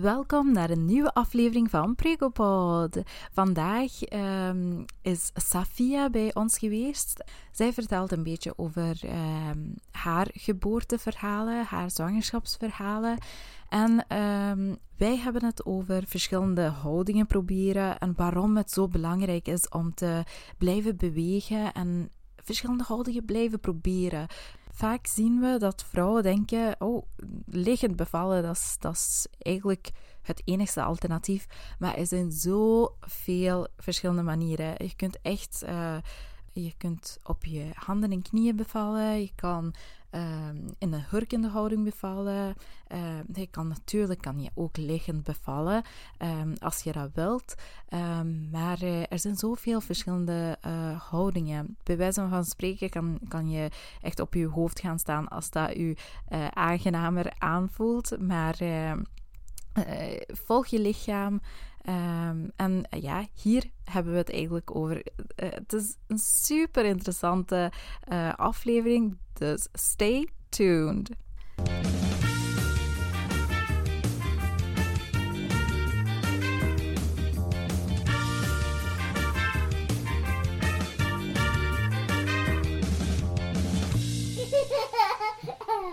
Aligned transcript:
Welkom 0.00 0.52
naar 0.52 0.70
een 0.70 0.84
nieuwe 0.84 1.14
aflevering 1.14 1.70
van 1.70 1.94
Pregopod. 1.94 3.02
Vandaag 3.32 4.12
um, 4.12 4.84
is 5.02 5.30
Safia 5.34 6.10
bij 6.10 6.34
ons 6.34 6.58
geweest. 6.58 7.24
Zij 7.52 7.72
vertelt 7.72 8.12
een 8.12 8.22
beetje 8.22 8.52
over 8.56 9.00
um, 9.04 9.74
haar 9.90 10.28
geboorteverhalen, 10.32 11.64
haar 11.64 11.90
zwangerschapsverhalen. 11.90 13.18
En 13.68 14.16
um, 14.16 14.76
wij 14.96 15.16
hebben 15.16 15.44
het 15.44 15.66
over 15.66 16.02
verschillende 16.06 16.62
houdingen 16.62 17.26
proberen 17.26 17.98
en 17.98 18.12
waarom 18.16 18.56
het 18.56 18.70
zo 18.70 18.88
belangrijk 18.88 19.48
is 19.48 19.68
om 19.68 19.94
te 19.94 20.22
blijven 20.58 20.96
bewegen 20.96 21.72
en 21.72 22.10
verschillende 22.46 22.84
houdingen 22.84 23.24
blijven 23.24 23.60
proberen. 23.60 24.26
Vaak 24.76 25.06
zien 25.06 25.40
we 25.40 25.58
dat 25.58 25.84
vrouwen 25.88 26.22
denken: 26.22 26.76
oh, 26.78 27.06
liggend 27.46 27.96
bevallen, 27.96 28.42
dat 28.42 28.56
is, 28.56 28.76
dat 28.78 28.92
is 28.92 29.26
eigenlijk 29.38 29.90
het 30.22 30.42
enigste 30.44 30.82
alternatief. 30.82 31.46
Maar 31.78 31.94
er 31.94 32.06
zijn 32.06 32.32
zoveel 32.32 33.66
verschillende 33.76 34.22
manieren. 34.22 34.74
Je 34.78 34.96
kunt 34.96 35.18
echt. 35.22 35.62
Uh, 35.68 35.96
je 36.52 36.74
kunt 36.76 37.18
op 37.22 37.44
je 37.44 37.70
handen 37.74 38.10
en 38.10 38.22
knieën 38.22 38.56
bevallen. 38.56 39.20
Je 39.20 39.32
kan 39.34 39.74
Ehm, 40.10 40.56
in 40.78 40.92
een 40.92 41.04
hurkende 41.10 41.48
houding 41.48 41.84
bevallen. 41.84 42.54
Uh, 42.92 42.98
je 43.32 43.46
kan 43.46 43.68
natuurlijk 43.68 44.20
kan 44.20 44.40
je 44.40 44.50
ook 44.54 44.76
liggend 44.76 45.22
bevallen 45.22 45.82
um, 46.18 46.54
als 46.58 46.82
je 46.82 46.92
dat 46.92 47.10
wilt. 47.14 47.54
maar 48.50 48.82
uh, 48.82 49.00
er 49.00 49.18
zijn 49.18 49.36
zoveel 49.36 49.80
verschillende 49.80 50.58
uh, 50.66 51.00
houdingen. 51.00 51.76
Bij 51.82 51.96
wijze 51.96 52.26
van 52.28 52.44
spreken 52.44 52.90
kan, 52.90 53.18
kan 53.28 53.50
je 53.50 53.70
echt 54.02 54.20
op 54.20 54.34
je 54.34 54.46
hoofd 54.46 54.80
gaan 54.80 54.98
staan 54.98 55.28
als 55.28 55.50
dat 55.50 55.72
je 55.72 55.96
eh, 56.28 56.48
aangenamer 56.48 57.32
aanvoelt. 57.38 58.20
Maar 58.20 58.56
volg 60.26 60.66
je 60.66 60.80
lichaam. 60.80 61.40
Um, 61.88 62.50
en 62.56 62.86
ja, 62.90 63.26
hier 63.42 63.64
hebben 63.84 64.12
we 64.12 64.18
het 64.18 64.32
eigenlijk 64.32 64.76
over. 64.76 64.96
Uh, 64.96 65.02
het 65.36 65.72
is 65.72 65.96
een 66.06 66.18
super 66.18 66.84
interessante 66.84 67.72
uh, 68.12 68.34
aflevering, 68.34 69.18
dus 69.32 69.68
stay 69.72 70.28
tuned. 70.48 71.10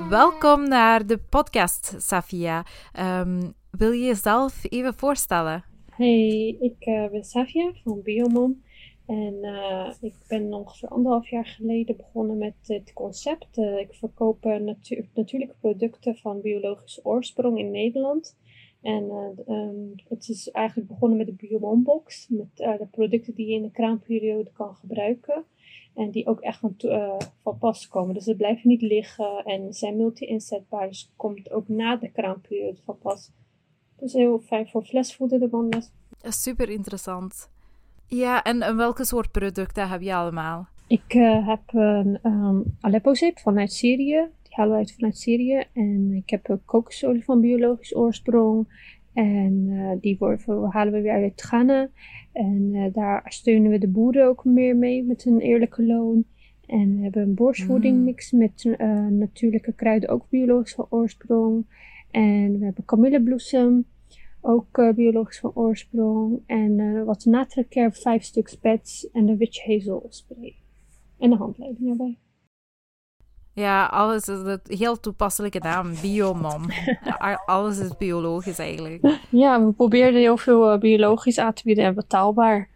Welkom 0.09 0.67
naar 0.67 1.05
de 1.05 1.17
podcast, 1.17 1.95
Safia. 1.97 2.65
Um, 2.99 3.53
wil 3.71 3.91
je 3.91 4.05
jezelf 4.05 4.63
even 4.63 4.93
voorstellen? 4.93 5.72
Hey, 6.03 6.57
ik 6.59 6.85
uh, 6.85 7.09
ben 7.09 7.23
Savia 7.23 7.71
van 7.83 8.01
Biomom. 8.01 8.63
En 9.05 9.33
uh, 9.41 9.93
ik 10.01 10.15
ben 10.27 10.53
ongeveer 10.53 10.89
anderhalf 10.89 11.29
jaar 11.29 11.45
geleden 11.45 11.97
begonnen 11.97 12.37
met 12.37 12.53
dit 12.61 12.93
concept. 12.93 13.57
Uh, 13.57 13.79
ik 13.79 13.93
verkoop 13.93 14.43
natu 14.43 15.09
natuurlijke 15.13 15.55
producten 15.59 16.15
van 16.15 16.41
biologische 16.41 17.05
oorsprong 17.05 17.59
in 17.59 17.71
Nederland. 17.71 18.37
En 18.81 19.35
um, 19.47 19.93
het 20.09 20.29
is 20.29 20.51
eigenlijk 20.51 20.87
begonnen 20.87 21.17
met 21.17 21.27
de 21.27 21.33
Biomom 21.33 21.83
box. 21.83 22.27
Met 22.29 22.55
de 22.55 22.87
producten 22.91 23.35
die 23.35 23.47
je 23.47 23.55
in 23.55 23.63
de 23.63 23.71
kraamperiode 23.71 24.51
kan 24.51 24.75
gebruiken. 24.75 25.43
En 25.95 26.11
die 26.11 26.27
ook 26.27 26.39
echt 26.39 26.59
van, 26.59 26.75
van 27.43 27.57
pas 27.57 27.87
komen. 27.87 28.13
Dus 28.13 28.23
ze 28.23 28.35
blijven 28.35 28.69
niet 28.69 28.81
liggen 28.81 29.43
en 29.45 29.73
zijn 29.73 29.97
multi-inzetbaar. 29.97 30.87
Dus 30.87 31.11
komt 31.15 31.51
ook 31.51 31.67
na 31.67 31.95
de 31.95 32.11
kraamperiode 32.11 32.81
van 32.81 32.97
pas. 32.97 33.31
Dus 34.03 34.13
heel 34.13 34.39
fijn 34.39 34.67
voor 34.67 34.83
flesvoedende 34.83 35.47
mannen. 35.51 35.83
Super 36.21 36.69
interessant. 36.69 37.49
Ja, 38.07 38.43
en, 38.43 38.77
welke 38.77 39.05
soort 39.05 39.31
producten 39.31 39.89
heb 39.89 40.01
je 40.01 40.15
allemaal? 40.15 40.67
Ik 40.87 41.13
uh, 41.13 41.47
heb 41.47 41.61
een 41.65 42.19
um, 42.23 42.63
Aleppo-zeep 42.79 43.39
vanuit 43.39 43.73
Syrië. 43.73 44.27
Die 44.41 44.53
halen 44.55 44.71
we 44.71 44.77
uit 44.77 44.93
vanuit 44.93 45.17
Syrië. 45.17 45.63
En 45.73 46.11
ik 46.13 46.29
heb 46.29 46.49
een 46.49 46.65
kokosolie 46.65 47.23
van 47.23 47.41
biologisch 47.41 47.95
oorsprong. 47.95 48.67
En 49.13 49.67
uh, 49.67 49.91
die 50.01 50.17
worden, 50.19 50.71
halen 50.71 50.93
we 50.93 51.01
weer 51.01 51.11
uit 51.11 51.41
Ghana. 51.41 51.89
En 52.31 52.69
uh, 52.73 52.93
daar 52.93 53.23
steunen 53.25 53.71
we 53.71 53.77
de 53.77 53.87
boeren 53.87 54.27
ook 54.27 54.45
meer 54.45 54.75
mee 54.75 55.03
met 55.03 55.25
een 55.25 55.39
eerlijke 55.39 55.85
loon. 55.85 56.25
En 56.65 56.95
we 56.95 57.03
hebben 57.03 57.21
een 57.21 57.33
borstvoedingmix 57.33 58.31
mm. 58.31 58.39
met 58.39 58.77
natuurlijke 59.09 59.73
kruiden, 59.73 60.09
ook 60.09 60.29
biologisch 60.29 60.73
van 60.73 60.87
oorsprong. 60.89 61.65
En 62.11 62.59
we 62.59 62.65
hebben 62.65 62.85
kamillebloesem 62.85 63.85
ook 64.43 64.77
uh, 64.77 64.93
biologisch 64.93 65.39
van 65.39 65.51
oorsprong. 65.53 66.43
En 66.45 66.79
uh, 66.79 67.03
wat 67.03 67.25
Natracare, 67.25 67.91
vijf 67.91 68.23
stuks 68.23 68.55
pads 68.55 69.09
en 69.11 69.25
de 69.25 69.37
witch 69.37 69.65
hazel 69.65 70.05
spray. 70.09 70.55
En 71.19 71.29
de 71.29 71.35
handleiding 71.35 71.89
erbij. 71.89 72.17
Ja, 73.53 73.85
alles 73.85 74.27
is 74.27 74.39
een 74.39 74.59
heel 74.63 74.99
toepasselijke 74.99 75.59
naam, 75.59 75.93
biomom. 76.01 76.65
alles 77.45 77.79
is 77.79 77.97
biologisch 77.97 78.59
eigenlijk. 78.59 79.19
Ja, 79.29 79.65
we 79.65 79.71
probeerden 79.71 80.21
heel 80.21 80.37
veel 80.37 80.73
uh, 80.73 80.79
biologisch 80.79 81.39
aan 81.39 81.53
te 81.53 81.63
bieden 81.63 81.85
en 81.85 81.95
betaalbaar. 81.95 82.69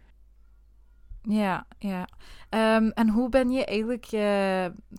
Ja, 1.22 1.66
ja. 1.78 2.08
Um, 2.50 2.90
en 2.90 3.08
hoe 3.08 3.28
ben 3.28 3.50
je 3.50 3.64
eigenlijk 3.64 4.06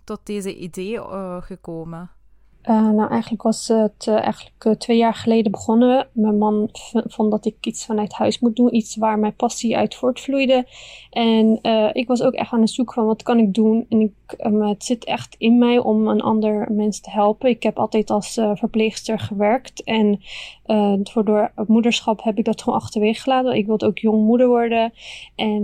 tot 0.03 0.25
deze 0.25 0.56
idee 0.56 1.00
gekomen? 1.41 2.12
Uh, 2.66 2.90
nou, 2.90 3.09
eigenlijk 3.09 3.42
was 3.42 3.68
het 3.68 4.06
uh, 4.09 4.16
eigenlijk 4.16 4.66
uh, 4.66 4.74
twee 4.74 4.97
jaar 4.97 5.14
geleden 5.14 5.52
begonnen. 5.52 6.08
Mijn 6.12 6.38
man 6.38 6.70
vond 6.92 7.31
dat 7.31 7.46
ik 7.46 7.56
iets 7.62 7.86
vanuit 7.86 8.14
huis 8.14 8.40
moet 8.40 8.56
doen. 8.56 8.75
Iets 8.75 8.96
waar 8.96 9.20
mijn 9.20 9.36
passie 9.36 9.78
uit 9.78 9.96
voortvloeide. 9.96 10.66
En 11.09 11.59
ik 11.94 12.08
was 12.08 12.22
ook 12.22 12.34
echt 12.34 12.52
aan 12.52 12.62
het 12.62 12.70
zoeken 12.70 12.94
van 12.94 13.06
wat 13.06 13.24
kan 13.24 13.40
ik 13.40 13.53
doen. 13.53 13.86
En 13.90 14.00
ik, 14.00 14.14
het 14.68 14.84
zit 14.84 15.06
echt 15.06 15.36
in 15.38 15.58
mij 15.58 15.78
om 15.80 16.08
een 16.08 16.22
ander 16.22 16.72
mens 16.72 17.00
te 17.00 17.09
helpen. 17.09 17.50
Ik 17.50 17.64
heb 17.64 17.80
altijd 17.80 18.09
als 18.09 18.34
verpleegster 18.53 19.20
gewerkt. 19.20 19.84
En 19.84 20.20
voor 21.03 21.26
door 21.26 21.52
moederschap 21.68 22.24
heb 22.24 22.38
ik 22.38 22.46
dat 22.46 22.62
gewoon 22.62 22.80
achterwege 22.80 23.22
gelaten. 23.22 23.56
Ik 23.56 23.66
wilde 23.66 23.86
ook 23.86 23.97
jongmoeder 23.97 24.47
worden. 24.47 24.94
En 25.36 25.64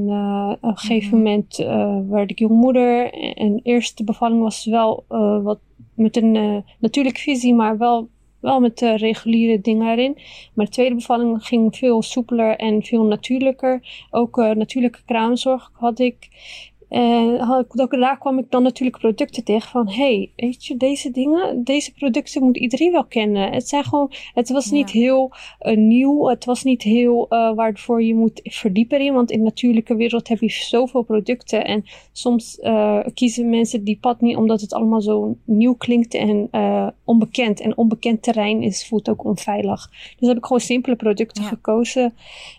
op 0.62 0.70
een 0.70 0.78
gegeven 0.78 1.18
mhm. 1.18 1.18
moment 1.18 1.58
werd 2.10 2.32
ik 2.32 2.40
jongmoeder. 2.40 3.14
En 3.14 3.56
de 3.56 3.62
eerste 3.64 4.04
bevalling 4.04 4.42
was 4.42 4.66
wel 4.66 5.04
wat 5.44 5.60
met 5.96 6.18
een 6.18 6.36
uh, 6.36 6.58
natuurlijke 6.80 7.20
visie, 7.20 7.54
maar 7.54 7.78
wel, 7.78 8.10
wel 8.40 8.60
met 8.60 8.78
de 8.78 8.96
reguliere 8.96 9.62
dingen 9.62 9.92
erin. 9.92 10.18
Maar 10.54 10.66
de 10.66 10.72
tweede 10.72 10.96
bevalling 10.96 11.46
ging 11.46 11.76
veel 11.76 12.02
soepeler 12.02 12.56
en 12.56 12.84
veel 12.84 13.04
natuurlijker. 13.04 14.06
Ook 14.12 14.38
uh, 14.38 14.52
natuurlijke 14.52 15.00
kraamzorg 15.06 15.72
had 15.74 16.00
ik. 16.00 16.30
En 16.90 17.68
daar 17.90 18.18
kwam 18.18 18.40
ik 18.40 18.52
dan 18.52 18.64
natuurlijk 18.64 18.98
producten 18.98 19.44
tegen 19.44 19.70
van, 19.70 19.90
hey, 19.90 20.32
weet 20.36 20.66
je, 20.66 20.78
deze 20.78 21.12
dingen, 21.12 21.64
deze 21.64 21.94
producten 21.94 22.44
moet 22.44 22.58
iedereen 22.58 22.92
wel 22.92 23.06
kennen. 23.06 23.52
Het 23.52 23.68
zijn 23.68 23.84
gewoon, 23.84 24.12
het 24.34 24.50
was 24.50 24.72
niet 24.72 24.90
heel 24.90 25.32
uh, 25.62 25.78
nieuw, 25.78 26.28
het 26.28 26.46
was 26.46 26.64
niet 26.64 26.82
heel 26.82 27.26
uh, 27.30 27.56
waarvoor 27.56 28.04
je 28.04 28.16
moet 28.16 28.40
verdiepen 28.44 29.00
in, 29.00 29.14
want 29.14 29.32
in 29.32 29.38
de 29.38 29.44
natuurlijke 29.44 29.96
wereld 29.96 30.28
heb 30.28 30.40
je 30.40 30.50
zoveel 30.50 31.02
producten 31.02 31.66
en 31.66 31.84
soms 32.12 32.60
uh, 32.62 33.00
kiezen 33.14 33.50
mensen 33.50 33.84
die 33.84 33.98
pad 34.02 34.22
niet 34.22 34.38
omdat 34.38 34.62
het 34.62 34.74
allemaal 34.74 35.02
zo 35.02 35.38
nieuw 35.44 35.76
klinkt 35.76 36.14
en 36.14 36.50
onbekend. 37.04 37.60
En 37.60 37.78
onbekend 37.78 38.22
terrein 38.22 38.62
is, 38.62 38.88
voelt 38.88 39.10
ook 39.10 39.24
onveilig. 39.24 39.90
Dus 40.20 40.28
heb 40.28 40.38
ik 40.38 40.46
gewoon 40.46 40.62
simpele 40.62 40.96
producten 40.96 41.44
gekozen 41.44 42.14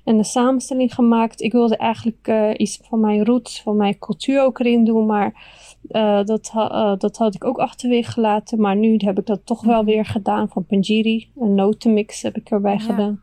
en 0.04 0.18
een 0.18 0.24
samenstelling 0.24 0.94
gemaakt. 0.94 1.40
Ik 1.40 1.52
wilde 1.52 1.76
eigenlijk 1.76 2.32
iets 2.56 2.80
van 2.82 3.00
mijn 3.00 3.24
roots, 3.24 3.62
van 3.62 3.76
mijn 3.76 3.98
cultuur 3.98 4.15
ook 4.40 4.58
erin 4.58 4.84
doen. 4.84 5.06
Maar 5.06 5.34
uh, 5.88 6.24
dat, 6.24 6.52
uh, 6.56 6.96
dat 6.96 7.16
had 7.16 7.34
ik 7.34 7.44
ook 7.44 7.58
achterwege 7.58 8.10
gelaten. 8.10 8.60
Maar 8.60 8.76
nu 8.76 8.96
heb 8.96 9.18
ik 9.18 9.26
dat 9.26 9.46
toch 9.46 9.64
wel 9.64 9.82
mhm. 9.82 9.90
weer 9.90 10.04
gedaan 10.04 10.48
van 10.48 10.64
Panjiri. 10.64 11.30
Een 11.36 11.54
notenmix 11.54 12.22
heb 12.22 12.36
ik 12.36 12.50
erbij 12.50 12.78
gedaan. 12.78 13.22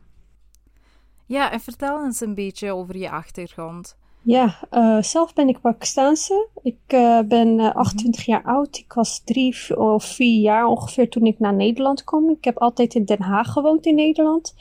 Ja, 1.26 1.52
en 1.52 1.60
vertel 1.60 2.04
eens 2.04 2.22
een 2.22 2.36
beetje 2.36 2.72
over 2.72 2.98
je 2.98 3.10
achtergrond. 3.10 3.98
Ja, 4.26 4.56
uh, 4.72 5.02
zelf 5.02 5.34
ben 5.34 5.48
ik 5.48 5.62
Pakistaanse. 5.62 6.48
Ik 6.62 6.78
uh, 6.88 7.20
ben 7.20 7.60
uh, 7.60 7.76
28 7.76 8.26
jaar 8.26 8.44
oud. 8.44 8.78
Ik 8.78 8.94
was 8.94 9.22
drie 9.26 9.78
of 9.78 10.04
vier 10.04 10.42
jaar 10.42 10.66
ongeveer 10.66 11.10
toen 11.10 11.26
ik 11.26 11.40
naar 11.40 11.54
Nederland 11.54 12.04
kwam. 12.04 12.30
Ik 12.30 12.44
heb 12.44 12.58
altijd 12.58 12.96
in 12.96 13.06
Den 13.06 13.22
Haag 13.22 13.52
gewoond 13.52 13.86
in 13.86 13.96
Nederland. 13.96 14.56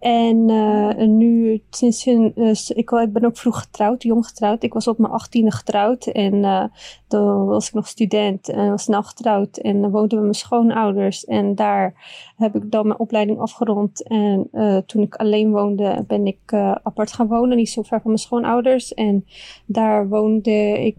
En 0.00 0.48
uh, 0.48 0.94
nu, 1.06 1.62
sinds 1.70 2.06
ik, 2.70 2.90
ik 2.90 3.12
ben 3.12 3.24
ook 3.24 3.36
vroeg 3.36 3.58
getrouwd, 3.58 4.02
jong 4.02 4.26
getrouwd. 4.26 4.62
Ik 4.62 4.72
was 4.72 4.88
op 4.88 4.98
mijn 4.98 5.12
achttiende 5.12 5.52
getrouwd 5.52 6.06
en 6.06 6.70
toen 7.08 7.46
was 7.46 7.68
ik 7.68 7.74
nog 7.74 7.88
student 7.88 8.48
en 8.48 8.70
was 8.70 8.82
snel 8.82 9.02
getrouwd. 9.02 9.56
En 9.56 9.80
dan 9.80 9.90
woonden 9.90 10.18
we 10.18 10.22
mijn 10.22 10.34
schoonouders 10.34 11.24
en 11.24 11.54
daar 11.54 11.94
heb 12.36 12.54
ik 12.54 12.70
dan 12.70 12.86
mijn 12.86 12.98
opleiding 12.98 13.38
afgerond. 13.38 14.02
En 14.02 14.50
toen 14.86 15.02
ik 15.02 15.14
alleen 15.14 15.50
woonde 15.50 16.04
ben 16.06 16.26
ik 16.26 16.52
apart 16.82 17.12
gaan 17.12 17.26
wonen, 17.26 17.56
niet 17.56 17.70
zo 17.70 17.82
ver 17.82 18.00
van 18.00 18.10
mijn 18.10 18.18
schoonouders. 18.18 18.94
En 18.94 19.26
daar 19.66 20.08
woonde 20.08 20.84
ik 20.84 20.96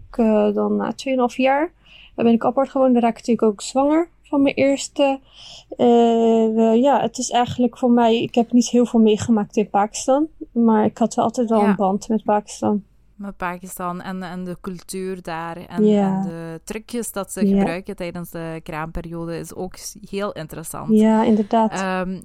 dan 0.54 0.76
na 0.76 0.92
2,5 1.30 1.36
jaar. 1.36 1.72
Dan 2.14 2.24
ben 2.24 2.34
ik 2.34 2.44
apart 2.44 2.70
gewoond, 2.70 2.92
dan 2.92 3.02
raakte 3.02 3.32
ik 3.32 3.42
ook 3.42 3.60
zwanger 3.60 4.08
van 4.30 4.42
mijn 4.42 4.54
eerste. 4.54 5.20
Uh, 5.76 6.82
ja, 6.82 7.00
het 7.00 7.18
is 7.18 7.30
eigenlijk 7.30 7.78
voor 7.78 7.90
mij. 7.90 8.22
Ik 8.22 8.34
heb 8.34 8.52
niet 8.52 8.68
heel 8.68 8.86
veel 8.86 9.00
meegemaakt 9.00 9.56
in 9.56 9.70
Pakistan. 9.70 10.28
Maar 10.52 10.84
ik 10.84 10.98
had 10.98 11.18
altijd 11.18 11.48
wel 11.50 11.62
een 11.62 11.76
band 11.76 12.08
met 12.08 12.24
Pakistan. 12.24 12.82
Met 13.20 13.36
Pakistan 13.36 14.00
en, 14.00 14.22
en 14.22 14.44
de 14.44 14.56
cultuur 14.60 15.22
daar. 15.22 15.56
En, 15.56 15.84
en 15.84 16.22
de 16.22 16.60
trucjes 16.64 17.12
dat 17.12 17.32
ze 17.32 17.46
gebruiken 17.46 17.96
tijdens 17.96 18.30
de 18.30 18.60
kraamperiode 18.62 19.38
is 19.38 19.54
ook 19.54 19.74
heel 20.10 20.32
interessant. 20.32 20.88
Ja, 20.90 21.24
inderdaad. 21.24 22.06
Um, 22.06 22.22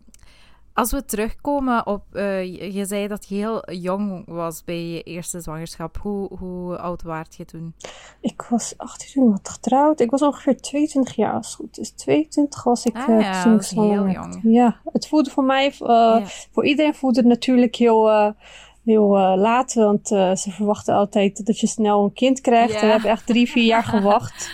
als 0.76 0.92
we 0.92 1.06
terugkomen 1.06 1.88
op, 1.88 2.04
uh, 2.14 2.74
je 2.74 2.86
zei 2.86 3.08
dat 3.08 3.26
je 3.28 3.36
heel 3.36 3.72
jong 3.72 4.24
was 4.26 4.64
bij 4.64 4.88
je 4.88 5.02
eerste 5.02 5.42
zwangerschap. 5.42 5.98
Hoe, 6.02 6.38
hoe 6.38 6.78
oud 6.78 7.04
waart 7.04 7.36
je 7.36 7.46
toen? 7.46 7.74
Ik 8.22 8.46
was 8.50 8.74
18 8.78 9.14
toen 9.14 9.32
wat 9.32 9.50
getrouwd. 9.50 10.00
Ik 10.00 10.12
was 10.12 10.22
ongeveer 10.22 10.62
22 10.62 11.16
jaar 11.16 11.34
als 11.34 11.48
het 11.48 11.56
goed 11.56 11.78
is. 11.78 11.92
22 11.92 12.64
was 12.64 12.86
ik 12.86 12.96
ah, 12.96 13.10
uh, 13.10 13.22
ja, 13.22 13.44
toen 13.44 13.56
ik 13.56 13.66
heel 13.66 14.08
jong. 14.08 14.40
Ja, 14.44 14.80
het 14.92 15.08
voelde 15.08 15.30
voor 15.30 15.44
mij, 15.44 15.66
uh, 15.66 15.88
ja. 15.88 16.22
voor 16.26 16.66
iedereen 16.66 16.96
voelde 16.96 17.20
het 17.20 17.28
natuurlijk 17.28 17.76
heel 17.76 18.34
heel 18.86 19.08
laat. 19.38 19.74
Want 19.74 20.08
ze 20.08 20.48
verwachten 20.50 20.96
altijd 20.96 21.46
dat 21.46 21.60
je 21.60 21.68
snel 21.68 22.04
een 22.04 22.14
kind 22.14 22.42
krijgt. 22.42 22.74
Ja. 22.74 22.80
We 22.80 22.86
hebben 22.86 23.10
echt 23.10 23.26
drie, 23.26 23.50
vier 23.50 23.66
jaar 23.66 23.84
gewacht. 23.84 24.52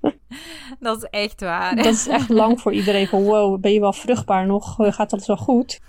Dat 0.80 0.96
is 0.96 1.08
echt 1.10 1.40
waar. 1.40 1.76
Dat 1.76 1.86
is 1.86 2.08
echt 2.08 2.28
lang 2.28 2.60
voor 2.60 2.72
iedereen. 2.72 3.06
Van 3.06 3.22
wow, 3.22 3.60
ben 3.60 3.72
je 3.72 3.80
wel 3.80 3.92
vruchtbaar 3.92 4.46
nog? 4.46 4.80
Eh, 4.80 4.92
gaat 4.92 5.10
dat 5.10 5.26
wel 5.26 5.36
goed? 5.36 5.80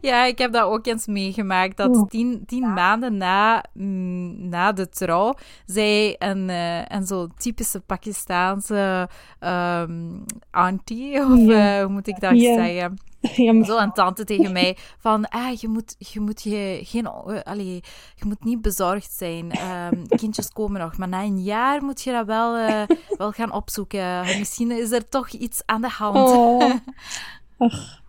Ja, 0.00 0.24
ik 0.24 0.38
heb 0.38 0.52
dat 0.52 0.62
ook 0.62 0.86
eens 0.86 1.06
meegemaakt. 1.06 1.76
Dat 1.76 2.10
tien, 2.10 2.42
tien 2.46 2.72
maanden 2.72 3.16
na, 3.16 3.64
mm, 3.72 4.48
na 4.48 4.72
de 4.72 4.88
trouw, 4.88 5.34
zij 5.66 6.16
een, 6.18 6.48
uh, 6.48 6.84
een 6.84 7.06
zo 7.06 7.28
typische 7.36 7.80
Pakistaanse 7.80 9.08
um, 9.40 10.24
auntie, 10.50 11.20
of 11.20 11.38
uh, 11.38 11.80
hoe 11.80 11.92
moet 11.92 12.08
ik 12.08 12.20
dat 12.20 12.38
zeggen? 12.38 12.96
Ja, 13.34 13.64
Zo 13.64 13.78
een 13.78 13.92
tante 13.92 14.24
tegen 14.24 14.52
mij 14.52 14.76
van, 14.98 15.28
ah, 15.28 15.54
je 15.54 15.68
moet 15.68 15.94
je, 15.98 16.20
moet 16.20 16.42
je 16.42 16.80
geen, 16.82 17.04
uh, 17.26 17.40
allee, 17.42 17.82
je 18.14 18.24
moet 18.24 18.44
niet 18.44 18.62
bezorgd 18.62 19.12
zijn. 19.12 19.52
Um, 19.92 20.08
kindjes 20.20 20.50
komen 20.50 20.80
nog, 20.80 20.96
maar 20.96 21.08
na 21.08 21.22
een 21.22 21.42
jaar 21.42 21.82
moet 21.82 22.02
je 22.02 22.12
dat 22.12 22.26
wel, 22.26 22.56
uh, 22.58 22.82
wel 23.16 23.32
gaan 23.32 23.52
opzoeken. 23.52 24.20
Misschien 24.38 24.70
is 24.70 24.92
er 24.92 25.08
toch 25.08 25.28
iets 25.28 25.62
aan 25.64 25.80
de 25.80 25.88
hand. 25.88 26.16
Oh. 26.16 26.74
Ach. 27.58 28.04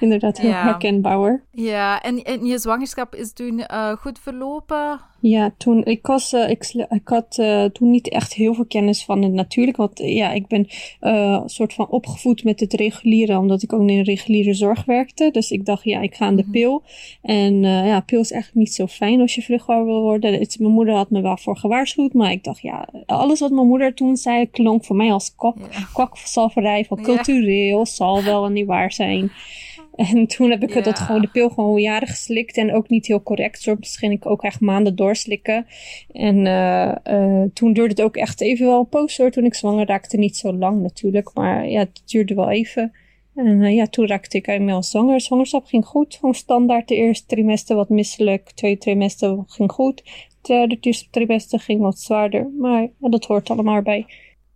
Inderdaad, 0.00 0.38
heel 0.38 0.50
ja. 0.50 0.62
herkenbaar 0.62 1.44
Ja, 1.50 2.02
en, 2.02 2.22
en 2.22 2.44
je 2.44 2.58
zwangerschap 2.58 3.14
is 3.14 3.32
toen 3.32 3.58
uh, 3.58 3.92
goed 3.92 4.18
verlopen? 4.18 5.00
Ja, 5.20 5.54
toen, 5.58 5.84
ik, 5.84 6.06
was, 6.06 6.32
uh, 6.32 6.50
ik, 6.50 6.86
ik 6.88 7.08
had 7.08 7.36
uh, 7.40 7.64
toen 7.64 7.90
niet 7.90 8.08
echt 8.08 8.34
heel 8.34 8.54
veel 8.54 8.66
kennis 8.66 9.04
van 9.04 9.22
het 9.22 9.32
natuurlijk. 9.32 9.76
Want 9.76 9.98
ja, 9.98 10.32
ik 10.32 10.46
ben 10.46 10.66
een 11.00 11.48
soort 11.48 11.74
van 11.74 11.88
opgevoed 11.88 12.44
met 12.44 12.60
het 12.60 12.72
reguliere, 12.72 13.38
omdat 13.38 13.62
ik 13.62 13.72
ook 13.72 13.88
in 13.88 14.02
reguliere 14.02 14.54
zorg 14.54 14.84
werkte. 14.84 15.30
Dus 15.32 15.50
ik 15.50 15.64
dacht, 15.64 15.84
ja, 15.84 16.00
ik 16.00 16.14
ga 16.14 16.26
aan 16.26 16.36
de 16.36 16.42
mm 16.42 16.50
pil. 16.50 16.82
En 17.22 17.60
ja, 17.62 18.00
pil 18.00 18.20
is 18.20 18.32
eigenlijk 18.32 18.66
niet 18.66 18.74
zo 18.74 18.86
fijn 18.86 19.20
als 19.20 19.34
je 19.34 19.42
vruchtbaar 19.42 19.84
wil 19.84 20.00
worden. 20.00 20.32
Het, 20.32 20.56
mijn 20.58 20.72
moeder 20.72 20.94
had 20.94 21.10
me 21.10 21.20
wel 21.20 21.36
voor 21.36 21.56
gewaarschuwd, 21.56 22.12
maar 22.12 22.30
ik 22.30 22.44
dacht, 22.44 22.60
ja, 22.60 22.88
alles 23.06 23.40
wat 23.40 23.50
mijn 23.50 23.66
moeder 23.66 23.94
toen 23.94 24.16
zei 24.16 24.50
klonk 24.50 24.84
voor 24.84 24.96
mij 24.96 25.12
als 25.12 25.34
kwak, 25.34 25.56
ja. 25.58 25.88
kwaksalverij 25.92 26.84
van 26.84 27.02
cultureel, 27.02 27.86
zal 27.86 28.24
wel 28.24 28.48
niet 28.48 28.66
waar 28.66 28.92
zijn. 28.92 29.30
En 29.96 30.26
toen 30.26 30.50
heb 30.50 30.62
ik 30.62 30.74
ja. 30.74 30.80
dat 30.80 30.98
gewoon, 30.98 31.20
de 31.20 31.28
pil 31.28 31.48
gewoon 31.48 31.80
jaren 31.80 32.08
geslikt 32.08 32.56
en 32.56 32.74
ook 32.74 32.88
niet 32.88 33.06
heel 33.06 33.22
correct. 33.22 33.62
Soms 33.62 33.96
ging 33.96 34.12
ik 34.12 34.26
ook 34.26 34.42
echt 34.42 34.60
maanden 34.60 34.96
doorslikken. 34.96 35.66
En 36.12 36.36
uh, 36.36 36.94
uh, 37.04 37.42
toen 37.54 37.72
duurde 37.72 37.90
het 37.90 38.02
ook 38.02 38.16
echt 38.16 38.40
even 38.40 38.66
wel 38.66 38.78
een 38.78 38.88
poos 38.88 39.16
hoor. 39.16 39.30
Toen 39.30 39.44
ik 39.44 39.54
zwanger 39.54 39.86
raakte, 39.86 40.16
niet 40.16 40.36
zo 40.36 40.52
lang 40.52 40.82
natuurlijk. 40.82 41.30
Maar 41.34 41.68
ja, 41.68 41.78
het 41.78 42.02
duurde 42.04 42.34
wel 42.34 42.50
even. 42.50 42.92
En 43.34 43.60
uh, 43.60 43.74
ja, 43.74 43.86
toen 43.86 44.06
raakte 44.06 44.36
ik 44.36 44.46
inmiddels 44.46 44.90
zwanger. 44.90 45.20
Zwangerschap 45.20 45.66
ging 45.66 45.84
goed. 45.84 46.14
Gewoon 46.14 46.34
standaard 46.34 46.88
de 46.88 46.94
eerste 46.94 47.26
trimester 47.26 47.76
wat 47.76 47.88
misselijk. 47.88 48.50
Tweede 48.50 48.80
trimester 48.80 49.44
ging 49.46 49.72
goed. 49.72 50.02
Derde 50.40 51.06
trimester 51.10 51.60
ging 51.60 51.80
wat 51.80 51.98
zwaarder. 51.98 52.50
Maar 52.58 52.82
ja, 52.82 53.08
dat 53.08 53.24
hoort 53.24 53.50
allemaal 53.50 53.82
bij. 53.82 54.06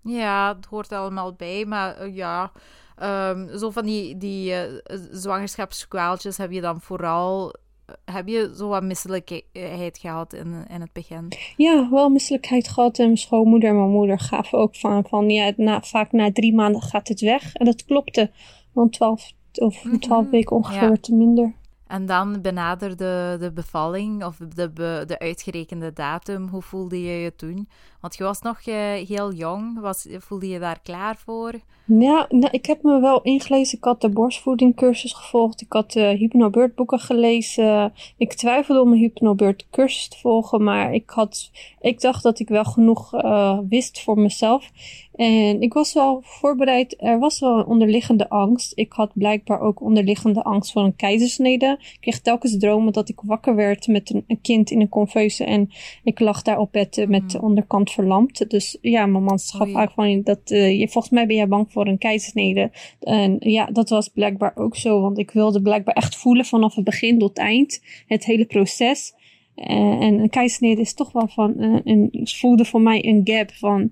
Ja, 0.02 0.54
het 0.56 0.66
hoort 0.66 0.92
allemaal 0.92 1.32
bij. 1.32 1.64
Maar 1.64 2.10
ja... 2.10 2.52
Um, 3.02 3.58
zo 3.58 3.70
van 3.70 3.84
die, 3.84 4.16
die 4.16 4.50
uh, 4.50 4.60
zwangerschapskwaaltjes 5.10 6.36
heb 6.36 6.50
je 6.50 6.60
dan 6.60 6.80
vooral 6.80 7.54
eh, 7.86 8.14
heb 8.14 8.28
je 8.28 8.52
zo 8.56 8.68
wat 8.68 8.82
misselijkheid 8.82 9.98
gehad 9.98 10.32
in, 10.32 10.64
in 10.68 10.80
het 10.80 10.92
begin? 10.92 11.28
Ja, 11.56 11.88
wel 11.90 12.08
misselijkheid 12.08 12.68
gehad. 12.68 12.98
En 12.98 13.04
mijn 13.04 13.16
schoonmoeder 13.16 13.68
en 13.68 13.76
mijn 13.76 13.90
moeder 13.90 14.18
gaven 14.18 14.58
ook 14.58 14.76
van, 14.76 15.04
van 15.08 15.30
ja, 15.30 15.52
na, 15.56 15.80
vaak 15.80 16.12
na 16.12 16.32
drie 16.32 16.54
maanden 16.54 16.82
gaat 16.82 17.08
het 17.08 17.20
weg. 17.20 17.54
En 17.54 17.64
dat 17.64 17.84
klopte. 17.84 18.30
Want 18.72 18.92
twaalf 18.92 19.32
of 19.52 19.86
twaalf 20.00 20.24
mm 20.24 20.30
weken 20.30 20.56
ongeveer 20.56 20.88
ja. 20.88 20.96
te 21.00 21.14
minder. 21.14 21.54
En 21.86 22.06
dan 22.06 22.40
benaderde 22.42 23.36
de 23.40 23.52
bevalling 23.52 24.24
of 24.24 24.36
de, 24.36 24.72
de 25.06 25.18
uitgerekende 25.18 25.92
datum. 25.92 26.48
Hoe 26.48 26.62
voelde 26.62 27.02
je 27.02 27.12
je 27.12 27.34
toen? 27.36 27.68
Want 28.00 28.16
je 28.16 28.24
was 28.24 28.40
nog 28.40 28.66
uh, 28.66 28.74
heel 28.92 29.32
jong. 29.32 29.80
Was, 29.80 30.06
voelde 30.10 30.48
je 30.48 30.58
daar 30.58 30.80
klaar 30.82 31.16
voor? 31.16 31.60
Ja, 31.98 32.26
nou, 32.28 32.48
ik 32.50 32.66
heb 32.66 32.82
me 32.82 33.00
wel 33.00 33.22
ingelezen. 33.22 33.78
Ik 33.78 33.84
had 33.84 34.00
de 34.00 34.08
borstvoedingcursus 34.08 35.12
gevolgd. 35.12 35.60
Ik 35.60 35.72
had 35.72 35.92
de 35.92 36.16
hypnobird 36.18 36.74
boeken 36.74 36.98
gelezen. 36.98 37.92
Ik 38.16 38.34
twijfelde 38.34 38.80
om 38.80 38.92
een 38.92 38.98
hypnobird 38.98 39.66
cursus 39.70 40.08
te 40.08 40.18
volgen. 40.18 40.62
Maar 40.62 40.94
ik, 40.94 41.10
had, 41.10 41.50
ik 41.80 42.00
dacht 42.00 42.22
dat 42.22 42.38
ik 42.38 42.48
wel 42.48 42.64
genoeg 42.64 43.14
uh, 43.14 43.58
wist 43.68 44.02
voor 44.02 44.18
mezelf. 44.18 44.70
En 45.14 45.60
ik 45.60 45.72
was 45.72 45.92
wel 45.92 46.20
voorbereid. 46.24 46.94
Er 46.98 47.18
was 47.18 47.40
wel 47.40 47.58
een 47.58 47.66
onderliggende 47.66 48.28
angst. 48.28 48.72
Ik 48.74 48.92
had 48.92 49.10
blijkbaar 49.14 49.60
ook 49.60 49.80
onderliggende 49.80 50.42
angst 50.42 50.72
voor 50.72 50.82
een 50.82 50.96
keizersnede. 50.96 51.76
Ik 51.80 51.98
kreeg 52.00 52.20
telkens 52.20 52.58
dromen 52.58 52.92
dat 52.92 53.08
ik 53.08 53.20
wakker 53.24 53.54
werd 53.54 53.86
met 53.86 54.14
een, 54.14 54.24
een 54.26 54.40
kind 54.40 54.70
in 54.70 54.80
een 54.80 54.88
conveuse. 54.88 55.44
En 55.44 55.70
ik 56.04 56.20
lag 56.20 56.42
daar 56.42 56.58
op 56.58 56.72
bed 56.72 57.04
met 57.08 57.30
de 57.30 57.38
hmm. 57.38 57.46
Verlamd. 57.92 58.50
Dus 58.50 58.78
ja, 58.80 59.06
mijn 59.06 59.24
man 59.24 59.38
gaf 59.38 59.74
eigenlijk 59.74 59.92
van 59.92 60.22
dat 60.22 60.50
uh, 60.50 60.78
je, 60.78 60.88
volgens 60.88 61.12
mij 61.12 61.26
ben 61.26 61.36
jij 61.36 61.48
bang 61.48 61.72
voor 61.72 61.86
een 61.86 61.98
keizersnede. 61.98 62.70
En 63.00 63.36
ja, 63.38 63.66
dat 63.66 63.88
was 63.88 64.08
blijkbaar 64.08 64.52
ook 64.56 64.76
zo. 64.76 65.00
Want 65.00 65.18
ik 65.18 65.30
wilde 65.30 65.62
blijkbaar 65.62 65.94
echt 65.94 66.16
voelen 66.16 66.44
vanaf 66.44 66.74
het 66.74 66.84
begin 66.84 67.18
tot 67.18 67.28
het 67.28 67.38
eind. 67.38 67.82
Het 68.06 68.24
hele 68.24 68.44
proces. 68.44 69.14
Uh, 69.56 69.66
en 69.76 70.18
een 70.18 70.30
keizersnede 70.30 70.80
is 70.80 70.94
toch 70.94 71.12
wel 71.12 71.28
van, 71.28 71.54
uh, 71.56 71.78
een, 71.84 72.10
voelde 72.12 72.64
voor 72.64 72.80
mij 72.80 73.04
een 73.04 73.20
gap 73.24 73.52
van 73.52 73.90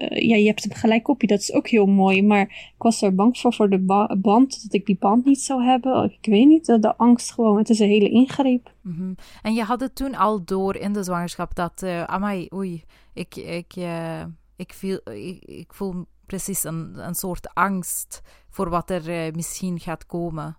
uh, 0.00 0.28
ja, 0.28 0.36
je 0.36 0.46
hebt 0.46 0.62
hem 0.62 0.72
gelijk 0.72 1.08
op 1.08 1.20
je. 1.20 1.26
Dat 1.26 1.40
is 1.40 1.52
ook 1.52 1.68
heel 1.68 1.86
mooi. 1.86 2.22
Maar 2.22 2.40
ik 2.40 2.74
was 2.82 3.02
er 3.02 3.14
bang 3.14 3.38
voor, 3.38 3.54
voor 3.54 3.70
de 3.70 3.78
band. 4.20 4.62
Dat 4.62 4.72
ik 4.72 4.86
die 4.86 4.96
band 4.98 5.24
niet 5.24 5.40
zou 5.40 5.62
hebben. 5.62 6.04
Ik 6.04 6.26
weet 6.30 6.46
niet. 6.46 6.66
De, 6.66 6.78
de 6.78 6.96
angst 6.96 7.32
gewoon. 7.32 7.58
Het 7.58 7.70
is 7.70 7.78
een 7.78 7.88
hele 7.88 8.10
ingreep. 8.10 8.72
-hmm. 8.82 9.14
En 9.42 9.54
je 9.54 9.62
had 9.62 9.80
het 9.80 9.94
toen 9.94 10.14
al 10.14 10.44
door 10.44 10.76
in 10.76 10.92
de 10.92 11.02
zwangerschap. 11.02 11.54
Dat, 11.54 11.82
uh, 11.82 12.04
amai, 12.04 12.48
oei. 12.54 12.84
Ik, 13.14 13.36
ik, 13.36 13.76
uh, 13.76 14.20
ik, 14.56 14.72
viel, 14.72 15.00
ik, 15.04 15.44
ik, 15.44 15.74
voel 15.74 16.06
precies 16.26 16.64
een, 16.64 16.92
een 17.06 17.14
soort 17.14 17.54
angst 17.54 18.22
voor 18.50 18.70
wat 18.70 18.90
er 18.90 19.34
misschien 19.34 19.80
gaat 19.80 20.06
komen. 20.06 20.56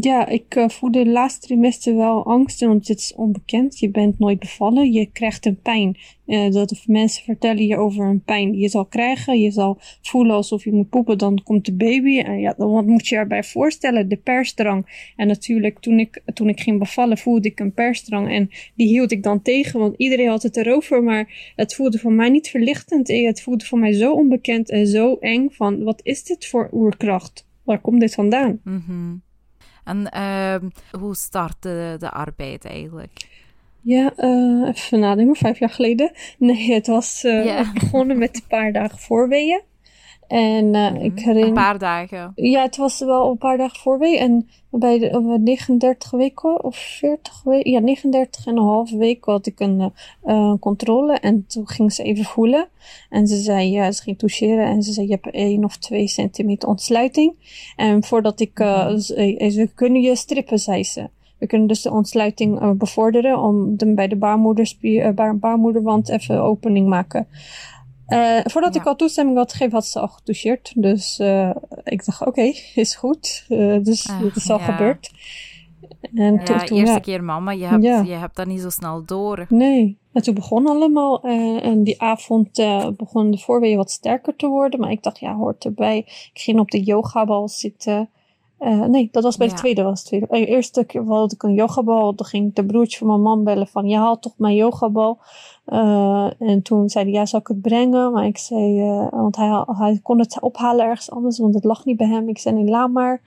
Ja, 0.00 0.26
ik 0.26 0.54
uh, 0.54 0.68
voelde 0.68 1.04
de 1.04 1.10
laatste 1.10 1.46
trimester 1.46 1.96
wel 1.96 2.26
angst, 2.26 2.60
want 2.60 2.88
het 2.88 2.98
is 2.98 3.14
onbekend. 3.14 3.78
Je 3.78 3.90
bent 3.90 4.18
nooit 4.18 4.38
bevallen, 4.38 4.92
je 4.92 5.06
krijgt 5.12 5.46
een 5.46 5.60
pijn. 5.60 5.96
Uh, 6.26 6.50
dat 6.50 6.82
mensen 6.86 7.24
vertellen 7.24 7.66
je 7.66 7.76
over 7.76 8.06
een 8.06 8.22
pijn 8.22 8.58
je 8.58 8.68
zal 8.68 8.84
krijgen. 8.84 9.40
Je 9.40 9.50
zal 9.50 9.78
voelen 10.02 10.34
alsof 10.34 10.64
je 10.64 10.72
moet 10.72 10.88
poepen, 10.88 11.18
dan 11.18 11.42
komt 11.42 11.64
de 11.64 11.74
baby. 11.74 12.18
En 12.18 12.40
ja, 12.40 12.54
dan, 12.56 12.70
wat 12.70 12.86
moet 12.86 13.06
je 13.06 13.16
erbij 13.16 13.44
voorstellen? 13.44 14.08
De 14.08 14.16
persdrang. 14.16 15.12
En 15.16 15.26
natuurlijk, 15.26 15.78
toen 15.78 15.98
ik, 15.98 16.22
toen 16.32 16.48
ik 16.48 16.60
ging 16.60 16.78
bevallen, 16.78 17.18
voelde 17.18 17.48
ik 17.48 17.60
een 17.60 17.72
persdrang. 17.72 18.30
En 18.30 18.50
die 18.74 18.88
hield 18.88 19.12
ik 19.12 19.22
dan 19.22 19.42
tegen, 19.42 19.80
want 19.80 19.94
iedereen 19.96 20.28
had 20.28 20.42
het 20.42 20.56
erover. 20.56 21.02
Maar 21.02 21.52
het 21.56 21.74
voelde 21.74 21.98
voor 21.98 22.12
mij 22.12 22.28
niet 22.28 22.48
verlichtend. 22.48 23.08
Het 23.08 23.42
voelde 23.42 23.64
voor 23.64 23.78
mij 23.78 23.92
zo 23.92 24.12
onbekend 24.12 24.70
en 24.70 24.86
zo 24.86 25.14
eng 25.14 25.48
van, 25.50 25.82
wat 25.82 26.00
is 26.02 26.24
dit 26.24 26.46
voor 26.46 26.68
oerkracht? 26.72 27.46
Waar 27.64 27.80
komt 27.80 28.00
dit 28.00 28.14
vandaan? 28.14 28.60
Mm 28.64 29.23
en 29.84 30.10
uh, 30.16 30.70
hoe 31.00 31.14
startte 31.14 31.96
de 31.98 32.10
arbeid 32.10 32.64
eigenlijk? 32.64 33.26
Ja, 33.80 34.12
uh, 34.18 34.68
even 34.68 35.00
nadenken, 35.00 35.36
vijf 35.36 35.58
jaar 35.58 35.70
geleden. 35.70 36.12
Nee, 36.38 36.72
het 36.72 36.86
was 36.86 37.24
uh, 37.24 37.44
yeah. 37.44 37.72
begonnen 37.80 38.18
met 38.18 38.36
een 38.36 38.48
paar 38.48 38.72
dagen 38.72 38.98
voorweeën. 38.98 39.62
En 40.34 40.74
uh, 40.74 41.04
ik 41.04 41.18
herinner... 41.18 41.46
Een 41.46 41.54
paar 41.54 41.78
dagen? 41.78 42.32
Ja, 42.34 42.62
het 42.62 42.76
was 42.76 42.98
wel 42.98 43.30
een 43.30 43.38
paar 43.38 43.56
dagen 43.56 43.80
voorweeën. 43.80 44.18
En 44.18 44.48
bij 44.70 44.98
de 44.98 45.10
uh, 45.10 45.38
39 45.38 46.10
weken 46.10 46.64
of 46.64 46.76
40 46.76 47.42
weken, 47.42 47.70
ja, 47.70 47.78
39 47.78 48.46
en 48.46 48.56
een 48.56 48.62
half 48.62 48.90
weken 48.90 49.32
had 49.32 49.46
ik 49.46 49.60
een 49.60 49.92
uh, 50.24 50.54
controle. 50.60 51.18
En 51.18 51.46
toen 51.46 51.68
ging 51.68 51.92
ze 51.92 52.02
even 52.02 52.24
voelen. 52.24 52.68
En 53.10 53.26
ze 53.26 53.36
zei, 53.36 53.70
ja, 53.70 53.92
ze 53.92 54.02
ging 54.02 54.18
toucheren. 54.18 54.66
En 54.66 54.82
ze 54.82 54.92
zei, 54.92 55.06
je 55.06 55.12
hebt 55.12 55.34
1 55.34 55.64
of 55.64 55.76
2 55.76 56.06
centimeter 56.06 56.68
ontsluiting. 56.68 57.34
En 57.76 58.04
voordat 58.04 58.40
ik, 58.40 58.58
uh, 58.58 58.96
ze 58.96 59.70
kunnen 59.74 60.00
je 60.00 60.16
strippen, 60.16 60.58
zei 60.58 60.84
ze. 60.84 61.08
We 61.38 61.46
kunnen 61.46 61.68
dus 61.68 61.82
de 61.82 61.90
ontsluiting 61.90 62.62
uh, 62.62 62.70
bevorderen 62.70 63.38
om 63.38 63.76
de, 63.76 63.94
bij 63.94 64.08
de 64.08 64.16
baarmoederspier, 64.16 65.18
uh, 65.18 65.30
baarmoederwand 65.34 66.08
even 66.08 66.42
opening 66.42 66.88
maken. 66.88 67.26
Uh, 68.08 68.40
voordat 68.44 68.74
ik 68.74 68.84
al 68.84 68.96
toestemming 68.96 69.36
had 69.36 69.52
gegeven, 69.52 69.72
had 69.72 69.86
ze 69.86 70.00
al 70.00 70.08
getoucheerd. 70.08 70.72
Dus 70.76 71.18
uh, 71.18 71.50
ik 71.84 72.04
dacht, 72.04 72.26
oké, 72.26 72.42
is 72.74 72.94
goed. 72.94 73.44
Uh, 73.48 73.82
dus 73.82 74.06
uh, 74.06 74.20
het 74.20 74.36
is 74.36 74.50
al 74.50 74.58
ja. 74.58 74.64
gebeurd. 74.64 75.10
En 76.14 76.34
ja, 76.34 76.42
toen, 76.42 76.58
toen, 76.58 76.78
eerste 76.78 77.00
keer 77.00 77.24
mama, 77.24 77.50
je 77.50 77.64
hebt, 77.64 78.06
je 78.06 78.12
hebt 78.12 78.36
dat 78.36 78.46
niet 78.46 78.60
zo 78.60 78.70
snel 78.70 79.04
door. 79.04 79.46
Nee, 79.48 79.98
en 80.12 80.22
toen 80.22 80.34
begon 80.34 80.66
allemaal. 80.66 81.22
en 81.62 81.82
die 81.82 82.00
avond 82.00 82.50
begon 82.96 83.30
de 83.30 83.38
voorweeën 83.38 83.76
wat 83.76 83.90
sterker 83.90 84.36
te 84.36 84.46
worden. 84.46 84.80
Maar 84.80 84.90
ik 84.90 85.02
dacht, 85.02 85.18
ja, 85.18 85.34
hoort 85.34 85.64
erbij. 85.64 85.96
Ik 85.98 86.30
ging 86.32 86.58
op 86.58 86.70
de 86.70 86.82
yogabal 86.82 87.48
zitten. 87.48 88.08
Uh, 88.60 88.84
nee, 88.84 89.08
dat 89.12 89.22
was 89.22 89.36
bij 89.36 89.48
de 89.48 89.54
tweede. 89.54 89.82
Was 89.82 90.02
de 90.02 90.06
tweede. 90.06 90.26
De 90.26 90.46
eerste 90.46 90.84
keer 90.84 91.04
had 91.04 91.32
ik 91.32 91.42
een 91.42 91.54
yogabal. 91.54 92.14
Toen 92.14 92.26
ging 92.26 92.54
de 92.54 92.66
broertje 92.66 92.98
van 92.98 93.06
mijn 93.06 93.22
man 93.22 93.44
bellen 93.44 93.66
van... 93.66 93.88
Je 93.88 93.96
haalt 93.96 94.22
toch 94.22 94.32
mijn 94.36 94.54
yogabal? 94.54 95.18
Uh, 95.66 96.30
en 96.38 96.62
toen 96.62 96.88
zei 96.88 97.04
hij, 97.04 97.12
ja, 97.12 97.26
zal 97.26 97.40
ik 97.40 97.46
het 97.46 97.60
brengen? 97.60 98.12
Maar 98.12 98.26
ik 98.26 98.38
zei... 98.38 98.80
Uh, 98.80 99.10
want 99.10 99.36
hij, 99.36 99.64
hij 99.66 100.00
kon 100.02 100.18
het 100.18 100.40
ophalen 100.40 100.84
ergens 100.84 101.10
anders, 101.10 101.38
want 101.38 101.54
het 101.54 101.64
lag 101.64 101.84
niet 101.84 101.96
bij 101.96 102.08
hem. 102.08 102.28
Ik 102.28 102.38
zei, 102.38 102.54
nee, 102.54 102.64
laat 102.64 102.90
maar. 102.90 103.20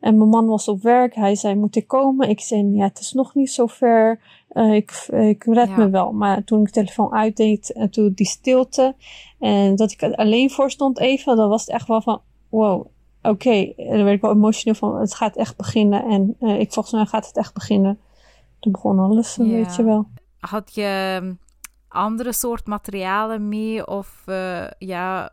En 0.00 0.16
mijn 0.16 0.30
man 0.30 0.46
was 0.46 0.68
op 0.68 0.82
werk. 0.82 1.14
Hij 1.14 1.34
zei, 1.34 1.54
moet 1.54 1.76
ik 1.76 1.86
komen? 1.86 2.28
Ik 2.28 2.40
zei, 2.40 2.74
ja, 2.74 2.84
het 2.84 3.00
is 3.00 3.12
nog 3.12 3.34
niet 3.34 3.50
zo 3.50 3.66
ver. 3.66 4.20
ik, 4.54 5.08
ik 5.10 5.44
red 5.44 5.68
ja. 5.68 5.76
me 5.76 5.90
wel. 5.90 6.12
Maar 6.12 6.44
toen 6.44 6.60
ik 6.60 6.66
de 6.66 6.72
telefoon 6.72 7.12
uitdeed 7.12 7.72
en 7.72 7.90
toen 7.90 8.12
die 8.14 8.26
stilte... 8.26 8.94
En 9.38 9.76
dat 9.76 9.92
ik 9.92 10.02
er 10.02 10.14
alleen 10.14 10.50
voor 10.50 10.70
stond 10.70 10.98
even, 10.98 11.36
dan 11.36 11.48
was 11.48 11.60
het 11.60 11.70
echt 11.70 11.88
wel 11.88 12.00
van... 12.00 12.20
Wow, 12.48 12.86
oké, 13.22 13.28
okay, 13.28 13.74
daar 13.76 14.04
werd 14.04 14.16
ik 14.16 14.20
wel 14.20 14.32
emotioneel 14.32 14.74
van, 14.74 15.00
het 15.00 15.14
gaat 15.14 15.36
echt 15.36 15.56
beginnen. 15.56 16.04
En 16.04 16.36
uh, 16.40 16.60
ik 16.60 16.72
volgens 16.72 16.94
mij 16.94 17.06
gaat 17.06 17.26
het 17.26 17.36
echt 17.36 17.54
beginnen. 17.54 17.98
Toen 18.60 18.72
begon 18.72 18.98
alles, 18.98 19.36
ja. 19.36 19.44
weet 19.44 19.76
je 19.76 19.84
wel. 19.84 20.08
Had 20.38 20.74
je 20.74 21.18
ehm, 21.20 21.32
andere 21.88 22.32
soort 22.32 22.66
materialen 22.66 23.48
mee? 23.48 23.86
Of 23.86 24.22
uh, 24.26 24.66
ja, 24.78 25.32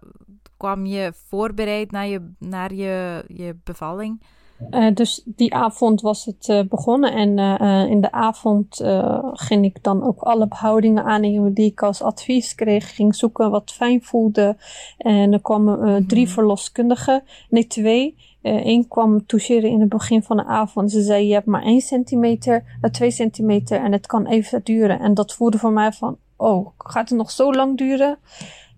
kwam 0.57 0.85
je 0.85 1.13
voorbereid 1.27 1.91
naar 1.91 2.07
je, 2.07 2.31
naar 2.39 2.73
je, 2.73 3.23
je 3.27 3.55
bevalling? 3.63 4.21
Uh, 4.71 4.87
dus 4.93 5.21
die 5.25 5.53
avond 5.53 6.01
was 6.01 6.25
het 6.25 6.47
uh, 6.47 6.61
begonnen 6.69 7.13
en 7.13 7.37
uh, 7.63 7.89
in 7.89 8.01
de 8.01 8.11
avond 8.11 8.81
ging 9.33 9.65
ik 9.65 9.83
dan 9.83 10.03
ook 10.03 10.21
alle 10.21 10.47
behoudingen 10.47 11.03
aannemen 11.03 11.53
die 11.53 11.71
ik 11.71 11.83
als 11.83 12.01
advies 12.01 12.55
kreeg. 12.55 12.95
Ging 12.95 13.15
zoeken 13.15 13.51
wat 13.51 13.71
fijn 13.71 14.03
voelde 14.03 14.57
en 14.97 15.33
er 15.33 15.41
kwamen 15.41 16.07
drie 16.07 16.25
mhm. 16.25 16.33
verloskundigen, 16.33 17.23
nee 17.49 17.67
twee. 17.67 18.15
Eén 18.41 18.87
kwam 18.87 19.25
toucheren 19.25 19.69
in 19.69 19.79
het 19.79 19.89
begin 19.89 20.23
van 20.23 20.37
de 20.37 20.45
avond. 20.45 20.91
Ze 20.91 21.01
zei: 21.01 21.27
Je 21.27 21.33
hebt 21.33 21.45
maar 21.45 21.63
één 21.63 21.81
centimeter, 21.81 22.63
twee 22.91 23.11
centimeter 23.11 23.83
en 23.83 23.91
het 23.91 24.07
kan 24.07 24.25
even 24.25 24.61
duren. 24.63 24.99
En 24.99 25.13
dat 25.13 25.33
voelde 25.33 25.57
voor 25.57 25.71
mij 25.71 25.91
van: 25.91 26.17
Oh, 26.35 26.67
gaat 26.77 27.09
het 27.09 27.17
nog 27.17 27.31
zo 27.31 27.53
lang 27.53 27.77
duren? 27.77 28.17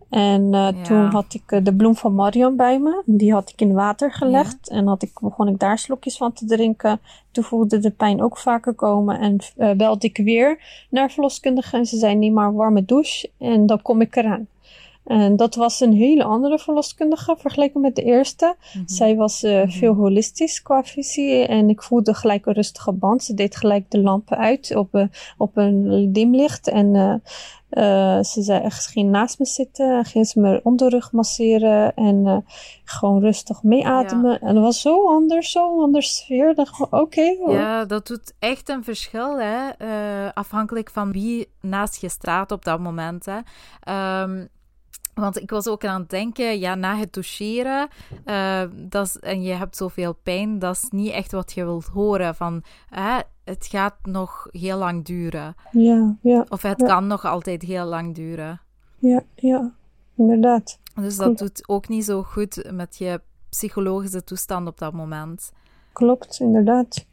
En 0.10 0.42
uh, 0.42 0.52
ja. 0.52 0.82
toen 0.84 1.06
had 1.06 1.34
ik 1.34 1.52
uh, 1.52 1.64
de 1.64 1.74
bloem 1.74 1.96
van 1.96 2.16
Marion 2.16 2.56
bij 2.56 2.80
me. 2.80 3.02
Die 3.06 3.34
had 3.34 3.50
ik 3.50 3.62
in 3.62 3.74
water 3.74 4.14
gelegd. 4.14 4.58
Ja. 4.62 4.76
En 4.76 4.88
had 4.88 5.02
ik, 5.02 5.12
begon 5.22 5.48
ik 5.48 5.60
daar 5.60 5.78
slokjes 5.78 6.18
van 6.18 6.34
te 6.34 6.46
drinken. 6.46 7.00
Toen 7.32 7.44
voelde 7.44 7.80
de 7.80 7.92
pijn 7.92 8.22
ook 8.22 8.38
vaker 8.38 8.74
komen. 8.74 9.20
En 9.20 9.38
uh, 9.58 9.72
belde 9.72 10.08
ik 10.08 10.18
weer 10.18 10.60
naar 10.90 11.12
verloskundige. 11.12 11.78
En 11.78 11.86
ze 11.86 11.98
zei, 11.98 12.16
neem 12.16 12.34
maar 12.34 12.48
een 12.48 12.54
warme 12.54 12.86
douche. 12.86 13.30
En 13.38 13.66
dan 13.66 13.82
kom 13.82 14.02
ik 14.02 14.16
eraan. 14.16 14.48
En 15.10 15.36
dat 15.36 15.56
was 15.56 15.80
een 15.80 15.94
hele 15.94 16.24
andere 16.24 16.60
verloskundige 16.60 17.36
vergeleken 17.38 17.82
met 17.82 17.96
de 17.96 18.04
eerste. 18.04 18.46
Mm 18.46 18.72
-hmm. 18.72 18.88
Zij 18.88 19.16
was 19.16 19.44
uh, 19.44 19.52
mm 19.52 19.58
-hmm. 19.58 19.72
veel 19.72 19.94
holistisch 19.94 20.62
qua 20.62 20.84
visie 20.84 21.46
en 21.46 21.70
ik 21.70 21.84
voelde 21.84 22.14
gelijk 22.14 22.46
een 22.46 22.54
rustige 22.54 22.92
band. 22.92 23.24
Ze 23.24 23.34
deed 23.34 23.56
gelijk 23.56 23.92
de 23.92 24.02
lampen 24.02 24.38
uit 24.38 24.76
op, 24.76 24.96
uh, 24.96 25.04
op 25.38 25.58
een 25.58 26.10
dimlicht 26.14 26.68
en 26.68 26.96
uh, 26.96 27.14
uh, 27.72 28.24
ze 28.24 28.42
zei 28.42 28.62
echt, 28.62 28.88
ging 28.88 29.10
naast 29.10 29.40
me 29.40 29.46
zitten, 29.46 30.06
ging 30.06 30.28
ze 30.28 30.40
me 30.40 30.60
onderrug 30.64 31.12
masseren 31.12 31.96
en 31.96 32.46
gewoon 32.84 33.20
rustig 33.22 33.64
meeademen. 33.64 34.32
Ja. 34.32 34.40
En 34.40 34.54
dat 34.54 34.64
was 34.64 34.82
zo 34.82 35.08
anders, 35.08 35.52
zo 35.52 35.82
anders 35.82 36.16
sfeer. 36.16 36.56
dacht 36.56 36.82
oké. 36.82 36.98
Okay, 36.98 37.38
ja, 37.48 37.86
dat 37.86 38.08
doet 38.08 38.34
echt 38.40 38.70
een 38.70 38.84
verschil, 38.84 39.40
hè. 39.40 39.70
Afhankelijk 40.34 40.90
van 40.90 41.12
wie 41.12 41.52
naast 41.62 42.02
je 42.02 42.10
staat 42.10 42.52
op 42.52 42.66
dat 42.66 42.80
moment, 42.80 43.26
hè. 43.26 43.38
Um, 44.24 44.50
want 45.20 45.42
ik 45.42 45.50
was 45.50 45.68
ook 45.68 45.86
aan 45.86 46.02
het 46.02 46.10
denken, 46.10 46.60
ja, 46.60 46.76
na 46.76 46.98
het 46.98 47.12
toucheren, 47.12 47.88
uh, 48.26 48.62
dat 48.76 49.06
is, 49.06 49.20
en 49.20 49.42
je 49.42 49.54
hebt 49.54 49.78
zoveel 49.78 50.14
pijn, 50.14 50.60
dat 50.60 50.76
is 50.76 50.88
niet 50.90 51.12
echt 51.12 51.32
wat 51.32 51.54
je 51.54 51.64
wilt 51.64 51.86
horen. 51.86 52.36
Van, 52.36 52.64
uh, 52.96 53.18
het 53.44 53.68
gaat 53.68 53.96
nog 54.04 54.48
heel 54.52 54.78
lang 54.78 55.06
duren. 55.06 55.56
Ja, 55.72 56.16
ja. 56.22 56.46
Of 56.50 56.62
het 56.62 56.80
ja. 56.80 56.88
kan 56.88 57.08
nog 57.08 57.26
altijd 57.26 57.62
heel 57.62 57.86
lang 57.86 58.16
duren. 58.16 58.62
Ja, 58.98 59.24
ja, 59.36 59.72
inderdaad. 60.16 60.80
Dus 60.96 61.18
dat 61.18 61.26
Klopt. 61.26 61.40
doet 61.40 61.70
ook 61.70 61.88
niet 61.88 62.06
zo 62.06 62.24
goed 62.24 62.72
met 62.72 62.98
je 62.98 63.22
psychologische 63.50 64.24
toestand 64.24 64.68
op 64.68 64.78
dat 64.78 64.94
moment. 64.94 65.52
Klopt, 65.94 66.40
inderdaad. 66.40 67.06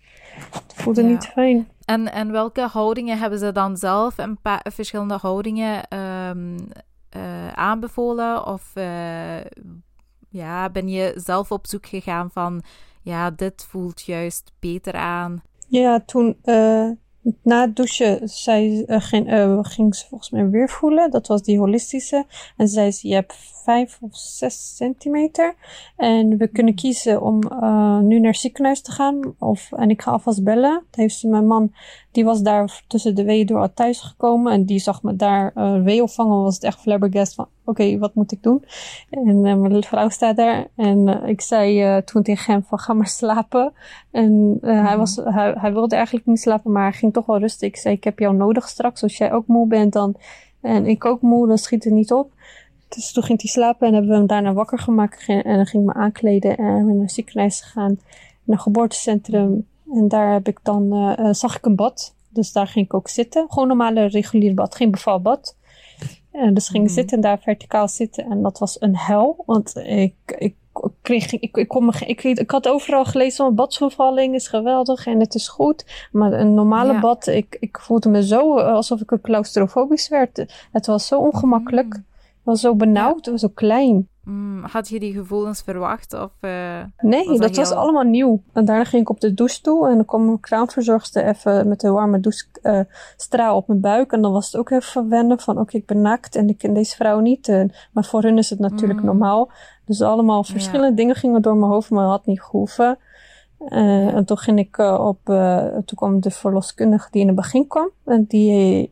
Het 0.53 0.75
voelde 0.75 1.03
ja. 1.03 1.09
niet 1.09 1.25
fijn. 1.27 1.69
En, 1.85 2.13
en 2.13 2.33
welke 2.33 2.61
houdingen 2.61 3.19
hebben 3.19 3.39
ze 3.39 3.53
dan 3.53 3.77
zelf? 3.77 4.19
Een 4.19 4.41
paar 4.41 4.67
verschillende 4.73 5.15
houdingen 5.15 5.99
um, 6.29 6.57
uh, 7.16 7.49
aanbevolen? 7.49 8.46
Of 8.46 8.70
uh, 8.75 9.44
ja, 10.28 10.70
ben 10.70 10.88
je 10.88 11.12
zelf 11.14 11.50
op 11.50 11.66
zoek 11.66 11.87
gegaan 11.87 12.30
van, 12.30 12.62
ja, 13.02 13.30
dit 13.30 13.64
voelt 13.68 14.02
juist 14.02 14.52
beter 14.58 14.94
aan? 14.94 15.42
Ja, 15.68 16.00
toen 16.00 16.38
uh, 16.44 16.90
na 17.42 17.61
het 17.61 17.76
douchen 17.76 18.28
ging, 18.28 19.64
ging, 19.66 19.94
ze 19.94 20.06
volgens 20.08 20.30
mij 20.30 20.49
weer 20.49 20.68
voelen. 20.68 21.11
Dat 21.11 21.26
was 21.26 21.42
die 21.42 21.58
holistische. 21.58 22.26
En 22.56 22.68
zei 22.68 22.90
ze, 22.90 23.08
je 23.08 23.14
hebt 23.14 23.35
vijf 23.66 23.99
of 24.00 24.16
zes 24.16 24.76
centimeter. 24.76 25.54
En 25.96 26.37
we 26.38 26.46
kunnen 26.46 26.75
kiezen 26.75 27.23
om 27.23 27.40
uh, 27.52 27.99
nu 27.99 28.20
naar 28.20 28.30
het 28.30 28.40
ziekenhuis 28.40 28.80
te 28.80 28.92
gaan. 28.92 29.35
Of, 29.38 29.73
en 29.73 29.90
ik 29.90 30.02
ga 30.02 30.11
alvast 30.11 30.44
bellen. 30.44 30.82
Dat 30.90 31.00
heeft 31.00 31.18
ze, 31.18 31.28
mijn 31.28 31.46
man, 31.46 31.73
die 32.11 32.25
was 32.25 32.42
daar 32.42 32.82
tussen 32.87 33.14
de 33.14 33.25
weeën 33.25 33.46
door 33.46 33.61
al 33.61 33.73
thuis 33.75 34.00
gekomen. 34.00 34.52
En 34.52 34.64
die 34.64 34.78
zag 34.78 35.02
me 35.02 35.16
daar 35.16 35.52
uh, 35.54 35.82
wee 35.82 36.02
opvangen. 36.02 36.42
Was 36.42 36.54
het 36.54 36.64
echt 36.64 36.80
flabbergast 36.80 37.35
van, 37.35 37.44
oké, 37.64 37.70
okay, 37.70 37.99
wat 37.99 38.14
moet 38.14 38.32
ik 38.32 38.42
doen? 38.42 38.64
En 39.11 39.44
uh, 39.44 39.54
mijn 39.54 39.82
vrouw 39.82 40.08
staat 40.08 40.37
daar. 40.37 40.66
En 40.76 41.08
ik 41.25 41.40
zei 41.40 42.02
toen 42.04 42.23
tegen 42.23 42.52
hem 42.52 42.62
van, 42.62 42.78
ga 42.78 42.92
maar 42.92 43.06
slapen. 43.06 43.73
En 44.11 44.58
uh, 44.62 44.78
mm. 44.78 44.85
hij, 44.87 44.96
was, 44.96 45.16
hij, 45.25 45.54
hij 45.58 45.73
wilde 45.73 45.94
eigenlijk 45.94 46.26
niet 46.26 46.40
slapen, 46.40 46.73
maar 46.73 46.82
hij 46.90 46.99
ging 46.99 47.12
toch 47.12 47.26
wel 47.26 47.38
rusten. 47.38 47.68
Ik 47.68 47.76
zei, 47.76 47.94
ik 47.94 48.04
heb 48.04 48.18
jou 48.18 48.35
nodig 48.35 48.68
straks. 48.68 49.02
Als 49.02 49.16
jij 49.16 49.32
ook 49.32 49.46
moe 49.46 49.66
bent 49.66 49.92
dan, 49.92 50.14
en 50.61 50.87
ik 50.87 51.04
ook 51.04 51.20
moe, 51.20 51.46
dan 51.46 51.58
schiet 51.58 51.85
het 51.85 51.92
niet 51.92 52.12
op. 52.12 52.35
Dus 52.97 53.12
toen 53.12 53.23
ging 53.23 53.41
hij 53.41 53.50
slapen 53.50 53.87
en 53.87 53.93
hebben 53.93 54.11
we 54.11 54.17
hem 54.17 54.26
daarna 54.26 54.53
wakker 54.53 54.79
gemaakt. 54.79 55.25
En 55.26 55.57
dan 55.57 55.67
ging 55.67 55.88
ik 55.88 55.95
me 55.95 56.00
aankleden 56.00 56.57
en 56.57 56.87
we 56.87 56.93
naar 56.93 57.03
het 57.03 57.12
ziekenhuis 57.12 57.61
gegaan. 57.61 58.00
Naar 58.45 58.57
een 58.57 58.62
geboortecentrum. 58.62 59.67
En 59.93 60.09
daar 60.09 60.33
heb 60.33 60.49
ik 60.49 60.59
dan, 60.62 60.95
uh, 60.95 61.33
zag 61.33 61.57
ik 61.57 61.67
een 61.67 61.76
bad. 61.76 62.15
Dus 62.29 62.53
daar 62.53 62.67
ging 62.67 62.85
ik 62.85 62.95
ook 62.95 63.09
zitten. 63.09 63.47
Gewoon 63.49 63.71
een 63.71 63.76
normale 63.76 64.07
regulier 64.07 64.55
bad, 64.55 64.75
geen 64.75 64.91
bevalbad. 64.91 65.57
En 66.33 66.55
dus 66.55 66.69
ging 66.69 66.83
ik 66.83 66.88
mm. 66.88 66.95
zitten 66.95 67.17
en 67.17 67.23
daar 67.23 67.38
verticaal 67.38 67.88
zitten. 67.88 68.25
En 68.25 68.43
dat 68.43 68.59
was 68.59 68.81
een 68.81 68.97
hel. 68.97 69.43
Want 69.47 69.76
ik, 69.76 70.15
ik 70.38 70.55
kreeg, 71.03 71.33
ik, 71.33 71.57
ik, 71.57 71.69
kon 71.69 71.85
me, 71.85 71.93
ik, 72.07 72.25
ik 72.25 72.50
had 72.50 72.69
overal 72.69 73.05
gelezen 73.05 73.45
van 73.45 73.55
badsbevalling 73.55 74.35
is 74.35 74.49
geweldig 74.49 75.07
en 75.07 75.21
het 75.21 75.35
is 75.35 75.49
goed. 75.49 76.09
Maar 76.12 76.33
een 76.33 76.55
normale 76.55 76.93
ja. 76.93 77.00
bad, 77.00 77.26
ik, 77.26 77.57
ik 77.61 77.79
voelde 77.79 78.09
me 78.09 78.26
zo 78.26 78.59
alsof 78.59 79.00
ik 79.00 79.19
claustrofobisch 79.23 80.09
werd. 80.09 80.45
Het 80.73 80.87
was 80.87 81.07
zo 81.07 81.19
ongemakkelijk. 81.21 81.95
Mm 81.95 82.05
was 82.47 82.61
zo 82.61 82.75
benauwd, 82.75 83.25
ja. 83.25 83.31
was 83.31 83.41
zo 83.41 83.49
klein. 83.49 84.09
Mm, 84.25 84.65
had 84.65 84.88
je 84.88 85.00
die 85.00 85.12
gevoelens 85.12 85.62
verwacht? 85.62 86.12
Of, 86.12 86.33
uh, 86.41 86.50
nee, 86.99 87.26
was 87.26 87.38
dat, 87.38 87.49
dat 87.49 87.57
was 87.57 87.71
allemaal 87.71 88.03
nieuw. 88.03 88.43
En 88.53 88.65
daarna 88.65 88.85
ging 88.85 89.03
ik 89.03 89.11
op 89.11 89.21
de 89.21 89.35
douchestoel 89.35 89.87
en 89.88 89.95
dan 89.95 90.05
kwam 90.05 90.25
mijn 90.25 90.41
kraamverzorgster 90.41 91.26
even 91.26 91.69
met 91.69 91.81
de 91.81 91.91
warme 91.91 92.21
douchestraal 92.21 93.50
uh, 93.50 93.57
op 93.57 93.69
mijn 93.69 93.81
buik. 93.81 94.12
En 94.12 94.23
dan 94.23 94.33
was 94.33 94.47
het 94.47 94.57
ook 94.57 94.71
even 94.71 95.09
wennen 95.09 95.41
van 95.41 95.55
oké, 95.55 95.62
okay, 95.62 95.81
ik 95.81 95.87
ben 95.87 96.00
naakt 96.00 96.37
en 96.37 96.49
ik 96.49 96.59
ken 96.59 96.75
deze 96.75 96.97
vrouw 96.97 97.21
niet. 97.21 97.49
Uh, 97.49 97.65
maar 97.93 98.05
voor 98.05 98.23
hun 98.23 98.38
is 98.38 98.50
het 98.50 98.59
natuurlijk 98.59 99.00
mm. 99.00 99.07
normaal. 99.07 99.50
Dus 99.85 100.03
allemaal 100.03 100.45
verschillende 100.45 100.91
ja. 100.91 100.97
dingen 100.97 101.15
gingen 101.15 101.43
door 101.43 101.57
mijn 101.57 101.71
hoofd, 101.71 101.91
maar 101.91 102.03
dat 102.03 102.12
had 102.12 102.26
niet 102.26 102.43
gehoeven. 102.43 102.99
Uh, 103.59 104.15
en 104.15 104.25
toen 104.25 104.39
ging 104.39 104.59
ik 104.59 104.79
uh, 104.79 105.07
op, 105.07 105.19
uh, 105.25 105.65
toen 105.67 105.97
kwam 105.97 106.21
de 106.21 106.31
verloskundige 106.31 107.09
die 107.11 107.21
in 107.21 107.27
het 107.27 107.37
begin 107.37 107.67
kwam. 107.67 107.91
En 108.05 108.25
die 108.25 108.89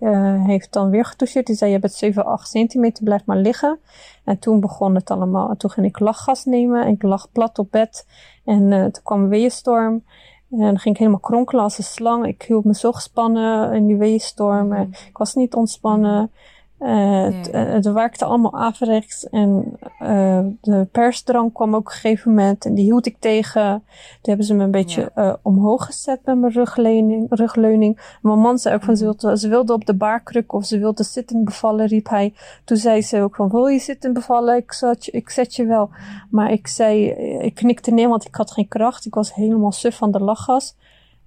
heeft 0.46 0.72
dan 0.72 0.90
weer 0.90 1.04
getoucheerd. 1.04 1.46
Die 1.46 1.56
zei, 1.56 1.72
je 1.72 1.78
bent 1.78 1.92
7, 1.92 2.24
8 2.24 2.48
centimeter, 2.48 3.04
blijf 3.04 3.24
maar 3.24 3.36
liggen. 3.36 3.78
En 4.24 4.38
toen 4.38 4.60
begon 4.60 4.94
het 4.94 5.10
allemaal. 5.10 5.50
En 5.50 5.56
toen 5.56 5.70
ging 5.70 5.86
ik 5.86 5.98
lachgas 5.98 6.44
nemen. 6.44 6.84
En 6.84 6.92
ik 6.92 7.02
lag 7.02 7.32
plat 7.32 7.58
op 7.58 7.70
bed. 7.70 8.06
En 8.44 8.68
toen 8.92 9.02
kwam 9.02 9.22
een 9.22 9.28
weeënstorm. 9.28 10.02
En 10.50 10.58
dan 10.58 10.78
ging 10.78 10.94
ik 10.94 11.00
helemaal 11.00 11.20
kronkelen 11.20 11.62
als 11.62 11.78
een 11.78 11.84
slang. 11.84 12.26
Ik 12.26 12.42
hield 12.42 12.64
me 12.64 12.74
zo 12.74 12.92
gespannen 12.92 13.72
in 13.72 13.86
die 13.86 13.96
weeënstorm. 13.96 14.66
Mm. 14.66 14.88
Ik 15.08 15.16
was 15.16 15.34
niet 15.34 15.54
ontspannen. 15.54 16.30
Het, 16.86 17.52
het, 17.52 17.92
werkte 17.92 18.24
allemaal 18.24 18.54
averechts 18.54 19.28
en 19.28 19.78
de 20.60 20.88
persdrang 20.92 21.52
kwam 21.52 21.74
ook 21.74 21.80
op 21.80 21.86
een 21.86 21.92
gegeven 21.92 22.30
moment 22.30 22.64
en 22.64 22.74
die 22.74 22.84
hield 22.84 23.06
ik 23.06 23.16
tegen. 23.18 23.70
Toen 23.72 24.18
hebben 24.20 24.46
ze 24.46 24.54
me 24.54 24.64
een 24.64 24.70
beetje 24.70 25.38
omhoog 25.42 25.84
gezet 25.84 26.20
met 26.24 26.38
mijn 26.38 26.52
rugleuning. 26.52 27.26
rugleuning. 27.30 28.16
Mijn 28.22 28.38
man 28.38 28.58
zei 28.58 28.74
ook 28.74 28.82
van 28.82 28.96
ze 28.96 29.04
mhm. 29.04 29.12
wilde, 29.20 29.38
ze 29.38 29.48
wilde 29.48 29.72
op 29.72 29.86
de 29.86 29.94
baarkruk 29.94 30.52
of 30.52 30.64
ze 30.64 30.78
wilde 30.78 31.02
zitten 31.02 31.44
bevallen, 31.44 31.86
riep 31.86 32.08
hij. 32.08 32.34
Toen 32.64 32.76
zei 32.76 33.02
ze 33.02 33.20
ook 33.20 33.34
van 33.34 33.50
wil 33.50 33.66
je 33.66 33.78
zitten 33.78 34.12
bevallen? 34.12 34.56
Ik, 34.56 34.72
zet 34.72 35.04
je, 35.04 35.10
ik 35.10 35.30
zet 35.30 35.54
je 35.54 35.66
wel. 35.66 35.90
Maar 36.30 36.52
ik 36.52 36.66
zei, 36.66 37.10
ik 37.38 37.54
knikte 37.54 37.90
nee, 37.90 38.08
want 38.08 38.24
ik 38.24 38.34
had 38.34 38.50
geen 38.50 38.68
kracht. 38.68 39.06
Ik 39.06 39.14
was 39.14 39.34
helemaal 39.34 39.72
suf 39.72 39.96
van 39.96 40.10
de 40.10 40.20
lachgas. 40.20 40.74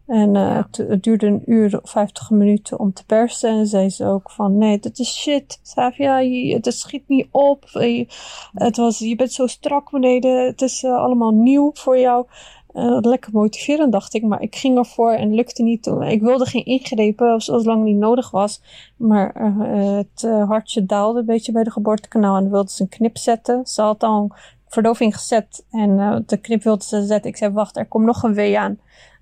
En 0.07 0.35
uh, 0.35 0.63
het, 0.71 1.03
duurde 1.03 1.25
een 1.25 1.41
uur 1.45 1.79
of 1.81 1.89
vijftig 1.89 2.29
minuten 2.29 2.79
om 2.79 2.93
te 2.93 3.05
persen. 3.05 3.49
En 3.49 3.67
zei 3.67 3.89
ze 3.89 4.05
ook 4.05 4.31
van, 4.31 4.57
nee, 4.57 4.79
dit 4.79 4.99
is 4.99 5.15
shit. 5.15 5.59
Savia, 5.61 6.23
het 6.53 6.73
schiet 6.73 7.07
niet 7.07 7.27
op. 7.31 7.65
Je, 7.71 8.07
het 8.53 8.77
was, 8.77 8.99
je 8.99 9.15
bent 9.15 9.31
zo 9.31 9.47
strak 9.47 9.91
beneden. 9.91 10.45
Het 10.45 10.61
is 10.61 10.83
uh, 10.83 10.95
allemaal 10.95 11.31
nieuw 11.31 11.71
voor 11.73 11.99
jou. 11.99 12.25
Uh, 12.73 12.97
lekker 13.01 13.31
motiverend, 13.33 13.91
dacht 13.91 14.13
ik. 14.13 14.23
Maar 14.23 14.41
ik 14.41 14.55
ging 14.55 14.77
ervoor 14.77 15.11
en 15.11 15.35
lukte 15.35 15.63
niet. 15.63 15.87
Ik 15.87 16.21
wilde 16.21 16.45
geen 16.45 16.65
ingrepen, 16.65 17.41
zolang 17.41 17.83
niet 17.83 17.97
nodig 17.97 18.31
was. 18.31 18.61
Maar 18.97 19.53
het 19.97 20.21
hartje 20.47 20.85
daalde 20.85 21.19
een 21.19 21.25
beetje 21.25 21.51
bij 21.51 21.63
de 21.63 21.71
geboortekanaal. 21.71 22.37
En 22.37 22.51
wilde 22.51 22.71
ze 22.71 22.81
een 22.81 22.89
knip 22.89 23.17
zetten. 23.17 23.65
Ze 23.65 23.81
had 23.81 24.03
al 24.03 24.31
verdoving 24.67 25.15
gezet. 25.15 25.65
En 25.71 26.23
de 26.25 26.37
knip 26.37 26.63
wilde 26.63 26.83
ze 26.83 27.05
zetten. 27.05 27.31
Ik 27.31 27.37
zei, 27.37 27.53
wacht, 27.53 27.77
er 27.77 27.85
komt 27.85 28.05
nog 28.05 28.23
een 28.23 28.33
wee 28.33 28.59
aan 28.59 28.79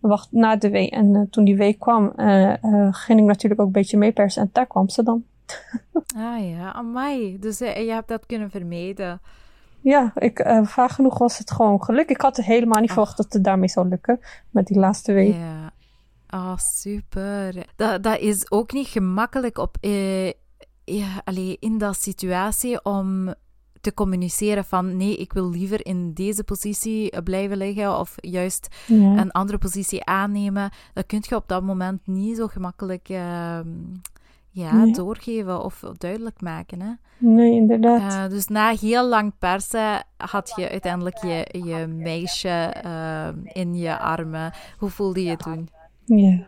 wacht 0.07 0.31
na 0.31 0.55
de 0.55 0.69
week. 0.69 0.91
En 0.91 1.13
uh, 1.13 1.21
toen 1.29 1.43
die 1.43 1.57
week 1.57 1.79
kwam, 1.79 2.13
uh, 2.15 2.53
ging 2.91 3.19
ik 3.19 3.25
natuurlijk 3.25 3.61
ook 3.61 3.67
een 3.67 3.73
beetje 3.73 3.97
meepersen. 3.97 4.41
En 4.41 4.49
daar 4.51 4.67
kwam 4.67 4.89
ze 4.89 5.03
dan. 5.03 5.23
ah 6.17 6.49
ja, 6.49 6.73
amai. 6.73 7.39
Dus 7.39 7.57
je 7.57 7.91
hebt 7.93 8.07
dat 8.07 8.25
kunnen 8.25 8.49
vermijden. 8.49 9.21
Ja, 9.81 10.11
ik, 10.15 10.45
vaak 10.63 10.89
genoeg 10.89 11.17
was 11.17 11.37
het 11.37 11.51
gewoon 11.51 11.83
geluk. 11.83 12.09
Ik 12.09 12.21
had 12.21 12.37
helemaal 12.37 12.81
niet 12.81 12.91
verwacht 12.91 13.17
dat 13.17 13.33
het 13.33 13.43
daarmee 13.43 13.69
zou 13.69 13.87
lukken. 13.87 14.19
Met 14.49 14.67
die 14.67 14.79
laatste 14.79 15.13
week. 15.13 15.35
Ja. 15.35 15.73
Oh, 16.29 16.57
super. 16.57 17.65
Dat, 17.75 18.03
dat 18.03 18.19
is 18.19 18.51
ook 18.51 18.71
niet 18.71 18.87
gemakkelijk 18.87 19.57
op, 19.57 19.77
ja, 20.85 21.07
allee, 21.23 21.57
in 21.59 21.77
dat 21.77 22.01
situatie 22.01 22.83
om 22.83 23.33
te 23.85 23.93
communiceren 23.93 24.65
van 24.65 24.97
nee, 24.97 25.17
ik 25.17 25.33
wil 25.33 25.49
liever 25.49 25.85
in 25.85 26.13
deze 26.13 26.43
positie 26.43 27.11
eh, 27.11 27.23
blijven 27.23 27.57
liggen 27.57 27.99
of 27.99 28.15
juist 28.15 28.67
een 28.87 29.31
andere 29.31 29.57
positie 29.57 30.05
aannemen. 30.05 30.69
Dat 30.93 31.05
kun 31.05 31.23
je 31.29 31.35
op 31.35 31.47
dat 31.47 31.63
moment 31.63 32.07
niet 32.07 32.37
zo 32.37 32.47
gemakkelijk 32.47 33.09
uh, 33.09 33.59
ja, 34.49 34.85
doorgeven 34.91 35.63
of 35.63 35.79
duidelijk 35.97 36.41
maken. 36.41 36.81
Hè? 36.81 36.91
Nee, 37.17 37.51
inderdaad. 37.51 38.13
Uh, 38.13 38.29
dus 38.29 38.47
na 38.47 38.75
heel 38.79 39.07
lang 39.07 39.33
persen 39.39 40.03
had 40.17 40.53
je 40.55 40.69
uiteindelijk 40.69 41.17
je, 41.17 41.61
je 41.65 41.87
meisje 41.87 42.73
uh, 42.85 43.27
in 43.43 43.75
je 43.75 43.99
armen. 43.99 44.53
Hoe 44.77 44.89
voelde 44.89 45.23
je 45.23 45.37
toen? 45.37 45.69
Ja. 46.05 46.47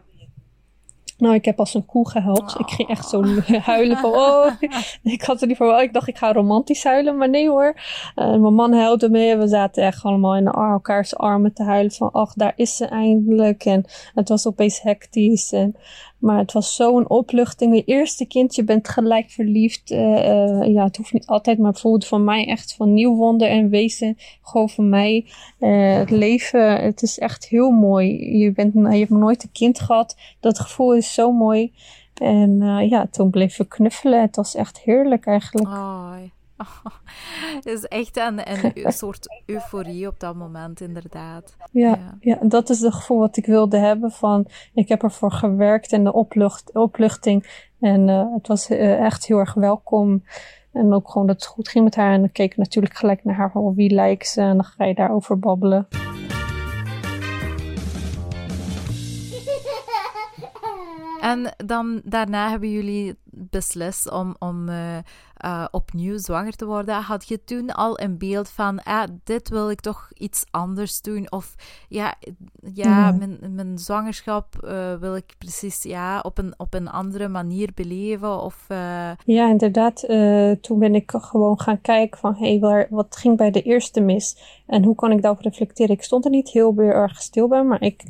Nou, 1.18 1.34
ik 1.34 1.46
heb 1.46 1.60
als 1.60 1.74
een 1.74 1.86
koe 1.86 2.10
gehuild. 2.10 2.56
Ik 2.60 2.70
ging 2.70 2.90
echt 2.90 3.10
zo 3.10 3.24
huilen 3.72 3.98
van, 3.98 4.12
oh, 4.12 4.52
ik 5.04 5.22
had 5.22 5.42
er 5.42 5.48
niet 5.48 5.58
voor. 5.58 5.82
Ik 5.82 5.94
dacht, 5.94 6.08
ik 6.08 6.18
ga 6.18 6.34
romantisch 6.34 6.84
huilen, 6.84 7.18
maar 7.18 7.30
nee 7.30 7.50
hoor. 7.50 7.74
Uh, 8.16 8.30
mijn 8.30 8.54
man 8.54 8.74
huilde 8.74 9.10
mee. 9.10 9.38
We 9.38 9.48
zaten 9.48 9.84
echt 9.84 10.04
allemaal 10.04 10.36
in 10.36 10.48
elkaars 10.48 11.16
armen 11.16 11.54
te 11.54 11.64
huilen 11.64 11.92
van, 11.92 12.12
ach, 12.12 12.34
daar 12.34 12.54
is 12.56 12.76
ze 12.76 12.86
eindelijk. 12.86 13.66
En 13.66 13.86
het 14.14 14.30
was 14.30 14.48
opeens 14.48 14.82
hectisch. 14.82 15.52
En 15.52 15.76
maar 16.18 16.38
het 16.38 16.52
was 16.52 16.76
zo'n 16.76 17.10
opluchting. 17.10 17.76
Je 17.76 17.84
eerste 17.84 18.26
kind, 18.26 18.56
je 18.56 18.64
bent 18.64 18.88
gelijk 18.88 19.30
verliefd. 19.30 19.92
Uh, 19.92 20.00
uh, 20.00 20.74
ja, 20.74 20.84
het 20.84 20.98
hoeft 20.98 21.14
niet 21.14 21.28
altijd, 21.28 21.58
maar 21.58 21.76
voelde 21.76 22.06
van 22.06 22.24
mij 22.24 22.48
echt 22.48 22.76
van 22.76 22.94
nieuw 22.94 23.16
wonder 23.16 23.48
en 23.48 23.70
wezen. 23.70 24.18
Gewoon 24.42 24.70
van 24.70 24.90
mij. 24.90 25.26
Uh, 25.60 25.96
het 25.96 26.10
leven, 26.10 26.84
het 26.84 27.02
is 27.02 27.20
echt 27.20 27.48
heel 27.48 27.70
mooi. 27.70 28.38
Je, 28.38 28.52
bent, 28.52 28.74
je 28.74 28.98
hebt 28.98 29.10
nooit 29.10 29.44
een 29.44 29.52
kind 29.52 29.80
gehad. 29.80 30.16
Dat 30.40 30.60
gevoel 30.60 30.96
is 30.96 31.14
zo 31.14 31.32
mooi. 31.32 31.74
En 32.14 32.60
ja, 32.90 33.08
toen 33.12 33.30
bleven 33.30 33.62
we 33.62 33.68
knuffelen. 33.68 34.22
Het 34.22 34.36
was 34.36 34.56
echt 34.56 34.80
heerlijk 34.80 35.26
eigenlijk. 35.26 35.68
Het 36.58 37.66
is 37.76 37.84
echt 37.84 38.18
een, 38.18 38.50
een 38.86 38.92
soort 39.04 39.42
euforie 39.46 40.08
op 40.08 40.20
dat 40.20 40.36
moment, 40.36 40.82
inderdaad. 40.82 41.56
Ja, 41.72 42.18
ja. 42.20 42.38
dat 42.42 42.70
is 42.70 42.80
het 42.80 42.94
gevoel 42.94 43.20
wat 43.20 43.38
ik 43.38 43.46
wilde 43.46 43.78
hebben 43.78 44.12
van... 44.12 44.48
Ik 44.74 44.88
heb 44.88 45.04
ervoor 45.04 45.32
gewerkt 45.32 45.92
en 45.92 46.04
de 46.04 46.14
oplucht, 46.14 46.74
opluchting. 46.74 47.66
En 47.80 48.08
uh, 48.08 48.34
het 48.34 48.48
was 48.48 48.70
uh, 48.70 49.06
echt 49.06 49.26
heel 49.26 49.38
erg 49.38 49.54
welkom. 49.54 50.24
En 50.72 50.94
ook 50.94 51.10
gewoon 51.10 51.28
dat 51.28 51.36
het 51.36 51.46
goed 51.46 51.70
ging 51.70 51.84
met 51.84 51.96
haar. 51.96 52.14
En 52.14 52.20
dan 52.20 52.32
keek 52.32 52.52
ik 52.52 52.58
natuurlijk 52.58 52.96
gelijk 52.96 53.24
naar 53.24 53.36
haar 53.36 53.52
van 53.52 53.76
wie 53.76 53.94
lijkt 53.94 54.28
ze. 54.28 54.42
En 54.42 54.56
dan 54.56 54.66
ga 54.66 54.86
je 54.86 54.94
daarover 54.94 55.40
babbelen. 55.40 55.88
En 61.22 61.54
dan 61.66 62.02
daarna 62.06 62.50
hebben 62.50 62.72
jullie 62.72 63.16
beslist 63.38 64.12
om, 64.12 64.36
om 64.40 64.70
uh, 64.70 64.98
uh, 65.46 65.66
opnieuw 65.72 66.18
zwanger 66.18 66.56
te 66.56 66.66
worden, 66.66 66.96
had 66.96 67.28
je 67.28 67.44
toen 67.44 67.70
al 67.70 68.00
een 68.00 68.18
beeld 68.18 68.50
van, 68.50 68.84
ah, 68.84 69.04
dit 69.24 69.50
wil 69.50 69.70
ik 69.70 69.80
toch 69.80 70.10
iets 70.14 70.46
anders 70.52 71.02
doen? 71.02 71.32
Of 71.32 71.56
ja, 71.90 72.16
ja, 72.74 73.12
Mijn, 73.12 73.38
mijn 73.50 73.78
zwangerschap 73.78 74.56
uh, 74.64 74.96
wil 74.96 75.16
ik 75.16 75.36
precies 75.38 75.84
ja, 75.84 76.20
op, 76.20 76.38
een, 76.38 76.54
op 76.58 76.74
een 76.74 76.90
andere 76.90 77.28
manier 77.28 77.70
beleven? 77.74 78.42
Of. 78.42 78.66
Ja, 79.26 79.50
inderdaad. 79.50 80.00
toen 80.62 80.80
ben 80.80 80.96
ik 80.96 81.12
gewoon 81.16 81.60
gaan 81.60 81.82
kijken 81.82 82.20
van, 82.20 82.36
hé, 82.36 82.58
hey, 82.58 82.88
wat 82.90 83.16
ging 83.16 83.38
bij 83.38 83.52
de 83.52 83.62
eerste 83.62 84.02
mis? 84.02 84.38
En 84.66 84.84
hoe 84.84 84.96
kan 84.96 85.12
ik 85.12 85.22
daarop 85.22 85.42
reflecteren? 85.42 85.96
Ik 85.96 86.04
stond 86.04 86.26
er 86.26 86.32
niet 86.32 86.50
heel 86.50 86.78
erg 86.78 87.22
stil 87.22 87.48
bij, 87.48 87.64
maar 87.64 87.82
ik 87.82 88.04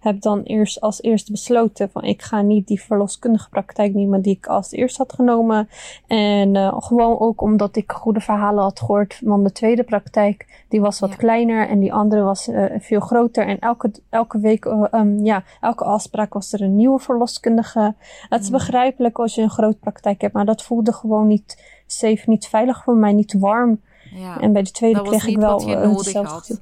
heb 0.00 0.20
dan 0.20 0.42
eerst 0.42 0.80
als 0.80 1.02
eerste 1.02 1.32
besloten 1.32 1.90
van, 1.90 2.04
ik 2.04 2.22
ga 2.22 2.42
niet 2.42 2.66
die 2.66 2.82
verloskundige 2.82 3.48
praktijk 3.48 3.94
nemen 3.94 4.22
die 4.22 4.36
ik 4.36 4.46
als 4.46 4.67
eerst 4.72 4.96
had 4.96 5.12
genomen. 5.12 5.68
En 6.06 6.56
gewoon 6.82 7.18
ook 7.18 7.40
omdat 7.40 7.76
ik 7.76 7.92
goede 7.92 8.20
verhalen 8.20 8.62
had 8.62 8.80
gehoord 8.80 9.20
van 9.24 9.44
de 9.44 9.52
tweede 9.52 9.82
praktijk. 9.82 10.64
Die 10.68 10.80
was 10.80 11.00
wat 11.00 11.16
kleiner 11.16 11.68
en 11.68 11.78
die 11.78 11.92
andere 11.92 12.22
was 12.22 12.48
uh, 12.48 12.64
veel 12.78 13.00
groter. 13.00 13.46
En 13.46 13.58
elke, 13.58 13.90
elke 14.08 14.38
week, 14.38 14.64
uh, 14.64 14.84
um, 14.90 15.24
ja, 15.24 15.42
elke 15.60 15.84
afspraak 15.84 16.32
was 16.32 16.52
er 16.52 16.62
een 16.62 16.76
nieuwe 16.76 16.98
verloskundige. 16.98 17.94
Het 18.28 18.40
is 18.40 18.46
mm. 18.46 18.52
begrijpelijk 18.52 19.18
als 19.18 19.34
je 19.34 19.42
een 19.42 19.50
grote 19.50 19.78
praktijk 19.78 20.20
hebt, 20.20 20.34
maar 20.34 20.44
dat 20.44 20.62
voelde 20.62 20.92
gewoon 20.92 21.26
niet 21.26 21.62
safe, 21.86 22.22
niet 22.26 22.46
veilig 22.46 22.82
voor 22.82 22.96
mij, 22.96 23.12
niet 23.12 23.32
warm. 23.38 23.80
Ja, 24.14 24.40
en 24.40 24.52
bij 24.52 24.62
de 24.62 24.70
tweede 24.70 25.02
kreeg 25.02 25.26
ik 25.26 25.36
wel 25.36 25.66
hetzelfde. 25.66 26.58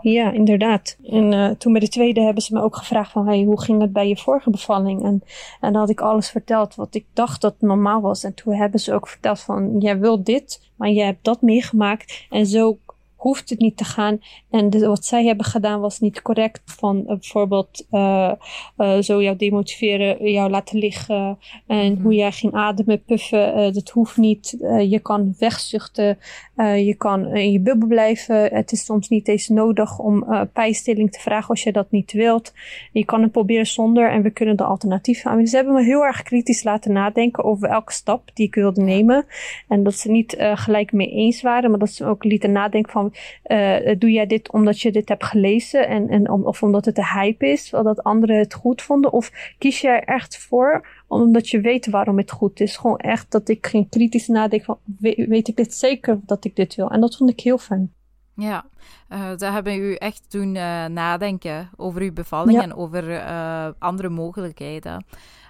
Ja, 0.00 0.32
inderdaad. 0.32 0.96
En 1.04 1.32
uh, 1.32 1.50
toen 1.50 1.72
bij 1.72 1.80
de 1.80 1.88
tweede 1.88 2.20
hebben 2.20 2.42
ze 2.42 2.54
me 2.54 2.62
ook 2.62 2.76
gevraagd 2.76 3.12
van, 3.12 3.26
hey, 3.26 3.42
hoe 3.42 3.60
ging 3.60 3.80
het 3.80 3.92
bij 3.92 4.08
je 4.08 4.16
vorige 4.16 4.50
bevalling? 4.50 5.02
En, 5.02 5.22
en 5.60 5.72
dan 5.72 5.80
had 5.80 5.90
ik 5.90 6.00
alles 6.00 6.30
verteld 6.30 6.74
wat 6.74 6.94
ik 6.94 7.04
dacht 7.12 7.40
dat 7.40 7.54
normaal 7.58 8.00
was. 8.00 8.24
En 8.24 8.34
toen 8.34 8.54
hebben 8.54 8.80
ze 8.80 8.94
ook 8.94 9.08
verteld 9.08 9.40
van, 9.40 9.78
jij 9.78 9.98
wil 9.98 10.22
dit, 10.22 10.70
maar 10.76 10.88
jij 10.88 11.06
hebt 11.06 11.24
dat 11.24 11.42
meegemaakt. 11.42 12.26
En 12.30 12.46
zo 12.46 12.78
hoeft 13.16 13.50
het 13.50 13.58
niet 13.58 13.76
te 13.76 13.84
gaan. 13.84 14.18
En 14.50 14.86
wat 14.86 15.04
zij 15.04 15.24
hebben 15.24 15.46
gedaan 15.46 15.80
was 15.80 16.00
niet 16.00 16.22
correct. 16.22 16.62
Van 16.64 16.96
uh, 16.96 17.06
bijvoorbeeld 17.06 17.86
uh, 17.90 18.32
uh, 18.78 18.98
zo 18.98 19.22
jou 19.22 19.36
demotiveren, 19.36 20.30
jou 20.30 20.50
laten 20.50 20.78
liggen. 20.78 21.38
En 21.66 21.92
mm 21.92 22.04
hoe 22.06 22.14
jij 22.14 22.32
ging 22.32 22.52
ademen, 22.52 23.04
puffen. 23.04 23.72
dat 23.74 23.88
hoeft 23.88 24.16
niet. 24.16 24.56
je 24.88 25.00
kan 25.02 25.34
wegzuchten. 25.38 26.18
je 26.56 26.94
kan 26.98 27.26
in 27.26 27.52
je 27.52 27.60
bubbel 27.60 27.88
blijven. 27.88 28.54
Het 28.54 28.72
is 28.72 28.84
soms 28.84 29.08
niet 29.08 29.28
eens 29.28 29.48
nodig 29.48 29.98
om 29.98 30.26
pijnstilling 30.52 31.12
te 31.12 31.20
vragen 31.20 31.48
als 31.48 31.62
je 31.62 31.72
dat 31.72 31.90
niet 31.90 32.12
wilt. 32.12 32.52
Je 32.92 33.04
kan 33.04 33.22
het 33.22 33.32
proberen 33.32 33.66
zonder 33.66 34.10
en 34.10 34.22
we 34.22 34.30
kunnen 34.30 34.56
de 34.56 34.64
alternatieven 34.64 35.30
aan. 35.30 35.46
Ze 35.46 35.56
hebben 35.56 35.74
me 35.74 35.82
heel 35.82 36.04
erg 36.04 36.22
kritisch 36.22 36.62
laten 36.62 36.92
nadenken 36.92 37.44
over 37.44 37.68
elke 37.68 37.92
stap 37.92 38.30
die 38.34 38.46
ik 38.46 38.54
wilde 38.54 38.82
nemen. 38.82 39.26
En 39.68 39.82
dat 39.82 39.94
ze 39.94 40.10
niet 40.10 40.36
gelijk 40.38 40.92
mee 40.92 41.10
eens 41.10 41.42
waren, 41.42 41.70
maar 41.70 41.78
dat 41.78 41.90
ze 41.90 42.04
ook 42.04 42.24
lieten 42.24 42.52
nadenken 42.52 42.92
van 42.92 43.05
uh, 43.46 43.94
doe 43.98 44.10
jij 44.10 44.26
dit 44.26 44.52
omdat 44.52 44.80
je 44.80 44.92
dit 44.92 45.08
hebt 45.08 45.24
gelezen 45.24 45.88
en, 45.88 46.08
en 46.08 46.30
of 46.30 46.62
omdat 46.62 46.84
het 46.84 46.94
de 46.94 47.06
hype 47.06 47.46
is, 47.46 47.70
dat 47.70 48.02
anderen 48.02 48.38
het 48.38 48.54
goed 48.54 48.82
vonden? 48.82 49.12
Of 49.12 49.54
kies 49.58 49.84
er 49.84 50.02
echt 50.02 50.38
voor 50.38 50.86
omdat 51.06 51.48
je 51.48 51.60
weet 51.60 51.86
waarom 51.86 52.18
het 52.18 52.30
goed 52.30 52.60
is? 52.60 52.76
Gewoon 52.76 52.98
echt 52.98 53.30
dat 53.30 53.48
ik 53.48 53.66
geen 53.66 53.88
kritisch 53.88 54.28
nadenk 54.28 54.64
van, 54.64 54.78
weet, 54.98 55.48
ik 55.48 55.56
dit 55.56 55.74
zeker 55.74 56.20
dat 56.26 56.44
ik 56.44 56.56
dit 56.56 56.74
wil? 56.74 56.90
En 56.90 57.00
dat 57.00 57.16
vond 57.16 57.30
ik 57.30 57.40
heel 57.40 57.58
fijn. 57.58 57.92
Ja, 58.34 58.64
uh, 59.08 59.30
ze 59.36 59.44
hebben 59.44 59.78
u 59.78 59.94
echt 59.94 60.26
doen 60.28 60.54
uh, 60.54 60.86
nadenken 60.86 61.70
over 61.76 62.02
uw 62.02 62.12
bevalling 62.12 62.62
en 62.62 62.74
over 62.74 63.08
uh, 63.08 63.68
andere 63.78 64.08
mogelijkheden. 64.08 65.04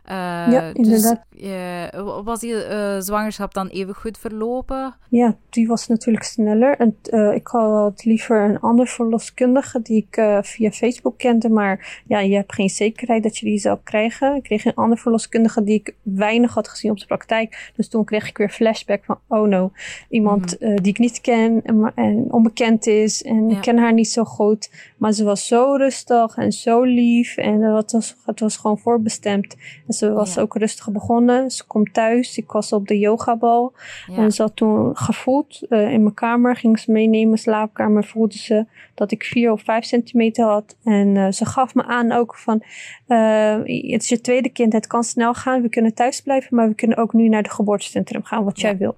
Ja, 0.08 0.72
dus, 0.72 0.84
inderdaad. 0.84 1.24
Dus, 1.30 2.22
was 2.24 2.40
die 2.40 2.56
zwangerschap 2.98 3.54
dan 3.54 3.68
even 3.68 3.94
goed 3.94 4.18
verlopen? 4.18 4.94
Ja, 5.08 5.36
die 5.50 5.66
was 5.66 5.86
natuurlijk 5.86 6.24
sneller. 6.24 6.76
En 6.78 6.96
ik 7.34 7.46
had 7.46 8.04
liever 8.04 8.44
een 8.44 8.60
ander 8.60 8.86
verloskundige 8.86 9.82
die 9.82 10.06
ik 10.08 10.40
via 10.42 10.70
Facebook 10.70 11.18
kende. 11.18 11.48
Maar 11.48 12.02
ja, 12.06 12.20
je 12.20 12.34
hebt 12.34 12.54
geen 12.54 12.68
zekerheid 12.68 13.22
dat 13.22 13.38
je 13.38 13.46
die 13.46 13.58
zou 13.58 13.78
krijgen. 13.84 14.34
Ik 14.34 14.42
kreeg 14.42 14.64
een 14.64 14.74
ander 14.74 14.98
verloskundige 14.98 15.62
die 15.62 15.74
ik 15.74 15.94
weinig 16.02 16.54
had 16.54 16.68
gezien 16.68 16.90
op 16.90 16.98
de 16.98 17.06
praktijk. 17.06 17.72
Dus 17.76 17.88
toen 17.88 18.04
kreeg 18.04 18.28
ik 18.28 18.38
weer 18.38 18.50
flashback 18.50 19.04
van, 19.04 19.18
oh 19.28 19.48
no, 19.48 19.70
iemand 20.08 20.60
mhm. 20.60 20.76
die 20.76 20.92
ik 20.92 20.98
niet 20.98 21.20
ken 21.20 21.60
en, 21.64 21.92
en 21.94 22.32
onbekend 22.32 22.86
is. 22.86 23.22
En 23.22 23.50
ik 23.50 23.60
ken 23.60 23.78
haar 23.78 23.92
niet 23.92 24.10
zo 24.10 24.24
goed. 24.24 24.70
Maar 24.96 25.12
ze 25.12 25.24
was 25.24 25.46
zo 25.46 25.74
rustig 25.74 26.36
en 26.36 26.52
zo 26.52 26.82
lief. 26.82 27.36
En 27.36 27.60
het 27.60 27.92
was, 27.92 28.16
het 28.24 28.40
was 28.40 28.56
gewoon 28.56 28.78
voorbestemd. 28.78 29.56
En 29.86 29.94
ze 29.96 30.12
was 30.12 30.38
ook 30.38 30.56
rustig 30.56 30.90
begonnen. 30.90 31.50
Ze 31.50 31.66
komt 31.66 31.94
thuis. 31.94 32.38
Ik 32.38 32.50
was 32.50 32.72
op 32.72 32.88
de 32.88 32.98
yogabal. 32.98 33.72
En 34.16 34.32
ze 34.32 34.42
had 34.42 34.56
toen 34.56 34.96
gevoeld 34.96 35.62
uh, 35.68 35.92
in 35.92 36.02
mijn 36.02 36.14
kamer. 36.14 36.56
Ging 36.56 36.78
ze 36.78 36.92
meenemen, 36.92 37.38
slaapkamer. 37.38 38.04
Voelde 38.04 38.38
ze 38.38 38.66
dat 38.96 39.10
ik 39.10 39.24
vier 39.24 39.52
of 39.52 39.62
vijf 39.62 39.84
centimeter 39.84 40.44
had. 40.44 40.76
En 40.84 41.14
uh, 41.14 41.30
ze 41.30 41.44
gaf 41.44 41.74
me 41.74 41.84
aan 41.84 42.12
ook 42.12 42.36
van... 42.36 42.62
Uh, 43.08 43.56
het 43.92 44.02
is 44.02 44.08
je 44.08 44.20
tweede 44.20 44.48
kind. 44.48 44.72
Het 44.72 44.86
kan 44.86 45.04
snel 45.04 45.34
gaan. 45.34 45.62
We 45.62 45.68
kunnen 45.68 45.94
thuis 45.94 46.20
blijven. 46.20 46.56
Maar 46.56 46.68
we 46.68 46.74
kunnen 46.74 46.96
ook 46.96 47.12
nu 47.12 47.28
naar 47.28 47.42
het 47.42 47.52
geboortecentrum 47.52 48.24
gaan. 48.24 48.44
Wat 48.44 48.60
jij 48.60 48.76
wil. 48.76 48.96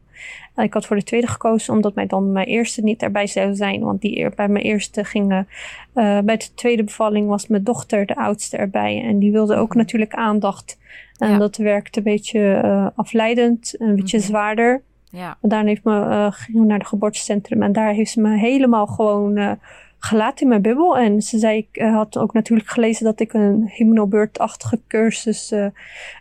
En 0.54 0.64
ik 0.64 0.74
had 0.74 0.86
voor 0.86 0.96
de 0.96 1.02
tweede 1.02 1.26
gekozen 1.26 1.74
omdat 1.74 1.94
mij 1.94 2.06
dan 2.06 2.32
mijn 2.32 2.46
eerste 2.46 2.82
niet 2.82 3.02
erbij 3.02 3.26
zou 3.26 3.54
zijn. 3.54 3.80
Want 3.80 4.00
die, 4.00 4.30
bij 4.34 4.48
mijn 4.48 4.64
eerste 4.64 5.04
ging, 5.04 5.32
uh, 5.32 6.18
bij 6.20 6.36
de 6.36 6.54
tweede 6.54 6.84
bevalling 6.84 7.28
was 7.28 7.46
mijn 7.46 7.64
dochter 7.64 8.06
de 8.06 8.16
oudste 8.16 8.56
erbij. 8.56 9.02
En 9.02 9.18
die 9.18 9.32
wilde 9.32 9.56
ook 9.56 9.68
mhm. 9.68 9.78
natuurlijk 9.78 10.14
aandacht. 10.14 10.78
En 11.18 11.38
dat 11.38 11.56
werkte 11.56 11.98
een 11.98 12.04
beetje 12.04 12.62
uh, 12.64 12.86
afleidend, 12.94 13.74
een 13.78 13.96
beetje 13.96 14.18
mhm. 14.18 14.26
zwaarder. 14.26 14.82
Ja. 15.10 15.36
En 15.42 15.48
daarna 15.48 15.68
heeft 15.68 15.84
me, 15.84 16.00
uh, 16.00 16.26
ging 16.30 16.66
naar 16.66 16.78
het 16.78 16.86
geboortecentrum. 16.86 17.62
En 17.62 17.72
daar 17.72 17.92
heeft 17.92 18.10
ze 18.10 18.20
me 18.20 18.36
helemaal 18.36 18.86
gewoon 18.86 19.58
gelaten 19.98 20.42
in 20.42 20.48
mijn 20.48 20.62
bubbel. 20.62 20.98
En 20.98 21.22
ze 21.22 21.38
zei, 21.38 21.58
ik 21.58 21.82
uh, 21.82 21.94
had 21.94 22.18
ook 22.18 22.32
natuurlijk 22.32 22.68
gelezen 22.68 23.04
dat 23.04 23.20
ik 23.20 23.32
een 23.32 23.70
hypnobeurtachtige 23.74 24.80
cursus, 24.88 25.52
uh, 25.52 25.66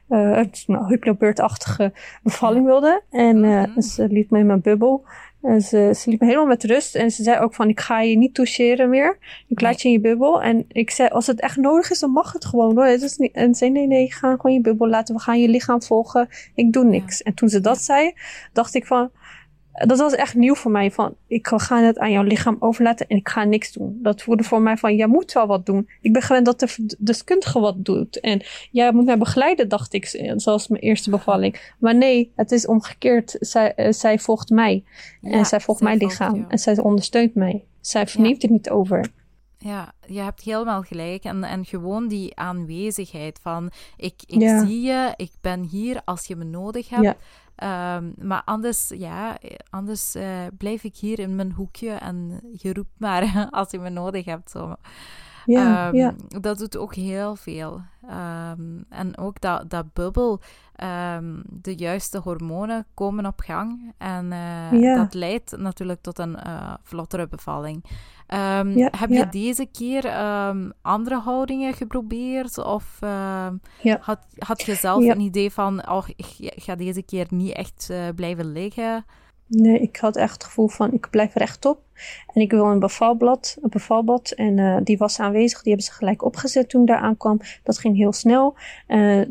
uh, 0.09 0.41
nou, 0.65 0.87
hypnobeurtachtige 0.87 1.93
bevalling 2.23 2.65
wilde. 2.65 3.01
En 3.09 3.39
mm 3.39 3.81
ze 3.81 4.07
liet 4.07 4.29
me 4.29 4.39
in 4.39 4.45
mijn 4.45 4.61
bubbel. 4.61 5.05
En 5.41 5.61
ze, 5.61 5.91
ze 5.95 6.09
liet 6.09 6.19
me 6.19 6.25
helemaal 6.25 6.47
met 6.47 6.63
rust. 6.63 6.95
En 6.95 7.11
ze 7.11 7.23
zei 7.23 7.39
ook 7.39 7.55
van, 7.55 7.69
ik 7.69 7.79
ga 7.79 8.01
je 8.01 8.17
niet 8.17 8.33
toucheren 8.33 8.89
meer. 8.89 9.17
Ik 9.47 9.61
laat 9.61 9.81
je 9.81 9.87
in 9.87 9.93
je 9.93 9.99
bubbel. 9.99 10.41
En 10.41 10.65
ik 10.67 10.91
zei, 10.91 11.09
als 11.09 11.27
het 11.27 11.41
echt 11.41 11.57
nodig 11.57 11.91
is, 11.91 11.99
dan 11.99 12.11
mag 12.11 12.33
het 12.33 12.45
gewoon 12.45 12.75
hoor. 12.75 12.85
Het 12.85 13.01
is 13.01 13.17
niet, 13.17 13.33
en 13.33 13.47
ze 13.47 13.57
zei, 13.57 13.71
nee, 13.71 13.87
nee, 13.87 14.11
ga 14.11 14.35
gewoon 14.35 14.53
je 14.53 14.61
bubbel 14.61 14.87
laten. 14.87 15.15
We 15.15 15.21
gaan 15.21 15.41
je 15.41 15.49
lichaam 15.49 15.81
volgen. 15.81 16.27
Ik 16.55 16.73
doe 16.73 16.83
niks. 16.83 17.23
En 17.23 17.33
toen 17.33 17.49
ze 17.49 17.61
dat 17.61 17.81
zei, 17.81 18.13
dacht 18.53 18.75
ik 18.75 18.85
van, 18.85 19.09
dat 19.85 19.97
was 19.97 20.13
echt 20.13 20.35
nieuw 20.35 20.55
voor 20.55 20.71
mij. 20.71 20.91
Van, 20.91 21.15
ik 21.27 21.47
ga 21.47 21.81
het 21.81 21.97
aan 21.99 22.11
jouw 22.11 22.23
lichaam 22.23 22.55
overlaten 22.59 23.07
en 23.07 23.17
ik 23.17 23.29
ga 23.29 23.43
niks 23.43 23.71
doen. 23.71 23.99
Dat 24.01 24.21
voelde 24.21 24.43
voor 24.43 24.61
mij 24.61 24.77
van, 24.77 24.95
jij 24.95 25.07
moet 25.07 25.33
wel 25.33 25.47
wat 25.47 25.65
doen. 25.65 25.89
Ik 26.01 26.13
ben 26.13 26.21
gewend 26.21 26.45
dat 26.45 26.59
de 26.59 26.95
deskundige 26.99 27.59
wat 27.59 27.85
doet. 27.85 28.19
En 28.19 28.41
jij 28.71 28.91
moet 28.91 29.05
mij 29.05 29.17
begeleiden, 29.17 29.69
dacht 29.69 29.93
ik, 29.93 30.33
zoals 30.35 30.67
mijn 30.67 30.83
eerste 30.83 31.09
bevalling. 31.09 31.73
Maar 31.79 31.95
nee, 31.95 32.31
het 32.35 32.51
is 32.51 32.67
omgekeerd. 32.67 33.35
Zij, 33.39 33.73
uh, 33.75 33.91
zij 33.91 34.19
volgt 34.19 34.49
mij. 34.49 34.83
en 35.21 35.45
zij 35.45 35.59
volgt 35.59 35.81
mijn 35.81 35.97
lichaam. 35.97 36.45
En 36.49 36.59
zij 36.59 36.77
ondersteunt 36.77 37.35
mij. 37.35 37.63
Zij 37.81 38.07
verneemt 38.07 38.41
ja. 38.41 38.47
het 38.47 38.57
niet 38.57 38.69
over. 38.69 39.05
Ja, 39.57 39.91
je 40.05 40.19
hebt 40.19 40.41
helemaal 40.41 40.81
gelijk. 40.81 41.23
En, 41.23 41.43
en 41.43 41.65
gewoon 41.65 42.07
die 42.07 42.35
aanwezigheid 42.35 43.39
van 43.41 43.71
ik, 43.95 44.23
ik 44.25 44.41
zie 44.41 44.81
je, 44.81 45.13
ik 45.15 45.31
ben 45.41 45.61
hier 45.61 46.01
als 46.05 46.25
je 46.25 46.35
me 46.35 46.43
nodig 46.43 46.89
hebt. 46.89 47.15
Um, 47.63 48.13
maar 48.17 48.41
anders, 48.45 48.91
ja, 48.95 49.37
anders 49.69 50.15
uh, 50.15 50.23
blijf 50.57 50.83
ik 50.83 50.95
hier 50.95 51.19
in 51.19 51.35
mijn 51.35 51.51
hoekje 51.51 51.91
en 51.91 52.41
je 52.51 52.73
roept 52.73 52.99
maar 52.99 53.47
als 53.51 53.71
je 53.71 53.79
me 53.79 53.89
nodig 53.89 54.25
hebt. 54.25 54.51
Zo. 54.51 54.75
Ja, 55.45 55.87
um, 55.87 55.95
ja. 55.95 56.15
Dat 56.27 56.57
doet 56.57 56.77
ook 56.77 56.95
heel 56.95 57.35
veel. 57.35 57.81
Um, 58.03 58.85
en 58.89 59.17
ook 59.17 59.41
dat, 59.41 59.69
dat 59.69 59.93
bubbel, 59.93 60.41
de 61.45 61.75
juiste 61.75 62.19
hormonen 62.19 62.85
komen 62.93 63.25
op 63.25 63.39
gang. 63.39 63.93
En 63.97 64.25
uh, 64.25 64.81
ja. 64.81 64.95
dat 64.95 65.13
leidt 65.13 65.57
natuurlijk 65.57 66.01
tot 66.01 66.19
een 66.19 66.37
uh, 66.47 66.73
vlottere 66.83 67.27
bevalling. 67.27 67.83
Um, 68.33 68.77
ja, 68.77 68.89
heb 68.97 69.09
je 69.09 69.27
deze 69.29 69.65
keer 69.65 70.05
um, 70.47 70.73
andere 70.81 71.19
houdingen 71.19 71.73
geprobeerd? 71.73 72.57
Of 72.57 72.99
uh, 73.03 73.47
had, 73.99 74.19
had 74.37 74.61
je 74.61 74.75
zelf 74.75 75.05
een 75.05 75.19
idee 75.19 75.51
van, 75.51 75.89
oh, 75.89 76.07
ik 76.15 76.53
ga 76.55 76.75
deze 76.75 77.01
keer 77.01 77.25
niet 77.29 77.53
echt 77.53 77.87
uh, 77.91 77.97
blijven 78.15 78.51
liggen? 78.51 79.05
Nee, 79.47 79.79
ik 79.79 79.97
had 79.97 80.15
echt 80.15 80.33
het 80.33 80.43
gevoel 80.43 80.67
van, 80.67 80.93
ik 80.93 81.09
blijf 81.09 81.33
rechtop. 81.33 81.79
En 82.33 82.41
ik 82.41 82.51
wil 82.51 82.65
een 82.65 82.79
bevalblad, 82.79 83.57
een 83.61 83.69
bevalbad. 83.69 84.31
En 84.31 84.57
uh, 84.57 84.77
die 84.83 84.97
was 84.97 85.19
aanwezig. 85.19 85.61
Die 85.61 85.73
hebben 85.73 85.91
ze 85.91 85.97
gelijk 85.97 86.23
opgezet 86.23 86.69
toen 86.69 86.81
ik 86.81 86.87
daar 86.87 86.99
aankwam. 86.99 87.39
Dat 87.63 87.79
ging 87.79 87.95
heel 87.95 88.13
snel. 88.13 88.55
Uh, 88.87 89.21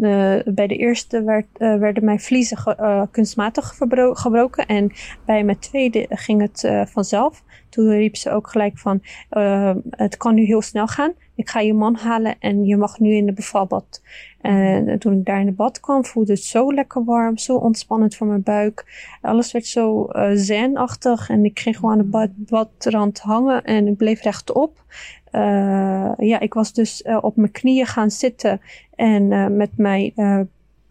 bij 0.44 0.66
de 0.66 0.76
eerste 0.76 1.22
werd, 1.22 1.46
werden 1.58 2.04
mijn 2.04 2.20
vliezen 2.20 2.76
kunstmatig 3.10 3.76
gebroken. 4.12 4.66
En 4.66 4.92
bij 5.24 5.44
mijn 5.44 5.58
tweede 5.58 6.06
ging 6.08 6.40
het 6.40 6.88
vanzelf. 6.90 7.42
Toen 7.76 7.90
riep 7.90 8.16
ze 8.16 8.30
ook 8.30 8.48
gelijk 8.48 8.78
van, 8.78 9.02
uh, 9.30 9.74
het 9.90 10.16
kan 10.16 10.34
nu 10.34 10.44
heel 10.44 10.62
snel 10.62 10.86
gaan. 10.86 11.12
Ik 11.34 11.48
ga 11.48 11.60
je 11.60 11.74
man 11.74 11.96
halen 11.96 12.36
en 12.38 12.64
je 12.64 12.76
mag 12.76 12.98
nu 12.98 13.14
in 13.14 13.26
de 13.26 13.32
bevalbad. 13.32 14.02
En 14.40 14.98
toen 14.98 15.12
ik 15.12 15.24
daar 15.24 15.40
in 15.40 15.46
de 15.46 15.52
bad 15.52 15.80
kwam, 15.80 16.04
voelde 16.04 16.32
het 16.32 16.42
zo 16.42 16.74
lekker 16.74 17.04
warm, 17.04 17.38
zo 17.38 17.56
ontspannend 17.56 18.16
voor 18.16 18.26
mijn 18.26 18.42
buik. 18.42 19.06
Alles 19.20 19.52
werd 19.52 19.66
zo 19.66 20.08
uh, 20.12 20.30
zenachtig 20.34 21.28
en 21.28 21.44
ik 21.44 21.58
ging 21.58 21.76
gewoon 21.76 21.90
aan 21.90 21.98
de 21.98 22.04
bad, 22.04 22.30
badrand 22.36 23.20
hangen 23.20 23.64
en 23.64 23.86
ik 23.86 23.96
bleef 23.96 24.22
rechtop. 24.22 24.84
Uh, 25.32 26.12
ja, 26.16 26.40
ik 26.40 26.54
was 26.54 26.72
dus 26.72 27.02
uh, 27.02 27.18
op 27.20 27.36
mijn 27.36 27.52
knieën 27.52 27.86
gaan 27.86 28.10
zitten 28.10 28.60
en 28.94 29.56
met 29.56 29.70
mijn 29.76 30.12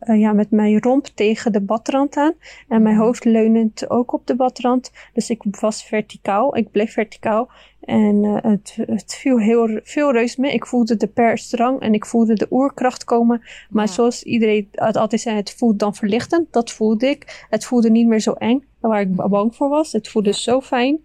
uh, 0.05 0.19
ja, 0.19 0.33
met 0.33 0.51
mijn 0.51 0.81
romp 0.81 1.05
tegen 1.05 1.51
de 1.51 1.61
badrand 1.61 2.15
aan. 2.17 2.33
En 2.67 2.81
mijn 2.81 2.95
mhm. 2.95 3.03
hoofd 3.03 3.25
leunend 3.25 3.89
ook 3.89 4.13
op 4.13 4.27
de 4.27 4.35
badrand. 4.35 4.91
Dus 5.13 5.29
ik 5.29 5.41
was 5.59 5.83
verticaal. 5.83 6.57
Ik 6.57 6.71
bleef 6.71 6.93
verticaal. 6.93 7.49
En 7.81 8.23
uh, 8.23 8.37
het, 8.41 8.77
het 8.85 9.15
viel 9.15 9.39
heel 9.39 9.79
veel 9.83 10.11
reus 10.11 10.35
mee. 10.35 10.53
Ik 10.53 10.65
voelde 10.65 10.97
de 10.97 11.07
persdrang 11.07 11.79
en 11.79 11.93
ik 11.93 12.05
voelde 12.05 12.33
de 12.33 12.47
oerkracht 12.49 13.03
komen. 13.03 13.41
Maar 13.69 13.87
zoals 13.87 14.23
iedereen 14.23 14.67
het 14.71 14.97
altijd 14.97 15.21
zei, 15.21 15.35
het 15.35 15.55
voelt 15.57 15.79
dan 15.79 15.95
verlichtend. 15.95 16.53
Dat 16.53 16.71
voelde 16.71 17.07
ik. 17.07 17.45
Het 17.49 17.65
voelde 17.65 17.89
niet 17.89 18.07
meer 18.07 18.19
zo 18.19 18.31
eng, 18.31 18.63
waar 18.79 19.01
ik 19.01 19.09
mhm. 19.09 19.29
bang 19.29 19.55
voor 19.55 19.69
was. 19.69 19.91
Het 19.91 20.07
voelde 20.07 20.33
zo 20.33 20.61
fijn. 20.61 20.99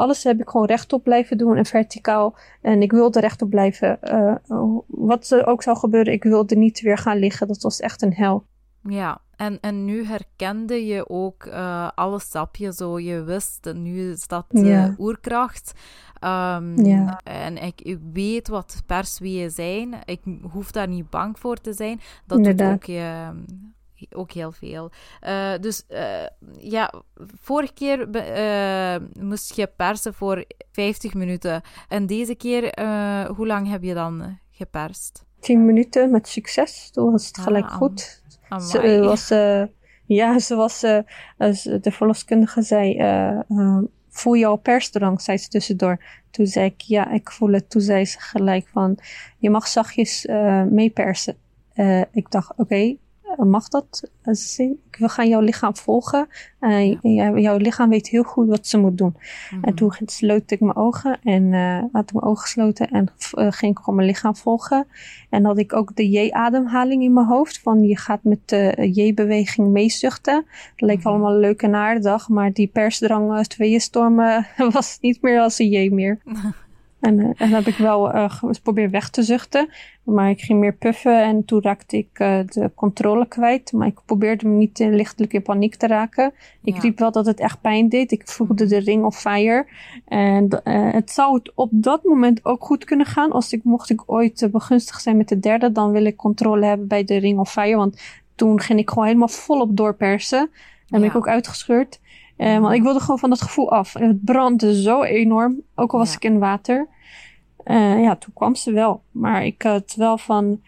Alles 0.00 0.24
heb 0.24 0.40
ik 0.40 0.48
gewoon 0.48 0.66
rechtop 0.66 1.04
blijven 1.04 1.38
doen 1.38 1.56
en 1.56 1.66
verticaal. 1.66 2.36
En 2.60 2.82
ik 2.82 2.92
wilde 2.92 3.20
rechtop 3.20 3.50
blijven. 3.50 3.98
Uh, 4.02 4.34
wat 4.86 5.30
er 5.30 5.46
ook 5.46 5.62
zou 5.62 5.76
gebeuren, 5.76 6.12
ik 6.12 6.22
wilde 6.22 6.56
niet 6.56 6.80
weer 6.80 6.98
gaan 6.98 7.18
liggen. 7.18 7.46
Dat 7.46 7.62
was 7.62 7.80
echt 7.80 8.02
een 8.02 8.14
hel. 8.14 8.44
Ja, 8.82 9.20
en, 9.36 9.58
en 9.60 9.84
nu 9.84 10.04
herkende 10.04 10.86
je 10.86 11.08
ook 11.08 11.44
uh, 11.44 11.88
alle 11.94 12.20
stapjes 12.20 12.76
zo. 12.76 12.98
Je 12.98 13.22
wist, 13.22 13.72
nu 13.74 14.10
is 14.10 14.26
dat 14.26 14.46
uh, 14.50 14.88
oerkracht. 14.98 15.72
Um, 16.24 16.84
ja. 16.84 17.20
En 17.24 17.56
ik, 17.56 17.80
ik, 17.80 17.98
weet 18.12 18.48
wat 18.48 18.82
persweeën 18.86 19.50
zijn. 19.50 19.94
Ik 20.04 20.20
hoef 20.50 20.70
daar 20.70 20.88
niet 20.88 21.10
bang 21.10 21.38
voor 21.38 21.56
te 21.56 21.72
zijn. 21.72 22.00
Dat 22.26 22.38
Inderdaad. 22.38 22.70
doet 22.70 22.76
ook 22.76 22.84
je 22.84 23.30
ook 24.10 24.32
heel 24.32 24.52
veel. 24.52 24.90
Uh, 25.26 25.52
dus 25.60 25.84
uh, 25.88 26.26
ja, 26.58 26.92
vorige 27.40 27.72
keer 27.72 28.08
uh, 28.16 29.22
moest 29.22 29.54
je 29.54 29.70
persen 29.76 30.14
voor 30.14 30.44
50 30.72 31.14
minuten. 31.14 31.62
En 31.88 32.06
deze 32.06 32.34
keer, 32.34 32.62
hoe 33.36 33.46
lang 33.46 33.68
heb 33.68 33.82
je 33.82 33.94
dan 33.94 34.38
geperst? 34.50 35.24
10 35.40 35.64
minuten 35.64 36.10
met 36.10 36.28
succes. 36.28 36.90
Toen 36.90 37.12
was 37.12 37.26
het 37.26 37.38
gelijk 37.38 37.64
ah, 37.64 37.72
goed. 37.72 38.22
Ze, 38.70 39.00
was, 39.02 39.28
ja, 40.06 40.38
ze 40.38 40.54
was, 40.54 40.80
de 40.80 41.90
verloskundige 41.90 42.62
zei, 42.62 42.96
voel 44.08 44.34
je 44.34 44.46
al 44.46 44.56
persdrang, 44.56 45.20
zei 45.20 45.38
ze 45.38 45.48
tussendoor. 45.48 46.04
Toen 46.30 46.46
zei 46.46 46.66
ik, 46.66 46.80
ja, 46.80 47.10
ik 47.10 47.30
voel 47.30 47.52
het. 47.52 47.70
Toen 47.70 47.82
zei 47.82 48.04
ze 48.04 48.20
gelijk 48.20 48.68
van, 48.72 48.98
je 49.38 49.50
mag 49.50 49.66
zachtjes 49.66 50.26
meepersen. 50.70 51.36
ik 52.12 52.30
dacht, 52.30 52.52
oké, 52.56 52.96
mag 53.36 53.68
dat? 53.68 54.10
We 54.22 55.08
gaan 55.08 55.28
jouw 55.28 55.40
lichaam 55.40 55.76
volgen. 55.76 56.28
Uh, 56.60 56.96
ja. 57.02 57.38
jouw 57.38 57.56
lichaam 57.56 57.88
weet 57.88 58.08
heel 58.08 58.22
goed 58.22 58.48
wat 58.48 58.66
ze 58.66 58.78
moet 58.78 58.98
doen. 58.98 59.16
En 59.50 59.58
mhm. 59.60 59.74
toen 59.74 59.92
sloot 60.04 60.50
ik 60.50 60.60
mijn 60.60 60.76
ogen 60.76 61.18
en 61.22 61.42
uh, 61.42 61.82
had 61.92 62.02
ik 62.02 62.12
mijn 62.12 62.24
ogen 62.26 62.42
gesloten 62.42 62.88
en 62.88 63.08
uh, 63.34 63.46
ging 63.50 63.72
ik 63.72 63.78
gewoon 63.78 63.94
mijn 63.94 64.08
lichaam 64.08 64.36
volgen. 64.36 64.86
En 65.30 65.44
had 65.44 65.58
ik 65.58 65.72
ook 65.72 65.96
de 65.96 66.10
J-ademhaling 66.10 67.02
in 67.02 67.12
mijn 67.12 67.26
hoofd. 67.26 67.60
Van 67.60 67.82
je 67.82 67.96
gaat 67.96 68.24
met 68.24 68.48
de 68.48 68.90
J-beweging 68.92 69.68
meezuchten. 69.68 70.44
Dat 70.76 70.88
leek 70.88 70.98
mm 70.98 71.08
allemaal 71.10 71.36
leuk 71.36 71.62
en 71.62 71.74
aardig. 71.74 72.28
Maar 72.28 72.52
die 72.52 72.66
persdrang, 72.66 73.46
tweeënstormen 73.46 74.46
was 74.72 74.98
niet 75.00 75.22
meer 75.22 75.40
als 75.40 75.58
een 75.58 75.68
J 75.68 75.88
meer. 75.88 76.18
En, 77.00 77.18
uh, 77.18 77.30
en 77.36 77.48
heb 77.48 77.66
ik 77.66 77.76
wel 77.76 78.14
uh, 78.14 78.24
geprobeerd 78.28 78.90
weg 78.90 79.10
te 79.10 79.22
zuchten. 79.22 79.68
Maar 80.02 80.30
ik 80.30 80.40
ging 80.40 80.60
meer 80.60 80.72
puffen 80.72 81.22
en 81.22 81.44
toen 81.44 81.62
raakte 81.62 81.96
ik 81.96 82.18
uh, 82.18 82.38
de 82.46 82.70
controle 82.74 83.26
kwijt. 83.28 83.72
Maar 83.72 83.86
ik 83.86 84.00
probeerde 84.04 84.48
me 84.48 84.56
niet 84.56 84.78
lichtelijk 84.78 85.32
in 85.32 85.42
paniek 85.42 85.74
te 85.74 85.86
raken. 85.86 86.32
Ik 86.62 86.74
ja. 86.74 86.80
riep 86.80 86.98
wel 86.98 87.12
dat 87.12 87.26
het 87.26 87.40
echt 87.40 87.60
pijn 87.60 87.88
deed. 87.88 88.12
Ik 88.12 88.28
voelde 88.28 88.66
de 88.66 88.78
ring 88.78 89.04
of 89.04 89.20
fire. 89.20 89.66
En 90.04 90.60
het 90.92 91.10
zou 91.10 91.34
het 91.34 91.52
op 91.54 91.70
dat 91.72 92.04
moment 92.04 92.44
ook 92.44 92.64
goed 92.64 92.84
kunnen 92.84 93.06
gaan. 93.06 93.32
Als 93.32 93.52
ik, 93.52 93.64
mocht 93.64 93.90
ik 93.90 94.02
ooit 94.06 94.48
begunstigd 94.52 95.02
zijn 95.02 95.16
met 95.16 95.28
de 95.28 95.40
derde, 95.40 95.72
dan 95.72 95.90
wil 95.90 96.04
ik 96.04 96.16
controle 96.16 96.66
hebben 96.66 96.86
bij 96.86 97.04
de 97.04 97.16
ring 97.16 97.38
of 97.38 97.50
fire. 97.50 97.76
Want 97.76 98.00
toen 98.34 98.60
ging 98.60 98.78
ik 98.78 98.88
gewoon 98.88 99.06
helemaal 99.06 99.28
volop 99.28 99.76
doorpersen. 99.76 100.38
En 100.38 100.48
ja. 100.86 100.98
ben 100.98 101.08
ik 101.08 101.16
ook 101.16 101.28
uitgescheurd. 101.28 102.00
Uh, 102.40 102.58
want 102.58 102.74
ik 102.74 102.82
wilde 102.82 103.00
gewoon 103.00 103.18
van 103.18 103.30
dat 103.30 103.42
gevoel 103.42 103.70
af. 103.70 103.94
En 103.94 104.08
het 104.08 104.24
brandde 104.24 104.82
zo 104.82 105.02
enorm, 105.02 105.62
ook 105.74 105.92
al 105.92 105.98
was 105.98 106.14
ik 106.14 106.24
in 106.24 106.38
water. 106.38 106.88
Uh, 107.64 108.02
ja, 108.02 108.16
toen 108.16 108.32
kwam 108.32 108.54
ze 108.54 108.72
wel. 108.72 109.02
Maar 109.10 109.44
ik 109.44 109.62
had 109.62 109.94
wel 109.94 110.18
van, 110.18 110.62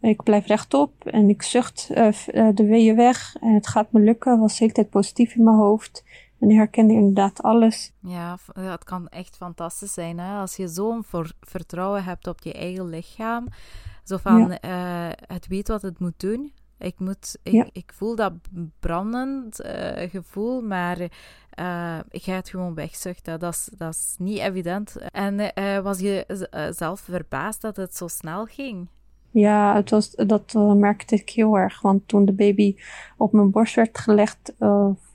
ik 0.00 0.22
blijf 0.22 0.46
rechtop 0.46 1.06
en 1.06 1.28
ik 1.28 1.42
zucht 1.42 1.90
uh, 1.90 2.08
de 2.54 2.64
weeën 2.66 2.96
weg. 2.96 3.36
En 3.40 3.54
het 3.54 3.66
gaat 3.66 3.92
me 3.92 4.00
lukken. 4.00 4.38
was 4.38 4.52
de 4.52 4.58
hele 4.58 4.72
tijd 4.72 4.90
positief 4.90 5.34
in 5.34 5.44
mijn 5.44 5.56
hoofd. 5.56 6.04
En 6.40 6.50
ik 6.50 6.56
herkende 6.56 6.92
inderdaad 6.92 7.42
alles. 7.42 7.92
Ja, 8.00 8.38
het 8.54 8.84
kan 8.84 9.08
echt 9.08 9.36
fantastisch 9.36 9.92
zijn. 9.92 10.18
Hè? 10.18 10.38
Als 10.38 10.56
je 10.56 10.68
zo'n 10.68 11.04
vertrouwen 11.40 12.04
hebt 12.04 12.26
op 12.26 12.40
je 12.42 12.52
eigen 12.52 12.88
lichaam. 12.88 13.46
Zo 14.04 14.16
van, 14.16 14.58
ja. 14.60 15.14
het 15.26 15.46
weet 15.46 15.68
wat 15.68 15.82
het 15.82 15.98
moet 15.98 16.20
doen. 16.20 16.52
Ik, 16.84 16.98
moet, 16.98 17.38
ik, 17.42 17.68
ik 17.72 17.92
voel 17.94 18.16
dat 18.16 18.32
brandend 18.80 19.60
uh, 19.60 20.10
gevoel, 20.10 20.62
maar 20.62 20.98
uh, 21.00 21.98
ik 22.10 22.22
ga 22.22 22.32
het 22.32 22.48
gewoon 22.48 22.74
wegzuchten. 22.74 23.40
Dat 23.40 23.52
is, 23.52 23.68
dat 23.76 23.94
is 23.94 24.14
niet 24.18 24.38
evident. 24.38 24.96
En 25.10 25.40
uh, 25.40 25.78
was 25.78 25.98
je 25.98 26.46
zelf 26.76 27.00
verbaasd 27.00 27.60
dat 27.60 27.76
het 27.76 27.96
zo 27.96 28.08
snel 28.08 28.44
ging? 28.44 28.88
Ja, 29.30 29.74
het 29.74 29.90
was, 29.90 30.10
dat 30.10 30.52
merkte 30.76 31.14
ik 31.14 31.30
heel 31.30 31.58
erg. 31.58 31.80
Want 31.80 32.08
toen 32.08 32.24
de 32.24 32.32
baby 32.32 32.76
op 33.16 33.32
mijn 33.32 33.50
borst 33.50 33.74
werd 33.74 33.98
gelegd, 33.98 34.52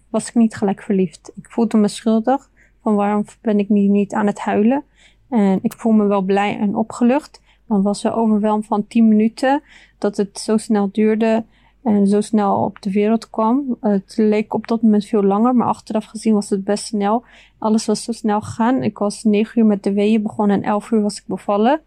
was 0.09 0.27
ik 0.27 0.35
niet 0.35 0.55
gelijk 0.55 0.81
verliefd. 0.81 1.31
Ik 1.35 1.49
voelde 1.49 1.77
me 1.77 1.87
schuldig. 1.87 2.49
Van 2.81 2.95
waarom 2.95 3.25
ben 3.41 3.59
ik 3.59 3.69
niet, 3.69 3.89
niet 3.89 4.13
aan 4.13 4.27
het 4.27 4.39
huilen? 4.39 4.83
En 5.29 5.59
ik 5.61 5.73
voel 5.73 5.91
me 5.91 6.05
wel 6.05 6.21
blij 6.21 6.59
en 6.59 6.75
opgelucht. 6.75 7.41
Dan 7.67 7.81
was 7.81 7.99
ze 7.99 8.13
overweldigd 8.13 8.67
van 8.67 8.87
10 8.87 9.07
minuten 9.07 9.61
dat 9.97 10.17
het 10.17 10.39
zo 10.39 10.57
snel 10.57 10.89
duurde 10.91 11.45
en 11.83 12.07
zo 12.07 12.21
snel 12.21 12.63
op 12.63 12.81
de 12.81 12.91
wereld 12.91 13.29
kwam. 13.29 13.77
Het 13.81 14.13
leek 14.17 14.53
op 14.53 14.67
dat 14.67 14.81
moment 14.81 15.05
veel 15.05 15.23
langer, 15.23 15.55
maar 15.55 15.67
achteraf 15.67 16.05
gezien 16.05 16.33
was 16.33 16.49
het 16.49 16.63
best 16.63 16.85
snel. 16.85 17.23
Alles 17.57 17.85
was 17.85 18.03
zo 18.03 18.11
snel 18.11 18.41
gegaan. 18.41 18.83
Ik 18.83 18.97
was 18.97 19.23
9 19.23 19.59
uur 19.59 19.65
met 19.65 19.83
de 19.83 19.93
weeën 19.93 20.21
begonnen 20.21 20.55
en 20.55 20.69
11 20.69 20.91
uur 20.91 21.01
was 21.01 21.17
ik 21.17 21.23
bevallen. 21.25 21.81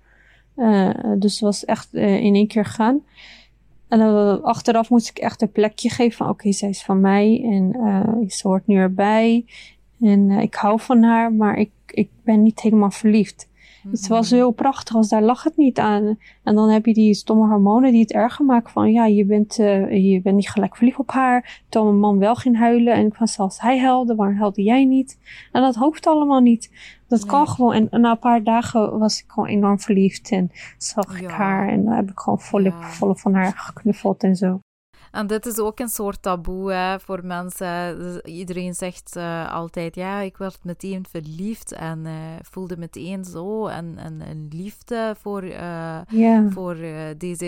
Uh, 0.56 0.90
dus 1.18 1.32
het 1.32 1.40
was 1.40 1.64
echt 1.64 1.94
uh, 1.94 2.16
in 2.16 2.34
één 2.34 2.46
keer 2.46 2.64
gaan. 2.64 3.00
En 3.88 4.00
uh, 4.00 4.42
achteraf 4.42 4.90
moest 4.90 5.08
ik 5.08 5.18
echt 5.18 5.42
een 5.42 5.52
plekje 5.52 5.90
geven 5.90 6.16
van 6.16 6.28
oké, 6.28 6.52
zij 6.52 6.68
is 6.68 6.82
van 6.82 7.00
mij 7.00 7.42
en 7.44 8.30
ze 8.30 8.48
hoort 8.48 8.66
nu 8.66 8.76
erbij. 8.76 9.44
En 10.00 10.30
ik 10.30 10.54
hou 10.54 10.80
van 10.80 11.02
haar, 11.02 11.32
maar 11.32 11.58
ik, 11.58 11.70
ik 11.86 12.08
ben 12.24 12.42
niet 12.42 12.60
helemaal 12.60 12.90
verliefd. 12.90 13.48
Het 13.90 14.08
was 14.08 14.30
heel 14.30 14.50
prachtig, 14.50 14.96
als 14.96 15.08
daar 15.08 15.22
lag 15.22 15.42
het 15.42 15.56
niet 15.56 15.78
aan. 15.78 16.18
En 16.42 16.54
dan 16.54 16.68
heb 16.68 16.86
je 16.86 16.94
die 16.94 17.14
stomme 17.14 17.46
hormonen 17.46 17.92
die 17.92 18.00
het 18.00 18.12
erger 18.12 18.44
maken 18.44 18.70
van, 18.70 18.92
ja, 18.92 19.06
je 19.06 19.24
bent, 19.24 19.58
uh, 19.58 20.10
je 20.12 20.20
bent 20.22 20.36
niet 20.36 20.50
gelijk 20.50 20.76
verliefd 20.76 20.98
op 20.98 21.10
haar. 21.10 21.62
Terwijl 21.68 21.92
mijn 21.92 22.02
man 22.02 22.18
wel 22.18 22.34
ging 22.34 22.58
huilen 22.58 22.94
en 22.94 23.06
ik 23.06 23.14
van, 23.14 23.28
zelfs 23.28 23.60
hij 23.60 23.80
huilde, 23.80 24.14
waarom 24.14 24.36
huilde 24.36 24.62
jij 24.62 24.84
niet? 24.84 25.18
En 25.52 25.62
dat 25.62 25.74
hoeft 25.74 26.06
allemaal 26.06 26.40
niet. 26.40 26.70
Dat 27.08 27.20
nee. 27.20 27.28
kan 27.28 27.48
gewoon. 27.48 27.72
En, 27.72 27.90
en, 27.90 28.00
na 28.00 28.10
een 28.10 28.18
paar 28.18 28.42
dagen 28.42 28.98
was 28.98 29.22
ik 29.22 29.30
gewoon 29.30 29.48
enorm 29.48 29.80
verliefd 29.80 30.30
en 30.30 30.50
zag 30.78 31.20
ja. 31.20 31.24
ik 31.26 31.30
haar 31.30 31.68
en 31.68 31.84
dan 31.84 31.94
heb 31.94 32.10
ik 32.10 32.18
gewoon 32.18 32.40
volop, 32.40 32.72
ja. 32.80 32.88
volop 32.88 33.18
van 33.18 33.34
haar 33.34 33.52
geknuffeld 33.56 34.22
en 34.22 34.36
zo. 34.36 34.60
En 35.12 35.26
dit 35.26 35.46
is 35.46 35.58
ook 35.58 35.78
een 35.78 35.88
soort 35.88 36.22
taboe 36.22 36.72
hè, 36.72 37.00
voor 37.00 37.26
mensen. 37.26 37.98
Dus 37.98 38.20
iedereen 38.20 38.74
zegt 38.74 39.16
uh, 39.16 39.52
altijd, 39.52 39.94
ja, 39.94 40.20
ik 40.20 40.36
werd 40.36 40.58
meteen 40.62 41.06
verliefd 41.08 41.72
en 41.72 42.04
uh, 42.04 42.12
voelde 42.42 42.76
meteen 42.76 43.24
zo 43.24 43.66
en, 43.66 43.98
en, 43.98 44.20
en 44.20 44.48
liefde 44.50 45.14
voor, 45.18 45.44
uh, 45.44 46.00
yeah. 46.08 46.52
voor 46.52 46.76
deze, 47.16 47.46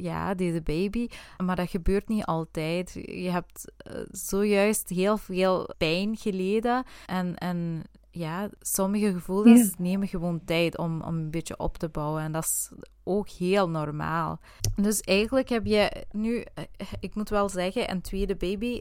ja, 0.00 0.34
deze 0.34 0.60
baby. 0.60 1.08
Maar 1.44 1.56
dat 1.56 1.70
gebeurt 1.70 2.08
niet 2.08 2.24
altijd. 2.24 2.92
Je 2.92 3.30
hebt 3.30 3.72
zojuist 4.10 4.88
heel 4.88 5.16
veel 5.16 5.68
pijn 5.78 6.16
geleden 6.16 6.84
en, 7.06 7.36
en 7.36 7.82
ja, 8.12 8.48
sommige 8.60 9.12
gevoelens 9.12 9.72
nemen 9.78 10.08
gewoon 10.08 10.44
tijd 10.44 10.78
om, 10.78 11.02
om 11.02 11.14
een 11.14 11.30
beetje 11.30 11.58
op 11.58 11.78
te 11.78 11.88
bouwen. 11.88 12.22
En 12.22 12.32
dat 12.32 12.44
is 12.44 12.70
ook 13.04 13.28
heel 13.28 13.68
normaal. 13.68 14.40
Dus 14.76 15.00
eigenlijk 15.00 15.48
heb 15.48 15.66
je 15.66 16.04
nu, 16.10 16.44
eh, 16.54 16.64
ik 17.00 17.14
moet 17.14 17.28
wel 17.28 17.48
zeggen, 17.48 17.90
een 17.90 18.00
tweede 18.00 18.36
baby 18.36 18.80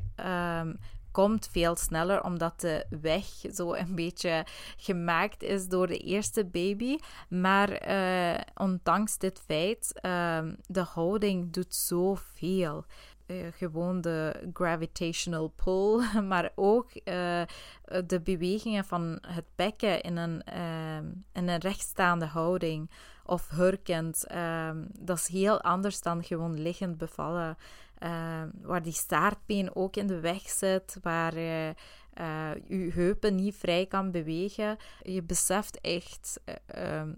um, 0.60 0.78
komt 1.12 1.50
veel 1.52 1.76
sneller 1.76 2.24
omdat 2.24 2.60
de 2.60 2.86
weg 3.02 3.26
zo 3.54 3.74
een 3.74 3.96
beetje 3.96 4.46
gemaakt 4.78 5.44
is 5.44 5.68
door 5.68 5.88
de 5.88 5.98
eerste 5.98 6.46
baby. 6.46 6.98
Maar 7.30 7.90
uh, 7.90 8.40
ondanks 8.56 9.18
dit 9.18 9.42
feit, 9.46 10.00
uh, 10.02 10.40
de 10.68 10.82
houding 10.82 11.54
doet 11.54 11.76
zoveel. 11.76 12.86
Uh, 13.32 13.48
gewoon 13.52 14.02
de 14.02 14.50
gravitational 14.54 15.48
pull, 15.48 16.04
maar 16.32 16.52
ook 16.56 16.90
uh, 16.94 17.42
de 18.06 18.22
bewegingen 18.24 18.86
van 18.86 19.18
het 19.28 19.46
bekken 19.56 20.02
in 20.02 20.18
een, 20.18 20.44
uh, 20.54 20.96
in 21.34 21.48
een 21.48 21.60
rechtstaande 21.60 22.26
houding 22.26 22.90
of 23.26 23.50
hurkend. 23.50 24.26
Ehm, 24.28 24.86
dat 25.00 25.18
is 25.18 25.28
heel 25.28 25.62
anders 25.62 26.02
dan 26.02 26.24
gewoon 26.24 26.62
liggend 26.62 26.98
bevallen. 26.98 27.58
Ehm, 27.98 28.50
waar 28.62 28.82
die 28.82 28.94
staartbeen 28.94 29.76
ook 29.76 29.96
in 29.96 30.08
de 30.08 30.20
weg 30.20 30.50
zit, 30.50 30.98
waar 31.02 31.40
je 31.40 31.76
uh, 32.68 32.94
heupen 32.94 33.36
niet 33.36 33.56
vrij 33.56 33.86
kan 33.86 34.12
bewegen. 34.12 34.78
Je 35.02 35.24
beseft 35.24 35.82
echt 35.82 36.40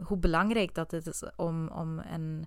hoe 0.03 0.17
belangrijk 0.17 0.75
dat 0.75 0.91
het 0.91 1.07
is 1.07 1.23
om, 1.35 1.67
om 1.67 1.99
een 1.99 2.45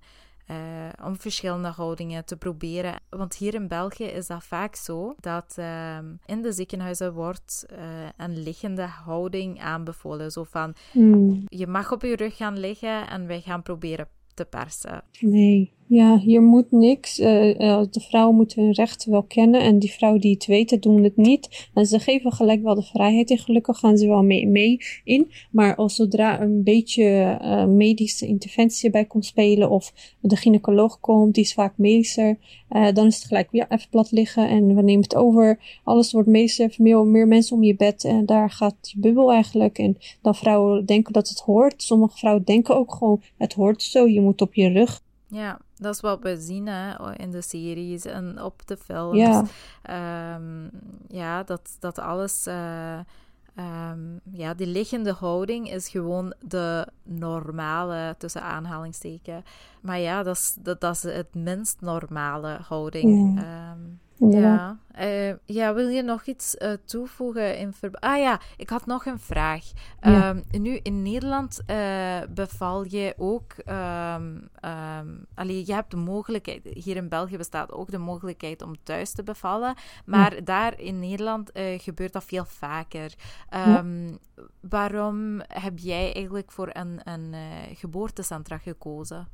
uh, 0.50 0.56
om 1.04 1.16
verschillende 1.20 1.68
houdingen 1.68 2.24
te 2.24 2.37
proberen. 2.37 3.00
Want 3.09 3.37
hier 3.37 3.54
in 3.54 3.68
België 3.68 4.04
is 4.04 4.26
dat 4.26 4.44
vaak 4.44 4.74
zo 4.74 5.14
dat 5.20 5.56
uh, 5.59 5.98
in 6.26 6.42
de 6.42 6.52
ziekenhuizen 6.52 7.12
wordt 7.12 7.66
uh, 7.72 7.78
een 8.16 8.42
liggende 8.42 8.82
houding 8.82 9.61
aanbevolen. 9.61 10.30
Zo 10.30 10.44
van, 10.44 10.74
mm. 10.92 11.44
je 11.48 11.66
mag 11.66 11.92
op 11.92 12.02
je 12.02 12.16
rug 12.16 12.37
gaan 12.37 12.59
liggen 12.59 13.09
en 13.09 13.26
wij 13.26 13.40
gaan 13.40 13.62
proberen 13.62 14.09
te 14.35 14.44
persen. 14.44 15.02
Nee, 15.20 15.75
ja, 15.88 16.18
hier 16.18 16.42
moet 16.42 16.70
niks. 16.70 17.20
Uh, 17.20 17.49
uh, 17.49 17.83
de 17.90 18.01
vrouwen 18.01 18.37
moeten 18.37 18.62
hun 18.62 18.72
rechten 18.72 19.11
wel 19.11 19.22
kennen. 19.22 19.61
En 19.61 19.79
die 19.79 19.92
vrouwen 19.92 20.20
die 20.20 20.35
het 20.35 20.46
weten, 20.46 20.81
doen 20.81 21.03
het 21.03 21.16
niet. 21.16 21.68
En 21.75 21.87
ze 21.87 21.99
geven 21.99 22.33
gelijk 22.33 22.62
wel 22.62 22.75
de 22.75 22.83
vrijheid. 22.83 23.31
En 23.31 23.38
gelukkig 23.38 23.79
gaan 23.79 23.96
ze 23.96 24.07
wel 24.07 24.22
mee, 24.22 24.79
in. 25.05 25.31
Maar 25.51 25.75
als 25.75 25.94
zodra 25.94 26.40
een 26.40 26.62
beetje 26.62 27.38
uh, 27.42 27.64
medische 27.64 28.27
interventie 28.27 28.90
bij 28.90 29.05
komt 29.05 29.25
spelen. 29.25 29.70
Of 29.70 30.16
de 30.20 30.37
gynaecoloog 30.37 31.01
komt, 31.01 31.35
die 31.35 31.44
is 31.44 31.55
vaak 31.55 31.72
medischer. 31.77 32.38
dan 32.68 33.07
is 33.07 33.14
het 33.14 33.25
gelijk, 33.25 33.49
ja, 33.51 33.70
even 33.70 33.88
plat 33.90 34.11
liggen. 34.11 34.49
En 34.49 34.75
we 34.75 34.83
nemen 34.83 35.03
het 35.03 35.16
over. 35.16 35.59
Alles 35.85 36.12
wordt 36.12 36.29
meester. 36.29 36.75
Meer, 36.79 37.05
meer 37.05 37.29
mensen 37.29 37.57
om 37.57 37.62
je 37.62 37.77
bed. 37.77 38.05
En 38.05 38.27
daar 38.27 38.51
gaat 38.51 38.77
je 38.81 38.99
bubbel 38.99 39.33
eigenlijk. 39.33 39.79
En 39.79 39.96
dan 40.22 40.35
vrouwen 40.35 40.87
denken 40.87 41.12
dat 41.12 41.29
het 41.29 41.40
hoort. 41.40 41.83
Sommige 41.83 42.18
vrouwen 42.18 42.44
denken 42.44 42.77
ook 42.77 42.94
gewoon, 42.94 43.22
het 43.38 43.53
hoort 43.53 43.83
zo. 43.83 44.07
Je 44.07 44.20
moet 44.20 44.40
op 44.40 44.55
je 44.55 44.68
rug. 44.68 45.05
Ja, 45.29 45.61
dat 45.76 45.94
is 45.94 46.00
wat 46.00 46.22
we 46.22 46.40
zien 46.40 46.66
hè, 46.66 47.16
in 47.16 47.30
de 47.30 47.42
series 47.42 48.04
en 48.04 48.42
op 48.42 48.66
de 48.66 48.76
films. 48.76 49.16
Ja, 49.82 50.34
um, 50.34 50.70
ja 51.08 51.42
dat, 51.42 51.76
dat 51.80 51.98
alles. 51.98 52.46
Uh, 52.46 52.98
um, 53.90 54.20
ja, 54.32 54.54
die 54.54 54.66
liggende 54.66 55.12
houding 55.12 55.70
is 55.70 55.88
gewoon 55.88 56.34
de 56.40 56.86
normale, 57.02 58.14
tussen 58.18 58.42
aanhalingstekens. 58.42 59.44
Maar 59.80 59.98
ja, 59.98 60.22
dat 60.22 60.36
is, 60.36 60.56
dat, 60.60 60.80
dat 60.80 60.94
is 60.94 61.02
het 61.02 61.34
minst 61.34 61.80
normale 61.80 62.58
houding. 62.68 63.40
Ja. 63.40 63.72
Um, 63.72 64.00
ja. 64.18 64.79
Uh, 65.00 65.35
ja, 65.44 65.74
wil 65.74 65.88
je 65.88 66.02
nog 66.02 66.24
iets 66.24 66.57
uh, 66.59 66.72
toevoegen? 66.85 67.59
In 67.59 67.74
ah 67.92 68.18
ja, 68.18 68.40
ik 68.57 68.70
had 68.70 68.87
nog 68.87 69.07
een 69.07 69.18
vraag. 69.18 69.64
Ja. 70.00 70.29
Um, 70.29 70.42
nu, 70.50 70.79
in 70.83 71.02
Nederland 71.02 71.61
uh, 71.66 72.20
beval 72.31 72.85
je 72.85 73.14
ook... 73.16 73.55
Um, 73.68 74.48
um, 74.70 75.26
allee, 75.35 75.66
je 75.66 75.74
hebt 75.74 75.90
de 75.90 75.96
mogelijkheid... 75.96 76.61
Hier 76.64 76.96
in 76.96 77.09
België 77.09 77.37
bestaat 77.37 77.72
ook 77.72 77.90
de 77.90 77.98
mogelijkheid 77.98 78.62
om 78.62 78.76
thuis 78.83 79.12
te 79.12 79.22
bevallen. 79.22 79.74
Maar 80.05 80.35
ja. 80.35 80.40
daar 80.40 80.81
in 80.81 80.98
Nederland 81.00 81.50
gebeurt 81.76 82.12
dat 82.12 82.24
veel 82.24 82.44
vaker. 82.44 83.14
Waarom 84.61 85.40
heb 85.46 85.79
jij 85.79 86.14
eigenlijk 86.14 86.52
voor 86.52 86.70
een, 86.72 87.00
een 87.05 87.35
geboortecentra 87.74 88.59
gekozen? 88.59 89.29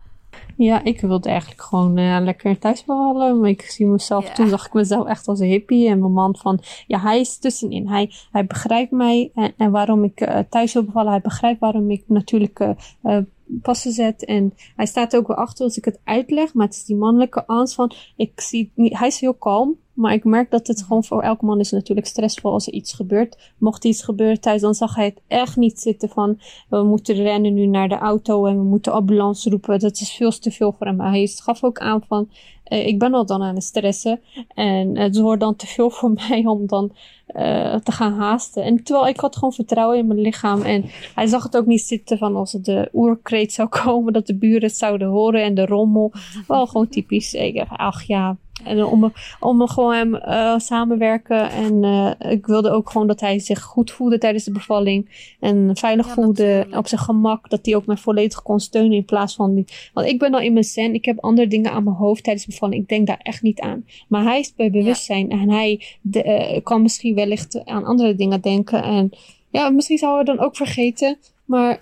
Ja, 0.56 0.84
ik 0.84 1.00
wilde 1.00 1.28
eigenlijk 1.28 1.62
gewoon 1.62 1.98
uh, 1.98 2.18
lekker 2.20 2.58
thuis 2.58 2.84
bevallen. 2.84 3.40
Maar 3.40 3.48
ik 3.48 3.62
zie 3.62 3.86
mezelf, 3.86 4.30
toen 4.30 4.48
zag 4.48 4.66
ik 4.66 4.72
mezelf 4.72 5.06
echt 5.06 5.28
als 5.28 5.40
een 5.40 5.46
hippie. 5.46 5.88
En 5.88 6.00
mijn 6.00 6.12
man 6.12 6.36
van, 6.36 6.60
ja, 6.86 7.00
hij 7.00 7.20
is 7.20 7.38
tussenin. 7.38 7.88
Hij, 7.88 8.10
hij 8.30 8.46
begrijpt 8.46 8.90
mij 8.90 9.30
en, 9.34 9.52
en 9.56 9.70
waarom 9.70 10.04
ik 10.04 10.20
uh, 10.20 10.38
thuis 10.48 10.72
wil 10.72 10.84
bevallen. 10.84 11.10
Hij 11.10 11.20
begrijpt 11.20 11.60
waarom 11.60 11.90
ik 11.90 12.04
natuurlijk 12.06 12.60
uh, 13.02 13.18
passen 13.62 13.92
zet. 13.92 14.24
En 14.24 14.54
hij 14.76 14.86
staat 14.86 15.16
ook 15.16 15.26
wel 15.26 15.36
achter 15.36 15.64
als 15.64 15.76
ik 15.76 15.84
het 15.84 16.00
uitleg. 16.04 16.54
Maar 16.54 16.66
het 16.66 16.74
is 16.74 16.84
die 16.84 16.96
mannelijke 16.96 17.46
angst 17.46 17.74
van, 17.74 17.92
ik 18.16 18.40
zie 18.40 18.72
niet, 18.74 18.98
hij 18.98 19.08
is 19.08 19.20
heel 19.20 19.34
kalm. 19.34 19.76
Maar 19.92 20.12
ik 20.12 20.24
merk 20.24 20.50
dat 20.50 20.66
het 20.66 20.82
gewoon 20.82 21.04
voor 21.04 21.22
elk 21.22 21.40
man 21.40 21.60
is 21.60 21.70
natuurlijk 21.70 22.06
stressvol 22.06 22.52
als 22.52 22.66
er 22.66 22.72
iets 22.72 22.92
gebeurt. 22.92 23.52
Mocht 23.58 23.84
iets 23.84 24.02
gebeuren 24.02 24.40
thuis, 24.40 24.60
dan 24.60 24.74
zag 24.74 24.94
hij 24.94 25.04
het 25.04 25.20
echt 25.26 25.56
niet 25.56 25.80
zitten 25.80 26.08
van 26.08 26.38
we 26.68 26.82
moeten 26.82 27.14
rennen 27.14 27.54
nu 27.54 27.66
naar 27.66 27.88
de 27.88 27.98
auto 27.98 28.46
en 28.46 28.56
we 28.56 28.64
moeten 28.64 28.92
ambulance 28.92 29.50
roepen. 29.50 29.78
Dat 29.78 30.00
is 30.00 30.12
veel 30.12 30.30
te 30.30 30.50
veel 30.50 30.72
voor 30.72 30.86
hem. 30.86 31.00
Hij 31.00 31.26
gaf 31.26 31.64
ook 31.64 31.78
aan 31.78 32.02
van 32.08 32.28
uh, 32.72 32.86
ik 32.86 32.98
ben 32.98 33.14
al 33.14 33.26
dan 33.26 33.42
aan 33.42 33.54
het 33.54 33.64
stressen 33.64 34.20
en 34.54 34.98
het 34.98 35.18
wordt 35.18 35.40
dan 35.40 35.56
te 35.56 35.66
veel 35.66 35.90
voor 35.98 36.10
mij 36.10 36.44
om 36.46 36.66
dan 36.66 36.92
uh, 37.36 37.74
te 37.74 37.92
gaan 37.92 38.12
haasten. 38.12 38.62
En 38.64 38.84
terwijl 38.84 39.08
ik 39.08 39.20
had 39.20 39.34
gewoon 39.34 39.52
vertrouwen 39.52 39.98
in 39.98 40.06
mijn 40.06 40.20
lichaam 40.20 40.62
en 40.62 40.84
hij 41.14 41.26
zag 41.26 41.42
het 41.42 41.56
ook 41.56 41.66
niet 41.66 41.82
zitten 41.82 42.18
van 42.18 42.36
als 42.36 42.52
het 42.52 42.64
de 42.64 42.88
oerkreet 42.92 43.52
zou 43.52 43.68
komen 43.84 44.12
dat 44.12 44.26
de 44.26 44.34
buren 44.34 44.62
het 44.62 44.76
zouden 44.76 45.08
horen 45.08 45.42
en 45.42 45.54
de 45.54 45.66
rommel. 45.66 46.12
Wel 46.46 46.66
gewoon 46.66 46.88
typisch. 46.88 47.34
Ik 47.34 47.54
dacht, 47.54 47.70
ach 47.76 48.02
ja, 48.02 48.36
en 48.64 48.84
om, 48.84 49.12
om 49.40 49.68
gewoon 49.68 49.94
hem 49.94 50.14
uh, 50.14 50.58
samenwerken. 50.58 51.50
En 51.50 51.82
uh, 51.82 52.32
ik 52.32 52.46
wilde 52.46 52.70
ook 52.70 52.90
gewoon 52.90 53.06
dat 53.06 53.20
hij 53.20 53.38
zich 53.38 53.62
goed 53.62 53.90
voelde 53.90 54.18
tijdens 54.18 54.44
de 54.44 54.52
bevalling. 54.52 55.34
En 55.40 55.70
veilig 55.76 56.08
voelde 56.08 56.66
op 56.70 56.86
zijn 56.88 57.00
gemak. 57.00 57.50
Dat 57.50 57.66
hij 57.66 57.76
ook 57.76 57.86
mij 57.86 57.96
volledig 57.96 58.42
kon 58.42 58.60
steunen 58.60 58.92
in 58.92 59.04
plaats 59.04 59.34
van... 59.34 59.54
Die, 59.54 59.64
want 59.92 60.06
ik 60.06 60.18
ben 60.18 60.34
al 60.34 60.40
in 60.40 60.52
mijn 60.52 60.64
zen. 60.64 60.94
Ik 60.94 61.04
heb 61.04 61.20
andere 61.20 61.48
dingen 61.48 61.72
aan 61.72 61.84
mijn 61.84 61.96
hoofd 61.96 62.24
tijdens 62.24 62.46
de 62.46 62.52
bevalling. 62.52 62.82
Ik 62.82 62.88
denk 62.88 63.06
daar 63.06 63.20
echt 63.22 63.42
niet 63.42 63.60
aan. 63.60 63.84
Maar 64.08 64.22
hij 64.22 64.38
is 64.38 64.54
bij 64.54 64.70
bewustzijn. 64.70 65.30
En 65.30 65.50
hij 65.50 65.82
de, 66.00 66.24
uh, 66.24 66.62
kan 66.62 66.82
misschien 66.82 67.14
wellicht 67.14 67.64
aan 67.64 67.84
andere 67.84 68.14
dingen 68.14 68.40
denken. 68.40 68.82
En 68.82 69.10
ja, 69.50 69.70
misschien 69.70 69.98
zou 69.98 70.14
hij 70.14 70.24
dan 70.24 70.38
ook 70.38 70.56
vergeten. 70.56 71.18
Maar 71.44 71.80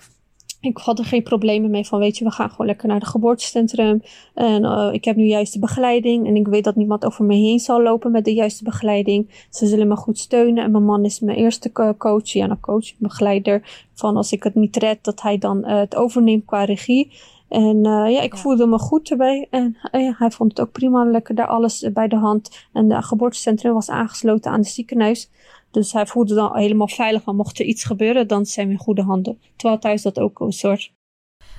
ik 0.61 0.77
had 0.77 0.99
er 0.99 1.05
geen 1.05 1.23
problemen 1.23 1.69
mee 1.69 1.85
van, 1.85 1.99
weet 1.99 2.17
je, 2.17 2.23
we 2.23 2.31
gaan 2.31 2.49
gewoon 2.49 2.67
lekker 2.67 2.87
naar 2.87 2.99
het 2.99 3.07
geboortecentrum. 3.07 4.01
En 4.33 4.63
uh, 4.63 4.89
ik 4.91 5.05
heb 5.05 5.15
nu 5.15 5.23
juiste 5.23 5.59
begeleiding. 5.59 6.27
En 6.27 6.35
ik 6.35 6.47
weet 6.47 6.63
dat 6.63 6.75
niemand 6.75 7.05
over 7.05 7.25
me 7.25 7.35
heen 7.35 7.59
zal 7.59 7.81
lopen 7.81 8.11
met 8.11 8.25
de 8.25 8.33
juiste 8.33 8.63
begeleiding. 8.63 9.45
Ze 9.49 9.65
zullen 9.65 9.87
me 9.87 9.95
goed 9.95 10.17
steunen. 10.17 10.63
En 10.63 10.71
mijn 10.71 10.85
man 10.85 11.05
is 11.05 11.19
mijn 11.19 11.37
eerste 11.37 11.71
coach, 11.97 12.29
ja, 12.29 12.49
een 12.49 12.59
coach, 12.59 12.97
begeleider. 12.97 13.85
Van 13.93 14.17
als 14.17 14.31
ik 14.31 14.43
het 14.43 14.55
niet 14.55 14.75
red, 14.77 15.03
dat 15.03 15.21
hij 15.21 15.37
dan 15.37 15.57
uh, 15.57 15.79
het 15.79 15.95
overneemt 15.95 16.45
qua 16.45 16.63
regie. 16.63 17.11
En 17.47 17.75
uh, 17.75 18.11
ja, 18.11 18.21
ik 18.21 18.33
ja. 18.33 18.39
voelde 18.39 18.65
me 18.65 18.77
goed 18.77 19.11
erbij. 19.11 19.47
En 19.49 19.77
hij 19.91 20.31
vond 20.31 20.57
het 20.57 20.61
ook 20.61 20.71
prima, 20.71 21.05
lekker 21.05 21.35
daar 21.35 21.47
alles 21.47 21.91
bij 21.93 22.07
de 22.07 22.15
hand. 22.15 22.65
En 22.73 22.91
het 22.91 23.05
geboortecentrum 23.05 23.73
was 23.73 23.89
aangesloten 23.89 24.51
aan 24.51 24.59
het 24.59 24.67
ziekenhuis. 24.67 25.29
Dus 25.71 25.93
hij 25.93 26.07
voelde 26.07 26.35
dan 26.35 26.57
helemaal 26.57 26.87
veilig. 26.87 27.25
Maar 27.25 27.35
mocht 27.35 27.59
er 27.59 27.65
iets 27.65 27.83
gebeuren, 27.83 28.27
dan 28.27 28.45
zijn 28.45 28.67
we 28.67 28.73
in 28.73 28.79
goede 28.79 29.03
handen. 29.03 29.41
Terwijl 29.55 29.79
thuis 29.79 30.01
dat 30.01 30.19
ook 30.19 30.39
een 30.39 30.51
soort 30.51 30.93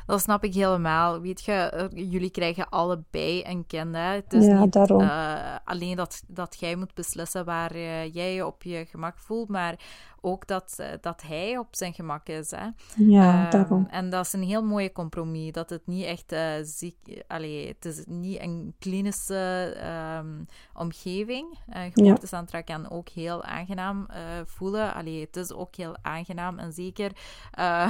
dat 0.07 0.21
snap 0.21 0.45
ik 0.45 0.55
helemaal. 0.55 1.21
Weet 1.21 1.45
je, 1.45 1.89
jullie 1.95 2.31
krijgen 2.31 2.69
allebei 2.69 3.45
een 3.45 3.67
kind. 3.67 3.95
Hè? 3.95 4.01
Het 4.01 4.33
is 4.33 4.47
ja, 4.47 4.61
niet 4.65 4.77
uh, 4.77 5.57
alleen 5.65 5.97
dat, 5.97 6.23
dat 6.27 6.57
jij 6.61 6.77
moet 6.77 6.95
beslissen 6.95 7.45
waar 7.45 7.77
uh, 7.77 8.15
jij 8.15 8.35
je 8.35 8.47
op 8.47 8.63
je 8.63 8.87
gemak 8.91 9.19
voelt, 9.19 9.49
maar 9.49 9.79
ook 10.23 10.47
dat, 10.47 10.77
uh, 10.81 10.87
dat 11.01 11.23
hij 11.23 11.59
op 11.59 11.69
zijn 11.71 11.95
gemak 11.95 12.29
is. 12.29 12.51
Hè? 12.51 12.67
Ja, 12.97 13.45
um, 13.45 13.51
daarom. 13.51 13.87
En 13.91 14.11
dat 14.11 14.27
is 14.27 14.33
een 14.33 14.43
heel 14.43 14.63
mooie 14.63 14.93
compromis. 14.93 15.53
Dat 15.53 15.71
het 15.71 15.87
niet 15.87 16.05
echt 16.05 16.35
ziek... 16.69 17.25
Allee, 17.27 17.69
het 17.69 17.85
is 17.85 18.05
niet 18.07 18.41
een 18.41 18.75
klinische 18.79 19.75
um, 20.19 20.47
omgeving. 20.75 21.59
Een 21.69 21.93
geboortecentra 21.93 22.61
kan 22.61 22.91
ook 22.91 23.09
heel 23.09 23.45
aangenaam 23.45 24.07
voelen. 24.45 24.95
Allee, 24.95 25.21
het 25.21 25.37
is 25.37 25.53
ook 25.53 25.75
heel 25.77 25.97
aangenaam. 26.03 26.59
En 26.59 26.73
zeker, 26.73 27.13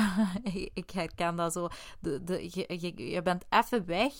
ik 0.74 0.90
herken 0.90 1.36
dat 1.36 1.52
zo 1.52 1.68
de, 2.00 2.24
de, 2.24 2.48
je, 2.50 2.92
je, 3.10 3.22
bent 3.22 3.44
even 3.50 3.86
weg. 3.86 4.12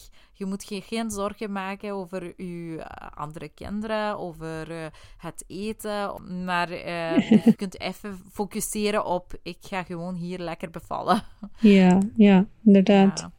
Je 0.43 0.49
moet 0.49 0.69
je 0.69 0.81
geen 0.81 1.11
zorgen 1.11 1.53
maken 1.53 1.93
over 1.93 2.43
je 2.43 2.87
andere 3.15 3.49
kinderen, 3.49 4.19
over 4.19 4.71
uh, 4.71 4.87
het 5.17 5.45
eten. 5.47 6.13
Maar 6.45 6.71
uh, 6.71 7.31
je 7.45 7.55
kunt 7.57 7.81
even 7.81 8.19
focusseren 8.33 9.05
op: 9.05 9.39
ik 9.43 9.57
ga 9.61 9.83
gewoon 9.83 10.15
hier 10.15 10.39
lekker 10.39 10.71
bevallen. 10.71 11.23
Ja, 11.59 11.99
ja 12.17 12.47
inderdaad. 12.65 13.21
Ja. 13.21 13.31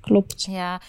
Klopt. 0.00 0.44
Ja. 0.44 0.80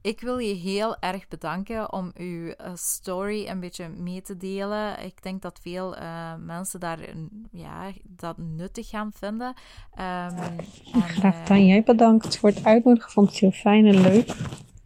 Ik 0.00 0.20
wil 0.20 0.38
je 0.38 0.54
heel 0.54 0.96
erg 1.00 1.28
bedanken 1.28 1.92
om 1.92 2.12
uw 2.16 2.54
story 2.74 3.46
een 3.46 3.60
beetje 3.60 3.88
mee 3.88 4.22
te 4.22 4.36
delen. 4.36 5.04
Ik 5.04 5.22
denk 5.22 5.42
dat 5.42 5.60
veel 5.62 5.96
uh, 5.96 6.34
mensen 6.38 6.80
daar 6.80 6.98
ja, 7.50 7.92
dat 8.02 8.38
nuttig 8.38 8.88
gaan 8.88 9.12
vinden. 9.12 9.48
Um, 9.48 10.02
en, 10.02 10.58
Graag. 10.92 11.50
Uh, 11.50 11.66
Jij 11.66 11.82
bedankt 11.82 12.38
voor 12.38 12.48
het 12.48 12.64
uitnodigen. 12.64 13.08
Ik 13.08 13.14
vond 13.14 13.28
het 13.28 13.38
heel 13.38 13.50
fijn 13.50 13.86
en 13.86 14.00
leuk. 14.00 14.36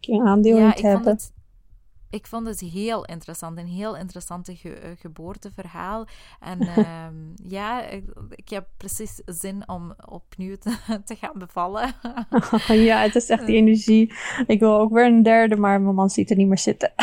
Aandeel 0.07 0.57
ja, 0.57 0.65
in 0.65 0.81
te 0.81 0.87
hebben. 0.87 1.11
Het, 1.11 1.33
ik 2.09 2.27
vond 2.27 2.47
het 2.47 2.59
heel 2.59 3.05
interessant. 3.05 3.57
Een 3.57 3.67
heel 3.67 3.97
interessante 3.97 4.55
ge 4.55 4.95
geboorteverhaal. 4.99 6.07
En 6.39 6.85
um, 6.85 7.33
ja, 7.57 7.87
ik, 7.87 8.03
ik, 8.29 8.49
heb 8.49 8.67
precies 8.77 9.21
zin 9.25 9.69
om 9.69 9.93
opnieuw 10.05 10.55
te, 10.55 10.77
te 11.05 11.15
gaan 11.15 11.37
bevallen. 11.37 11.93
ja, 12.89 13.01
het 13.01 13.15
is 13.15 13.29
echt 13.29 13.45
die 13.45 13.55
energie. 13.55 14.13
Ik 14.47 14.59
wil 14.59 14.79
ook 14.79 14.91
weer 14.91 15.05
een 15.05 15.23
derde, 15.23 15.55
maar 15.55 15.81
mijn 15.81 15.95
man 15.95 16.09
ziet 16.09 16.29
er 16.29 16.35
niet 16.35 16.47
meer 16.47 16.57
zitten. 16.57 16.93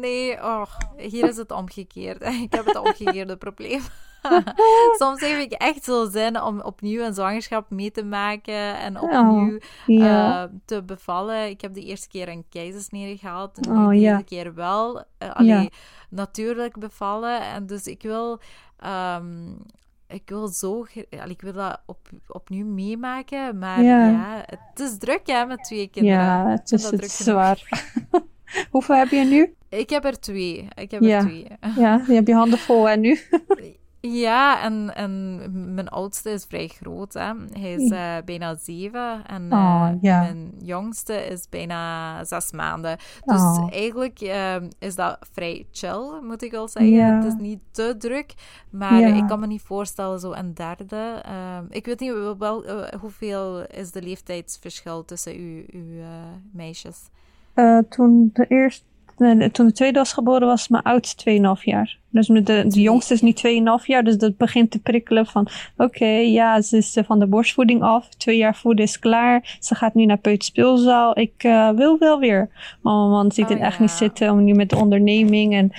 nee, 0.00 0.32
oh, 0.42 0.64
hier 0.96 1.28
is 1.28 1.36
het 1.36 1.50
omgekeerd. 1.50 2.22
Ik 2.22 2.52
heb 2.54 2.64
het 2.64 2.78
omgekeerde 2.78 3.36
probleem. 3.36 3.80
Soms 4.98 5.20
heb 5.20 5.38
ik 5.38 5.52
echt 5.52 5.84
zo 5.84 6.08
zin 6.10 6.40
om 6.40 6.60
opnieuw 6.60 7.02
een 7.02 7.14
zwangerschap 7.14 7.70
mee 7.70 7.90
te 7.90 8.04
maken 8.04 8.78
en 8.78 9.00
opnieuw 9.00 9.54
oh, 9.54 9.60
ja. 9.86 10.42
uh, 10.42 10.50
te 10.64 10.82
bevallen. 10.82 11.48
Ik 11.48 11.60
heb 11.60 11.74
de 11.74 11.84
eerste 11.84 12.08
keer 12.08 12.28
een 12.28 12.44
keizersnede 12.48 13.16
gehad 13.16 13.58
en 13.58 13.76
oh, 13.76 13.88
de 13.88 13.94
ja. 13.94 14.12
tweede 14.12 14.24
keer 14.24 14.54
wel. 14.54 15.04
Uh, 15.22 15.32
allee, 15.32 15.48
ja. 15.48 15.68
natuurlijk 16.08 16.78
bevallen. 16.78 17.40
En 17.40 17.66
dus 17.66 17.86
ik 17.86 18.02
wil... 18.02 18.40
Um, 19.16 19.56
ik 20.08 20.22
wil 20.28 20.48
zo... 20.48 20.86
Ik 21.26 21.40
wil 21.40 21.52
dat 21.52 21.80
op, 21.86 22.08
opnieuw 22.28 22.66
meemaken, 22.66 23.58
maar 23.58 23.82
ja. 23.82 24.06
ja. 24.06 24.44
het 24.46 24.80
is 24.80 24.98
druk 24.98 25.20
hè, 25.24 25.46
met 25.46 25.64
twee 25.64 25.88
kinderen. 25.88 26.18
Ja, 26.18 26.48
het 26.48 26.72
is, 26.72 26.90
het 26.90 27.10
zwaar. 27.10 27.86
Hoeveel 28.70 28.96
heb 28.96 29.08
je 29.08 29.24
nu? 29.24 29.54
Ik 29.68 29.90
heb 29.90 30.04
er 30.04 30.20
twee. 30.20 30.68
Ik 30.74 30.90
heb 30.90 31.02
er 31.02 31.20
twee. 31.20 31.46
Ja, 31.76 32.04
je 32.06 32.12
hebt 32.12 32.26
je 32.28 32.34
handen 32.34 32.58
vol 32.58 32.88
en 32.88 33.00
nu? 33.00 33.18
Ja, 34.06 34.62
en, 34.62 34.94
en 34.94 35.74
mijn 35.74 35.88
oudste 35.88 36.30
is 36.30 36.44
vrij 36.44 36.68
groot. 36.68 37.12
Hè. 37.12 37.32
Hij 37.52 37.72
is 37.72 37.90
uh, 37.90 38.16
bijna 38.24 38.54
zeven. 38.54 39.26
En 39.26 39.42
uh, 39.42 39.52
oh, 39.52 39.88
ja. 40.00 40.20
mijn 40.20 40.52
jongste 40.62 41.26
is 41.26 41.48
bijna 41.48 42.24
zes 42.24 42.52
maanden. 42.52 42.96
Dus 43.24 43.40
oh. 43.40 43.68
eigenlijk 43.70 44.20
uh, 44.20 44.56
is 44.78 44.94
dat 44.94 45.18
vrij 45.32 45.66
chill, 45.72 46.20
moet 46.22 46.42
ik 46.42 46.50
wel 46.50 46.68
zeggen. 46.68 47.16
Het 47.16 47.24
is 47.24 47.36
niet 47.38 47.60
te 47.70 47.94
druk. 47.98 48.34
Maar 48.70 49.16
ik 49.16 49.26
kan 49.26 49.40
me 49.40 49.46
niet 49.46 49.62
voorstellen, 49.62 50.20
zo 50.20 50.32
een 50.32 50.54
derde. 50.54 51.22
Ik 51.68 51.86
weet 51.86 52.00
niet 52.00 52.14
wel, 52.38 52.64
eh, 52.64 53.00
hoeveel 53.00 53.66
is 53.66 53.92
de 53.92 54.02
leeftijdsverschil 54.02 55.04
tussen 55.04 55.34
uw, 55.34 55.62
uw 55.66 56.00
eh, 56.00 56.06
meisjes. 56.52 56.98
Toen 57.88 58.30
de 58.32 58.46
eerste, 58.48 58.84
toen 59.52 59.66
de 59.66 59.72
tweede 59.72 59.98
was 59.98 60.12
geboren, 60.12 60.46
was 60.46 60.68
mijn 60.68 60.82
oudste 60.82 61.56
2,5 61.58 61.62
jaar. 61.62 61.98
Dus 62.14 62.28
met 62.28 62.46
de, 62.46 62.64
de 62.68 62.80
jongste 62.80 63.14
is 63.14 63.22
nu 63.22 63.32
2,5 63.80 63.86
jaar, 63.86 64.04
dus 64.04 64.18
dat 64.18 64.36
begint 64.36 64.70
te 64.70 64.78
prikkelen 64.78 65.26
van, 65.26 65.48
oké, 65.76 65.84
okay, 65.84 66.30
ja, 66.30 66.60
ze 66.60 66.76
is 66.76 66.96
uh, 66.96 67.04
van 67.04 67.18
de 67.18 67.26
borstvoeding 67.26 67.82
af, 67.82 68.08
twee 68.08 68.36
jaar 68.36 68.56
voeden 68.56 68.84
is 68.84 68.98
klaar, 68.98 69.56
ze 69.60 69.74
gaat 69.74 69.94
nu 69.94 70.04
naar 70.04 70.18
peuterspeelzaal, 70.18 71.18
ik 71.18 71.44
uh, 71.44 71.70
wil 71.70 71.98
wel 71.98 72.18
weer. 72.18 72.48
Maar 72.82 72.94
mijn 72.94 73.10
man 73.10 73.32
ziet 73.32 73.44
Oh, 73.44 73.50
het 73.50 73.60
echt 73.60 73.80
niet 73.80 73.90
zitten, 73.90 74.30
om 74.30 74.44
nu 74.44 74.52
met 74.52 74.70
de 74.70 74.76
onderneming 74.76 75.54
en 75.54 75.72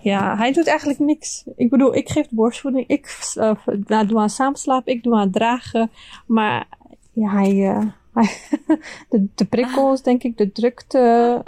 ja, 0.00 0.36
hij 0.36 0.52
doet 0.52 0.66
eigenlijk 0.66 0.98
niks. 0.98 1.44
Ik 1.56 1.70
bedoel, 1.70 1.96
ik 1.96 2.08
geef 2.08 2.26
de 2.26 2.34
borstvoeding, 2.34 2.84
ik 2.86 3.32
uh, 3.36 4.00
doe 4.06 4.18
aan 4.18 4.30
samenslapen, 4.30 4.92
ik 4.92 5.02
doe 5.02 5.14
aan 5.16 5.30
dragen, 5.30 5.90
maar 6.26 6.66
ja, 7.12 7.30
hij... 7.30 7.52
Uh, 7.52 7.84
de, 9.08 9.26
de 9.34 9.44
prikkels, 9.44 10.02
denk 10.02 10.22
ik, 10.22 10.36
de 10.36 10.52
drukte. 10.52 11.44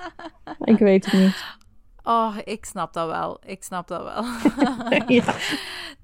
Ik 0.61 0.79
weet 0.79 1.05
het 1.05 1.20
niet. 1.20 1.44
Oh, 2.05 2.37
ik 2.44 2.64
snap 2.64 2.92
dat 2.92 3.09
wel. 3.09 3.38
Ik 3.44 3.62
snap 3.62 3.88
dat 3.88 4.03
wel. 4.03 4.25
ja. 5.16 5.35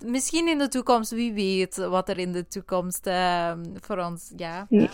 Misschien 0.05 0.49
in 0.49 0.59
de 0.59 0.69
toekomst, 0.69 1.11
wie 1.11 1.33
weet 1.33 1.77
wat 1.77 2.09
er 2.09 2.19
in 2.19 2.33
de 2.33 2.47
toekomst 2.47 3.07
uh, 3.07 3.53
voor 3.75 3.99
ons, 3.99 4.33
ja. 4.37 4.67
Ja, 4.69 4.89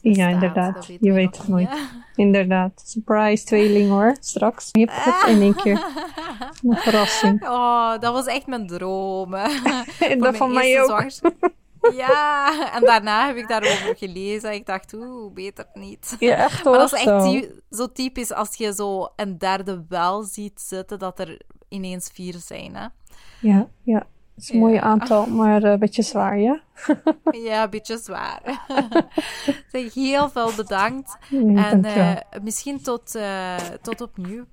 ja 0.00 0.28
inderdaad. 0.28 0.86
Weet 0.86 0.98
je 1.00 1.12
weet 1.12 1.36
het 1.36 1.48
nooit. 1.48 1.68
Ja. 1.68 1.88
Inderdaad. 2.14 2.82
Surprise 2.84 3.44
tweeling 3.44 3.90
hoor, 3.90 4.16
straks. 4.20 4.68
Je 4.72 4.80
hebt 4.80 5.04
het 5.04 5.28
in 5.28 5.40
één 5.40 5.54
keer. 5.54 5.84
Een 6.62 6.76
verrassing. 6.86 7.42
Oh, 7.42 7.98
dat 7.98 8.12
was 8.12 8.26
echt 8.26 8.46
mijn 8.46 8.66
droom. 8.66 9.30
dat 10.18 10.36
van 10.36 10.52
mij 10.52 10.82
ook. 10.82 11.04
Ja, 11.96 12.72
en 12.74 12.84
daarna 12.84 13.26
heb 13.26 13.36
ik 13.36 13.48
daarover 13.48 13.96
gelezen. 13.96 14.52
Ik 14.54 14.66
dacht, 14.66 14.94
oeh, 14.94 15.32
beter 15.32 15.66
niet. 15.74 16.16
Ja, 16.18 16.34
echt 16.36 16.64
Maar 16.64 16.72
dat 16.78 16.92
is 16.92 16.98
echt 17.04 17.04
zo. 17.22 17.30
ty- 17.30 17.48
zo 17.70 17.92
typisch 17.92 18.32
als 18.32 18.56
je 18.56 18.74
zo 18.74 19.08
een 19.16 19.38
derde 19.38 19.84
wel 19.88 20.22
ziet 20.22 20.60
zitten, 20.60 20.98
dat 20.98 21.18
er 21.18 21.40
ineens 21.68 22.10
vier 22.12 22.34
zijn, 22.38 22.74
hè? 22.76 22.86
Ja, 23.40 23.68
ja. 23.82 24.06
Het 24.34 24.48
is 24.48 24.54
een 24.54 24.60
Ja. 24.60 24.66
mooi 24.66 24.76
aantal, 24.76 25.26
maar 25.26 25.62
eh, 25.62 25.70
een 25.70 25.78
beetje 25.78 26.02
zwaar, 26.02 26.38
ja? 26.38 26.60
Ja, 27.44 27.62
een 27.62 27.70
beetje 27.70 27.98
zwaar. 27.98 28.66
zeg, 29.72 29.94
heel 29.94 30.28
veel 30.28 30.50
bedankt. 30.56 31.16
Nee, 31.30 31.64
En 31.64 31.84
eh, 31.84 32.16
misschien 32.42 32.82
tot, 32.82 33.14
eh, 33.14 33.56
tot 33.82 34.00
opnieuw. 34.00 34.44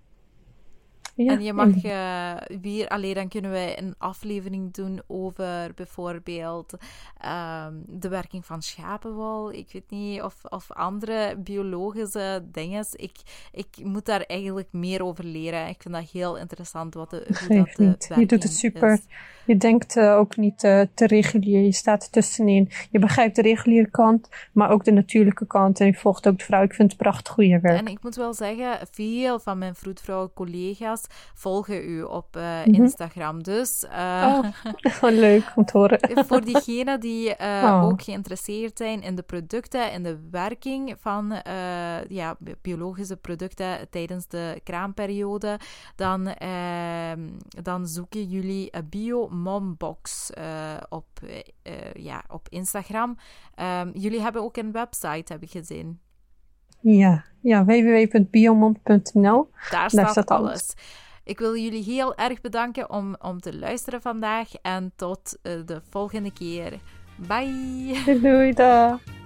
Ja, 1.18 1.32
en 1.32 1.42
je 1.42 1.54
mag 1.54 1.84
eh, 1.84 2.58
weer, 2.62 2.88
alleen 2.88 3.14
dan 3.14 3.28
kunnen 3.28 3.52
wij 3.52 3.80
een 3.80 3.96
aflevering 3.98 4.74
doen 4.74 5.02
over 5.08 5.72
bijvoorbeeld 5.76 6.74
ehm, 7.18 7.74
de 7.86 8.10
werking 8.10 8.46
van 8.46 8.62
schapenwol. 8.62 9.52
Ik 9.52 9.70
weet 9.72 9.90
niet, 9.90 10.22
of, 10.22 10.36
of 10.44 10.72
andere 10.72 11.36
biologische 11.38 12.46
dingen. 12.52 12.86
Ik, 12.92 13.18
ik 13.52 13.68
moet 13.84 14.06
daar 14.06 14.22
eigenlijk 14.22 14.68
meer 14.72 15.04
over 15.04 15.24
leren. 15.24 15.68
Ik 15.68 15.82
vind 15.82 15.94
dat 15.94 16.10
heel 16.12 16.38
interessant 16.38 16.94
wat 16.94 17.10
de, 17.10 17.28
hoe 17.48 17.58
dat 17.58 17.78
niet. 17.78 18.10
Je 18.16 18.26
doet 18.26 18.44
het 18.44 18.54
super. 18.54 18.94
is. 18.94 19.02
Je 19.46 19.58
denkt 19.58 19.98
eh, 19.98 20.18
ook 20.18 20.38
niet 20.38 20.64
eh, 20.64 20.82
te 20.94 21.08
regulier. 21.08 21.62
Je 21.62 21.72
staat 21.72 22.04
er 22.04 22.10
tussenin. 22.10 22.70
Je 22.92 23.00
begrijpt 23.00 23.36
de 23.36 23.42
reguliere 23.42 23.90
kant, 23.90 24.30
maar 24.52 24.70
ook 24.70 24.84
de 24.84 24.92
natuurlijke 24.92 25.48
kant. 25.48 25.80
En 25.80 25.86
je 25.86 25.94
volgt 25.94 26.28
ook 26.28 26.38
de 26.38 26.44
vrouw. 26.44 26.64
Ik 26.64 26.74
vind 26.74 26.92
het 26.92 27.02
prachtig 27.02 27.36
hoe 27.36 27.48
je 27.48 27.60
werkt. 27.60 27.80
En 27.80 27.92
ik 27.92 28.04
moet 28.04 28.16
wel 28.16 28.34
zeggen, 28.34 28.88
veel 28.92 29.40
van 29.40 29.58
mijn 29.58 29.76
vroedvrouwen 29.76 30.34
collega's 30.34 31.07
volgen 31.34 31.90
u 31.90 32.02
op 32.02 32.36
eh, 32.36 32.44
Mhm. 32.66 32.74
Instagram. 32.74 33.44
Dus 33.44 33.84
eh, 33.86 34.42
Oh, 35.02 35.10
leuk 35.12 35.52
om 35.56 35.66
te 35.66 35.78
horen. 35.78 36.00
voor 36.28 36.42
diegenen 36.42 37.00
die 37.00 37.36
eh, 37.36 37.64
Oh. 37.64 37.84
ook 37.84 38.02
geïnteresseerd 38.02 38.78
zijn 38.78 39.02
in 39.02 39.16
de 39.16 39.24
producten 39.24 39.92
en 39.92 40.04
de 40.04 40.28
werking 40.32 40.96
van 41.00 41.36
ja, 42.08 42.36
bi- 42.40 42.56
biologische 42.62 43.18
producten 43.18 43.90
tijdens 43.90 44.28
de 44.28 44.62
kraamperiode, 44.64 45.60
dan, 45.96 46.28
ehm, 46.28 47.30
dan 47.64 47.88
zoeken 47.88 48.24
jullie 48.28 48.68
een 48.76 48.90
Bio 48.90 49.28
Mom 49.30 49.76
Box 49.78 50.32
eh, 50.32 50.44
op, 50.90 51.08
ja, 51.94 52.24
op 52.28 52.48
Instagram. 52.50 53.18
Ehm, 53.56 53.90
jullie 53.94 54.22
hebben 54.22 54.42
ook 54.42 54.58
een 54.58 54.72
website, 54.72 55.34
heb 55.34 55.42
ik 55.42 55.50
gezien. 55.52 56.00
Ja, 56.96 57.24
ja 57.42 57.66
www.biomond.nl. 57.66 59.50
Daar 59.70 59.90
staat, 59.90 60.12
staat 60.12 60.28
alles. 60.28 60.50
alles. 60.50 60.74
Ik 61.24 61.40
wil 61.40 61.56
jullie 61.58 61.84
heel 61.84 62.16
erg 62.16 62.42
bedanken 62.42 62.90
om, 62.90 63.16
om 63.20 63.40
te 63.40 63.58
luisteren 63.58 64.02
vandaag 64.02 64.50
en 64.62 64.92
tot 64.96 65.38
eh, 65.42 65.54
de 65.66 65.82
volgende 65.90 66.34
keer. 66.34 66.80
Bye! 67.16 68.20
Doei, 68.22 68.54
doei. 68.54 69.17